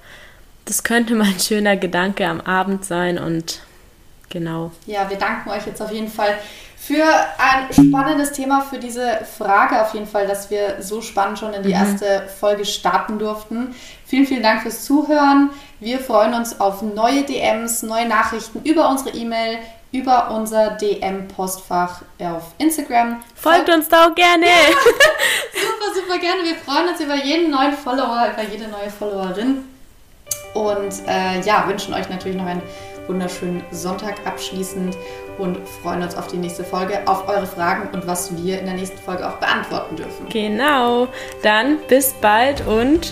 das 0.65 0.83
könnte 0.83 1.15
mal 1.15 1.27
ein 1.27 1.39
schöner 1.39 1.75
Gedanke 1.75 2.27
am 2.27 2.39
Abend 2.39 2.85
sein 2.85 3.17
und 3.17 3.61
genau. 4.29 4.71
Ja, 4.85 5.09
wir 5.09 5.17
danken 5.17 5.49
euch 5.49 5.65
jetzt 5.65 5.81
auf 5.81 5.91
jeden 5.91 6.09
Fall 6.09 6.35
für 6.77 7.05
ein 7.37 7.71
spannendes 7.71 8.33
Thema, 8.33 8.59
für 8.59 8.77
diese 8.77 9.19
Frage 9.37 9.81
auf 9.81 9.93
jeden 9.93 10.05
Fall, 10.05 10.27
dass 10.27 10.49
wir 10.49 10.81
so 10.81 11.01
spannend 11.01 11.39
schon 11.39 11.53
in 11.53 11.63
die 11.63 11.69
mhm. 11.69 11.75
erste 11.75 12.27
Folge 12.39 12.65
starten 12.65 13.19
durften. 13.19 13.73
Vielen, 14.13 14.27
vielen 14.27 14.43
Dank 14.43 14.61
fürs 14.61 14.85
Zuhören. 14.85 15.49
Wir 15.79 15.97
freuen 15.97 16.35
uns 16.35 16.61
auf 16.61 16.83
neue 16.83 17.23
DMs, 17.23 17.81
neue 17.81 18.07
Nachrichten 18.07 18.61
über 18.63 18.87
unsere 18.87 19.09
E-Mail, 19.09 19.57
über 19.91 20.29
unser 20.29 20.77
DM-Postfach 20.77 22.03
auf 22.19 22.43
Instagram. 22.59 23.23
Folgt 23.33 23.71
uns 23.71 23.89
da 23.89 24.05
auch 24.05 24.13
gerne. 24.13 24.45
Ja, 24.45 24.51
super, 25.55 25.99
super 25.99 26.19
gerne. 26.19 26.43
Wir 26.43 26.53
freuen 26.57 26.89
uns 26.89 27.01
über 27.01 27.15
jeden 27.15 27.49
neuen 27.49 27.73
Follower, 27.73 28.27
über 28.31 28.47
jede 28.51 28.67
neue 28.67 28.91
Followerin. 28.91 29.63
Und 30.53 30.93
äh, 31.07 31.41
ja, 31.43 31.67
wünschen 31.67 31.95
euch 31.95 32.07
natürlich 32.07 32.37
noch 32.37 32.45
einen 32.45 32.61
wunderschönen 33.07 33.63
Sonntag 33.71 34.27
abschließend 34.27 34.95
und 35.39 35.57
freuen 35.81 36.03
uns 36.03 36.15
auf 36.15 36.27
die 36.27 36.37
nächste 36.37 36.63
Folge, 36.63 37.01
auf 37.07 37.27
eure 37.27 37.47
Fragen 37.47 37.89
und 37.91 38.05
was 38.05 38.37
wir 38.37 38.59
in 38.59 38.65
der 38.65 38.75
nächsten 38.75 38.99
Folge 38.99 39.27
auch 39.27 39.37
beantworten 39.37 39.95
dürfen. 39.95 40.29
Genau. 40.29 41.07
Dann 41.41 41.79
bis 41.87 42.13
bald 42.21 42.61
und 42.67 43.11